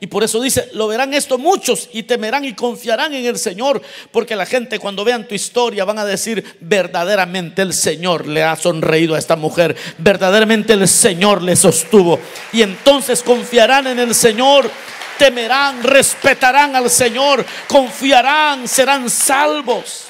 Y 0.00 0.06
por 0.06 0.22
eso 0.22 0.40
dice, 0.40 0.68
lo 0.74 0.86
verán 0.86 1.12
esto 1.12 1.38
muchos 1.38 1.88
y 1.92 2.04
temerán 2.04 2.44
y 2.44 2.54
confiarán 2.54 3.12
en 3.14 3.26
el 3.26 3.36
Señor, 3.36 3.82
porque 4.12 4.36
la 4.36 4.46
gente 4.46 4.78
cuando 4.78 5.04
vean 5.04 5.26
tu 5.26 5.34
historia 5.34 5.84
van 5.84 5.98
a 5.98 6.04
decir, 6.04 6.44
verdaderamente 6.60 7.62
el 7.62 7.72
Señor 7.72 8.28
le 8.28 8.44
ha 8.44 8.54
sonreído 8.54 9.16
a 9.16 9.18
esta 9.18 9.34
mujer, 9.34 9.74
verdaderamente 9.98 10.74
el 10.74 10.86
Señor 10.86 11.42
le 11.42 11.56
sostuvo. 11.56 12.20
Y 12.52 12.62
entonces 12.62 13.24
confiarán 13.24 13.88
en 13.88 13.98
el 13.98 14.14
Señor, 14.14 14.70
temerán, 15.18 15.82
respetarán 15.82 16.76
al 16.76 16.88
Señor, 16.88 17.44
confiarán, 17.68 18.66
serán 18.68 19.10
salvos. 19.10 20.04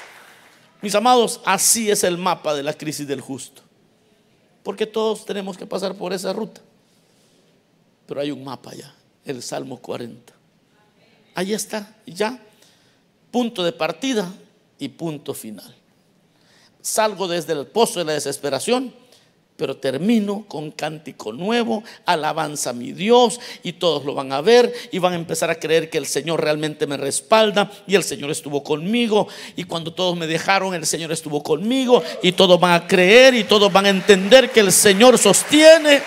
Mis 0.80 0.94
amados, 0.94 1.40
así 1.44 1.90
es 1.90 2.04
el 2.04 2.18
mapa 2.18 2.54
de 2.54 2.62
la 2.62 2.74
crisis 2.74 3.06
del 3.06 3.20
justo. 3.20 3.62
Porque 4.62 4.86
todos 4.86 5.24
tenemos 5.24 5.56
que 5.56 5.66
pasar 5.66 5.94
por 5.94 6.12
esa 6.12 6.32
ruta. 6.32 6.61
Pero 8.06 8.20
hay 8.20 8.30
un 8.30 8.44
mapa 8.44 8.74
ya 8.74 8.94
el 9.24 9.42
Salmo 9.42 9.78
40. 9.78 10.32
Ahí 11.34 11.52
está, 11.52 11.94
ya. 12.06 12.40
Punto 13.30 13.62
de 13.62 13.72
partida 13.72 14.32
y 14.78 14.88
punto 14.88 15.34
final. 15.34 15.74
Salgo 16.80 17.28
desde 17.28 17.52
el 17.52 17.66
pozo 17.66 17.98
de 17.98 18.06
la 18.06 18.12
desesperación, 18.12 18.94
pero 19.59 19.76
termino 19.76 20.44
con 20.46 20.70
cántico 20.70 21.32
nuevo, 21.32 21.82
alabanza 22.06 22.70
a 22.70 22.72
mi 22.72 22.92
Dios 22.92 23.40
y 23.64 23.72
todos 23.72 24.04
lo 24.04 24.14
van 24.14 24.32
a 24.32 24.40
ver 24.40 24.72
y 24.92 25.00
van 25.00 25.14
a 25.14 25.16
empezar 25.16 25.50
a 25.50 25.56
creer 25.56 25.90
que 25.90 25.98
el 25.98 26.06
Señor 26.06 26.40
realmente 26.40 26.86
me 26.86 26.96
respalda 26.96 27.68
y 27.84 27.96
el 27.96 28.04
Señor 28.04 28.30
estuvo 28.30 28.62
conmigo 28.62 29.26
y 29.56 29.64
cuando 29.64 29.92
todos 29.92 30.16
me 30.16 30.28
dejaron 30.28 30.74
el 30.74 30.86
Señor 30.86 31.11
estuvo 31.11 31.42
conmigo 31.42 32.04
y 32.22 32.30
todos 32.30 32.61
van 32.61 32.80
a 32.80 32.86
creer 32.86 33.34
y 33.34 33.42
todos 33.42 33.72
van 33.72 33.86
a 33.86 33.88
entender 33.88 34.52
que 34.52 34.61
el 34.61 34.70
Señor 34.70 35.18
sostiene. 35.18 36.02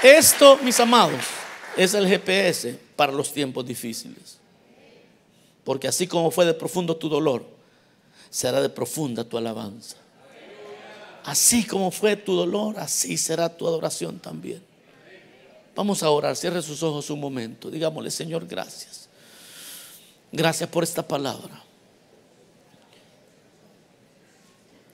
Esto, 0.00 0.60
mis 0.62 0.78
amados, 0.78 1.24
es 1.76 1.92
el 1.94 2.06
GPS 2.06 2.78
para 2.94 3.10
los 3.10 3.32
tiempos 3.32 3.66
difíciles. 3.66 4.38
Porque 5.64 5.88
así 5.88 6.06
como 6.06 6.30
fue 6.30 6.46
de 6.46 6.54
profundo 6.54 6.96
tu 6.96 7.08
dolor, 7.08 7.44
será 8.30 8.60
de 8.60 8.68
profunda 8.68 9.24
tu 9.24 9.36
alabanza. 9.36 9.96
Así 11.28 11.64
como 11.64 11.90
fue 11.90 12.16
tu 12.16 12.34
dolor, 12.34 12.78
así 12.78 13.16
será 13.16 13.54
tu 13.54 13.66
adoración 13.66 14.18
también. 14.18 14.62
Vamos 15.74 16.02
a 16.02 16.10
orar, 16.10 16.34
cierre 16.36 16.62
sus 16.62 16.82
ojos 16.82 17.10
un 17.10 17.20
momento. 17.20 17.70
Digámosle, 17.70 18.10
Señor, 18.10 18.46
gracias. 18.46 19.08
Gracias 20.32 20.68
por 20.68 20.84
esta 20.84 21.06
palabra. 21.06 21.62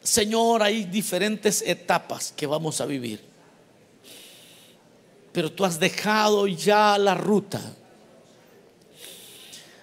Señor, 0.03 0.62
hay 0.62 0.85
diferentes 0.85 1.62
etapas 1.62 2.32
que 2.32 2.47
vamos 2.47 2.80
a 2.80 2.87
vivir 2.87 3.35
pero 5.35 5.51
tú 5.51 5.64
has 5.64 5.80
dejado 5.80 6.47
ya 6.47 6.97
la 6.97 7.16
ruta. 7.16 7.61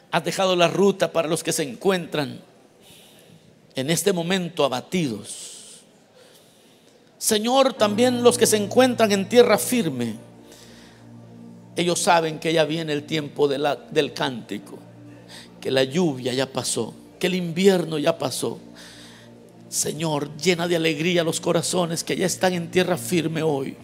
Has 0.09 0.23
dejado 0.23 0.55
la 0.55 0.69
ruta 0.69 1.11
para 1.11 1.27
los 1.27 1.43
que 1.43 1.51
se 1.51 1.63
encuentran 1.63 2.39
en 3.75 3.89
este 3.89 4.13
momento 4.13 4.63
abatidos. 4.63 5.50
Señor, 7.21 7.75
también 7.75 8.23
los 8.23 8.35
que 8.35 8.47
se 8.47 8.57
encuentran 8.57 9.11
en 9.11 9.29
tierra 9.29 9.59
firme, 9.59 10.15
ellos 11.75 11.99
saben 11.99 12.39
que 12.39 12.51
ya 12.51 12.65
viene 12.65 12.93
el 12.93 13.03
tiempo 13.03 13.47
del 13.47 14.13
cántico, 14.13 14.79
que 15.61 15.69
la 15.69 15.83
lluvia 15.83 16.33
ya 16.33 16.51
pasó, 16.51 16.95
que 17.19 17.27
el 17.27 17.35
invierno 17.35 17.99
ya 17.99 18.17
pasó. 18.17 18.57
Señor, 19.69 20.35
llena 20.35 20.67
de 20.67 20.77
alegría 20.77 21.23
los 21.23 21.39
corazones 21.39 22.03
que 22.03 22.17
ya 22.17 22.25
están 22.25 22.53
en 22.53 22.71
tierra 22.71 22.97
firme 22.97 23.43
hoy. 23.43 23.77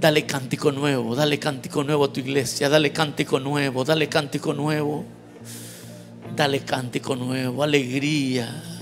Dale 0.00 0.26
cántico 0.26 0.72
nuevo, 0.72 1.14
dale 1.14 1.38
cántico 1.38 1.84
nuevo 1.84 2.06
a 2.06 2.12
tu 2.12 2.18
iglesia, 2.18 2.68
dale 2.68 2.90
cántico 2.90 3.38
nuevo, 3.38 3.84
dale 3.84 4.08
cántico 4.08 4.52
nuevo. 4.52 5.04
Dale 6.34 6.58
cántico 6.64 7.14
nuevo, 7.14 7.62
alegría. 7.62 8.73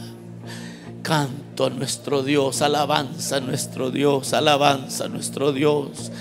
Canto 1.02 1.66
a 1.66 1.70
nuestro 1.70 2.22
Dios, 2.22 2.62
alabanza 2.62 3.36
a 3.36 3.40
nuestro 3.40 3.90
Dios, 3.90 4.32
alabanza 4.32 5.04
a 5.04 5.08
nuestro 5.08 5.52
Dios, 5.52 6.12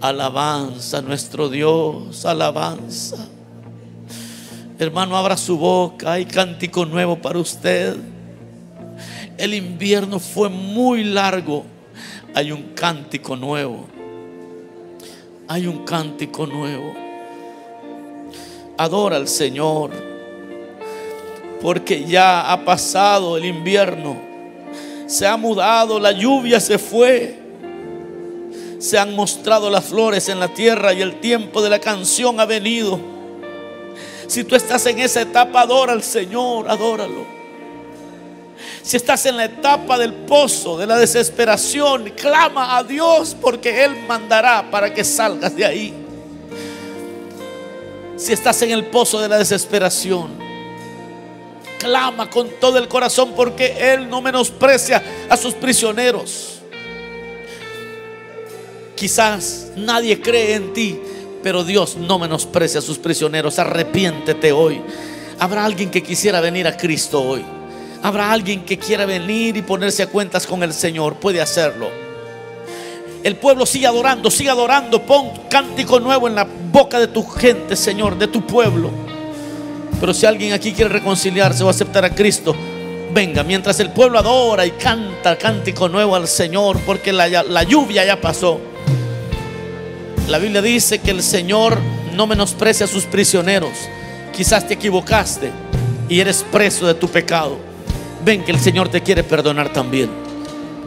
alabanza 0.00 0.98
a 0.98 1.02
nuestro 1.02 1.48
Dios, 1.48 2.24
alabanza. 2.24 3.16
Hermano, 4.78 5.16
abra 5.16 5.36
su 5.36 5.58
boca, 5.58 6.12
hay 6.12 6.24
cántico 6.24 6.86
nuevo 6.86 7.20
para 7.20 7.38
usted. 7.38 7.96
El 9.36 9.54
invierno 9.54 10.18
fue 10.20 10.48
muy 10.48 11.04
largo, 11.04 11.64
hay 12.34 12.52
un 12.52 12.74
cántico 12.74 13.34
nuevo 13.36 13.98
hay 15.48 15.66
un 15.66 15.84
cántico 15.84 16.46
nuevo. 16.46 16.94
Adora 18.76 19.16
al 19.16 19.26
Señor, 19.26 19.90
porque 21.60 22.04
ya 22.04 22.52
ha 22.52 22.64
pasado 22.64 23.36
el 23.38 23.46
invierno, 23.46 24.16
se 25.08 25.26
ha 25.26 25.38
mudado, 25.38 25.98
la 25.98 26.12
lluvia 26.12 26.60
se 26.60 26.78
fue, 26.78 27.38
se 28.78 28.98
han 28.98 29.16
mostrado 29.16 29.70
las 29.70 29.86
flores 29.86 30.28
en 30.28 30.38
la 30.38 30.48
tierra 30.48 30.92
y 30.92 31.00
el 31.00 31.18
tiempo 31.18 31.62
de 31.62 31.70
la 31.70 31.78
canción 31.78 32.38
ha 32.38 32.44
venido. 32.44 33.00
Si 34.26 34.44
tú 34.44 34.54
estás 34.54 34.84
en 34.84 34.98
esa 34.98 35.22
etapa, 35.22 35.62
adora 35.62 35.94
al 35.94 36.02
Señor, 36.02 36.68
adóralo. 36.68 37.26
Si 38.82 38.98
estás 38.98 39.24
en 39.24 39.38
la 39.38 39.46
etapa 39.46 39.96
del 39.96 40.12
pozo, 40.12 40.76
de 40.76 40.86
la 40.86 40.98
desesperación, 40.98 42.10
clama 42.10 42.76
a 42.76 42.84
Dios 42.84 43.34
porque 43.40 43.84
Él 43.84 43.96
mandará 44.06 44.70
para 44.70 44.92
que 44.92 45.04
salgas 45.04 45.56
de 45.56 45.64
ahí. 45.64 45.94
Si 48.16 48.34
estás 48.34 48.60
en 48.60 48.72
el 48.72 48.84
pozo 48.86 49.20
de 49.20 49.28
la 49.28 49.38
desesperación, 49.38 50.47
clama 51.78 52.28
con 52.28 52.48
todo 52.60 52.78
el 52.78 52.88
corazón 52.88 53.32
porque 53.34 53.94
Él 53.94 54.08
no 54.10 54.20
menosprecia 54.20 55.02
a 55.28 55.36
sus 55.36 55.54
prisioneros. 55.54 56.60
Quizás 58.94 59.68
nadie 59.76 60.20
cree 60.20 60.54
en 60.54 60.72
ti, 60.72 60.98
pero 61.42 61.62
Dios 61.62 61.96
no 61.96 62.18
menosprecia 62.18 62.80
a 62.80 62.82
sus 62.82 62.98
prisioneros. 62.98 63.58
Arrepiéntete 63.58 64.50
hoy. 64.52 64.82
Habrá 65.38 65.64
alguien 65.64 65.90
que 65.90 66.02
quisiera 66.02 66.40
venir 66.40 66.66
a 66.66 66.76
Cristo 66.76 67.22
hoy. 67.22 67.44
Habrá 68.02 68.32
alguien 68.32 68.64
que 68.64 68.78
quiera 68.78 69.06
venir 69.06 69.56
y 69.56 69.62
ponerse 69.62 70.02
a 70.02 70.08
cuentas 70.08 70.46
con 70.46 70.62
el 70.62 70.72
Señor. 70.72 71.16
Puede 71.16 71.40
hacerlo. 71.40 71.88
El 73.22 73.36
pueblo 73.36 73.66
sigue 73.66 73.86
adorando, 73.86 74.30
sigue 74.30 74.50
adorando. 74.50 75.02
Pon 75.02 75.30
cántico 75.48 76.00
nuevo 76.00 76.28
en 76.28 76.34
la 76.34 76.44
boca 76.44 76.98
de 76.98 77.08
tu 77.08 77.24
gente, 77.24 77.76
Señor, 77.76 78.18
de 78.18 78.28
tu 78.28 78.46
pueblo. 78.46 79.07
Pero 80.00 80.14
si 80.14 80.26
alguien 80.26 80.52
aquí 80.52 80.72
quiere 80.72 80.90
reconciliarse 80.90 81.64
o 81.64 81.68
aceptar 81.68 82.04
a 82.04 82.14
Cristo, 82.14 82.54
venga. 83.12 83.42
Mientras 83.42 83.80
el 83.80 83.90
pueblo 83.90 84.18
adora 84.18 84.64
y 84.66 84.72
canta 84.72 85.36
cántico 85.36 85.88
nuevo 85.88 86.14
al 86.14 86.28
Señor, 86.28 86.78
porque 86.86 87.12
la, 87.12 87.28
la 87.28 87.62
lluvia 87.62 88.04
ya 88.04 88.20
pasó. 88.20 88.60
La 90.28 90.38
Biblia 90.38 90.62
dice 90.62 90.98
que 90.98 91.10
el 91.10 91.22
Señor 91.22 91.78
no 92.14 92.26
menosprecia 92.26 92.84
a 92.84 92.88
sus 92.88 93.04
prisioneros. 93.04 93.72
Quizás 94.36 94.66
te 94.66 94.74
equivocaste 94.74 95.50
y 96.08 96.20
eres 96.20 96.44
preso 96.50 96.86
de 96.86 96.94
tu 96.94 97.08
pecado. 97.08 97.58
Ven 98.24 98.44
que 98.44 98.52
el 98.52 98.58
Señor 98.58 98.88
te 98.88 99.02
quiere 99.02 99.22
perdonar 99.22 99.72
también. 99.72 100.10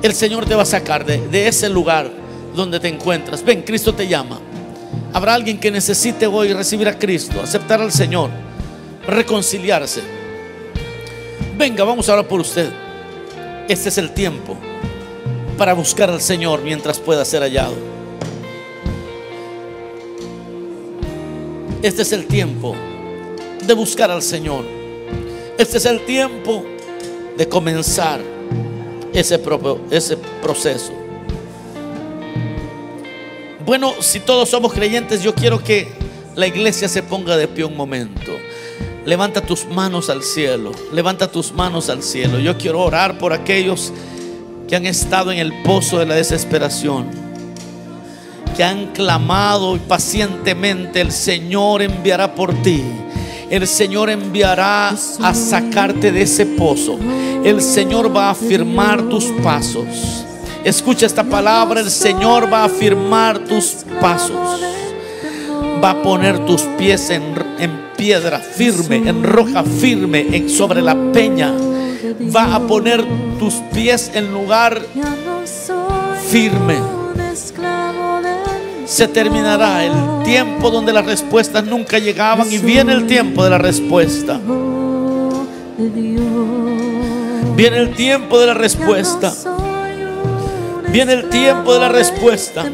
El 0.01 0.13
Señor 0.13 0.45
te 0.45 0.55
va 0.55 0.63
a 0.63 0.65
sacar 0.65 1.05
de, 1.05 1.47
ese 1.47 1.69
lugar 1.69 2.09
donde 2.55 2.79
te 2.79 2.87
encuentras. 2.87 3.43
Ven, 3.43 3.61
Cristo 3.61 3.93
te 3.93 4.07
llama. 4.07 4.39
Habrá 5.13 5.35
alguien 5.35 5.59
que 5.59 5.71
necesite 5.71 6.27
hoy 6.27 6.53
recibir 6.53 6.87
a 6.87 6.97
Cristo, 6.97 7.41
aceptar 7.41 7.81
al 7.81 7.91
Señor, 7.91 8.29
reconciliarse. 9.07 10.01
Venga, 11.57 11.83
vamos 11.83 12.07
a 12.09 12.13
orar 12.13 12.27
por 12.27 12.39
usted. 12.39 12.71
Este 13.67 13.89
es 13.89 13.97
el 13.97 14.13
tiempo 14.13 14.57
para 15.57 15.73
buscar 15.73 16.09
al 16.09 16.21
Señor 16.21 16.61
mientras 16.61 16.99
pueda 16.99 17.23
ser 17.23 17.43
hallado. 17.43 17.75
Este 21.81 22.03
es 22.03 22.11
el 22.11 22.27
tiempo 22.27 22.75
de 23.65 23.73
buscar 23.73 24.11
al 24.11 24.21
Señor. 24.21 24.65
Este 25.57 25.77
es 25.77 25.85
el 25.85 26.05
tiempo 26.05 26.63
de 27.37 27.47
comenzar 27.47 28.19
ese, 29.13 29.39
ese 29.91 30.17
proceso. 30.41 30.91
Bueno, 33.65 33.93
si 34.01 34.19
todos 34.19 34.49
somos 34.49 34.73
creyentes, 34.73 35.21
yo 35.21 35.33
quiero 35.33 35.63
que 35.63 35.87
la 36.35 36.47
iglesia 36.47 36.87
se 36.87 37.03
ponga 37.03 37.37
de 37.37 37.47
pie 37.47 37.63
un 37.63 37.77
momento. 37.77 38.31
Levanta 39.05 39.41
tus 39.41 39.65
manos 39.65 40.09
al 40.11 40.21
cielo, 40.21 40.71
levanta 40.93 41.31
tus 41.31 41.51
manos 41.51 41.89
al 41.89 42.03
cielo. 42.03 42.37
Yo 42.39 42.57
quiero 42.57 42.81
orar 42.81 43.17
por 43.17 43.33
aquellos 43.33 43.91
que 44.67 44.75
han 44.75 44.85
estado 44.85 45.31
en 45.31 45.39
el 45.39 45.63
pozo 45.63 45.97
de 45.97 46.05
la 46.05 46.15
desesperación, 46.15 47.07
que 48.55 48.63
han 48.63 48.93
clamado 48.93 49.75
y 49.75 49.79
pacientemente 49.79 51.01
el 51.01 51.11
Señor 51.11 51.81
enviará 51.81 52.35
por 52.35 52.53
ti. 52.61 52.83
El 53.49 53.67
Señor 53.67 54.09
enviará 54.09 54.89
a 54.89 55.33
sacarte 55.33 56.11
de 56.11 56.21
ese 56.21 56.45
pozo. 56.45 56.97
El 57.43 57.61
Señor 57.61 58.15
va 58.15 58.27
a 58.27 58.31
afirmar 58.31 59.09
tus 59.09 59.25
pasos. 59.43 60.25
Escucha 60.63 61.07
esta 61.07 61.23
palabra, 61.23 61.81
el 61.81 61.89
Señor 61.89 62.53
va 62.53 62.61
a 62.61 62.65
afirmar 62.65 63.39
tus 63.39 63.77
pasos. 63.99 64.61
Va 65.83 65.89
a 65.89 66.01
poner 66.03 66.45
tus 66.45 66.61
pies 66.77 67.09
en, 67.09 67.80
piedra 68.01 68.39
firme, 68.39 68.95
en 69.07 69.21
roja 69.21 69.63
firme, 69.63 70.25
en, 70.31 70.49
sobre 70.49 70.81
la 70.81 70.95
peña. 71.13 71.53
Va 72.35 72.55
a 72.55 72.59
poner 72.59 73.05
tus 73.37 73.53
pies 73.71 74.09
en 74.15 74.33
lugar 74.33 74.81
firme. 76.27 76.77
Se 78.87 79.07
terminará 79.07 79.85
el 79.85 80.23
tiempo 80.23 80.71
donde 80.71 80.91
las 80.91 81.05
respuestas 81.05 81.63
nunca 81.63 81.99
llegaban 81.99 82.51
y 82.51 82.57
viene 82.57 82.91
el 82.93 83.05
tiempo 83.05 83.43
de 83.43 83.51
la 83.51 83.59
respuesta. 83.59 84.39
Viene 87.55 87.77
el 87.77 87.93
tiempo 87.93 88.39
de 88.39 88.47
la 88.47 88.55
respuesta. 88.55 89.31
Viene 90.91 91.13
el 91.13 91.29
tiempo 91.29 91.71
de 91.75 91.79
la 91.79 91.89
respuesta. 91.89 92.65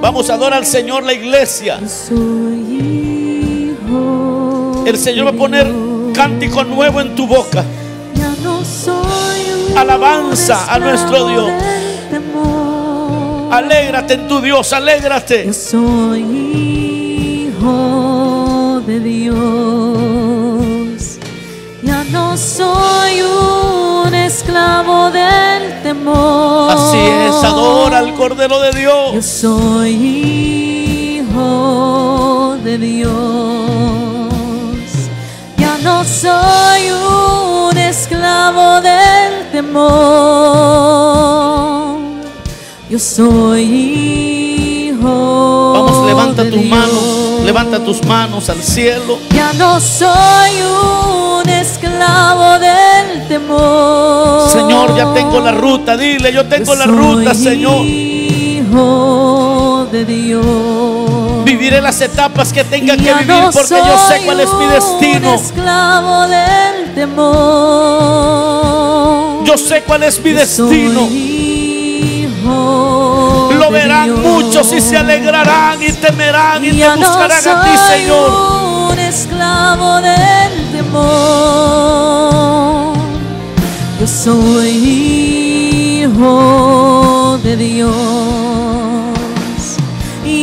Vamos 0.00 0.30
a 0.30 0.34
adorar 0.34 0.60
al 0.60 0.66
Señor 0.66 1.02
la 1.02 1.12
iglesia. 1.12 1.80
El 4.86 4.98
Señor 4.98 5.26
va 5.26 5.30
a 5.30 5.34
poner 5.34 5.66
cántico 6.14 6.62
nuevo 6.64 7.00
en 7.00 7.14
tu 7.14 7.26
boca. 7.26 7.64
Alabanza 9.76 10.72
a 10.72 10.78
nuestro 10.78 11.26
Dios. 11.28 11.50
Alégrate 13.50 14.14
en 14.14 14.28
tu 14.28 14.40
Dios, 14.40 14.72
alégrate. 14.72 15.46
Yo 15.46 15.52
soy 15.52 16.20
hijo 17.50 18.82
de 18.86 19.00
Dios. 19.00 19.38
Ya 21.82 22.04
no 22.04 22.36
soy 22.36 23.22
un 23.22 24.14
esclavo 24.14 25.10
del 25.10 25.82
temor. 25.82 26.70
Así 26.72 26.98
es, 26.98 27.34
adora 27.44 27.98
al 27.98 28.14
Cordero 28.14 28.60
de 28.60 28.72
Yo 28.82 29.10
Dios. 29.12 29.24
soy 29.24 29.90
hijo 31.20 32.56
de 32.64 32.78
Dios. 32.78 33.53
No 36.04 36.10
soy 36.10 36.90
un 36.90 37.78
esclavo 37.78 38.82
del 38.82 39.50
temor. 39.50 39.84
Yo 42.90 42.98
soy 42.98 44.90
hijo. 44.90 45.72
Vamos, 45.72 46.06
levanta 46.06 46.50
tus 46.50 46.62
manos, 46.66 47.40
levanta 47.42 47.82
tus 47.82 48.04
manos 48.04 48.50
al 48.50 48.62
cielo. 48.62 49.18
Ya 49.30 49.54
no 49.54 49.80
soy 49.80 50.60
un 50.60 51.48
esclavo 51.48 52.58
del 52.58 53.26
temor. 53.26 54.50
Señor, 54.50 54.94
ya 54.94 55.10
tengo 55.14 55.40
la 55.40 55.52
ruta, 55.52 55.96
dile, 55.96 56.30
yo 56.34 56.44
tengo 56.44 56.74
la 56.74 56.84
ruta, 56.84 57.34
Señor. 57.34 57.82
Hijo 57.82 58.76
de 59.90 60.04
Dios. 60.04 60.73
Viviré 61.56 61.80
las 61.80 62.00
etapas 62.00 62.52
que 62.52 62.64
tenga 62.64 62.96
que 62.96 63.14
vivir 63.14 63.26
no 63.28 63.52
porque 63.52 63.76
yo 63.76 64.08
sé 64.08 64.22
cuál 64.24 64.40
es 64.40 64.52
mi 64.54 64.64
un 64.64 64.70
destino. 64.72 65.34
esclavo 65.34 66.26
del 66.26 66.92
temor. 66.96 67.34
Yo 69.44 69.56
sé 69.56 69.82
cuál 69.84 70.02
es 70.02 70.18
mi 70.18 70.32
Yo 70.32 70.38
destino. 70.38 71.08
Lo 73.56 73.70
verán 73.70 74.06
Dios. 74.06 74.18
muchos 74.18 74.72
y 74.72 74.80
se 74.80 74.96
alegrarán 74.98 75.80
y 75.80 75.92
temerán 75.92 76.64
y 76.64 76.70
te 76.72 76.76
Ya 76.78 76.96
no 76.96 77.06
buscarán 77.06 77.46
a 77.48 77.62
ti, 77.64 77.70
Señor. 77.92 78.30
Un 78.90 78.98
esclavo 78.98 80.00
del 80.00 80.72
temor. 80.72 81.04
Yo 84.00 84.06
soy 84.08 84.70
hijo 86.02 87.38
de 87.44 87.56
Dios. 87.56 88.43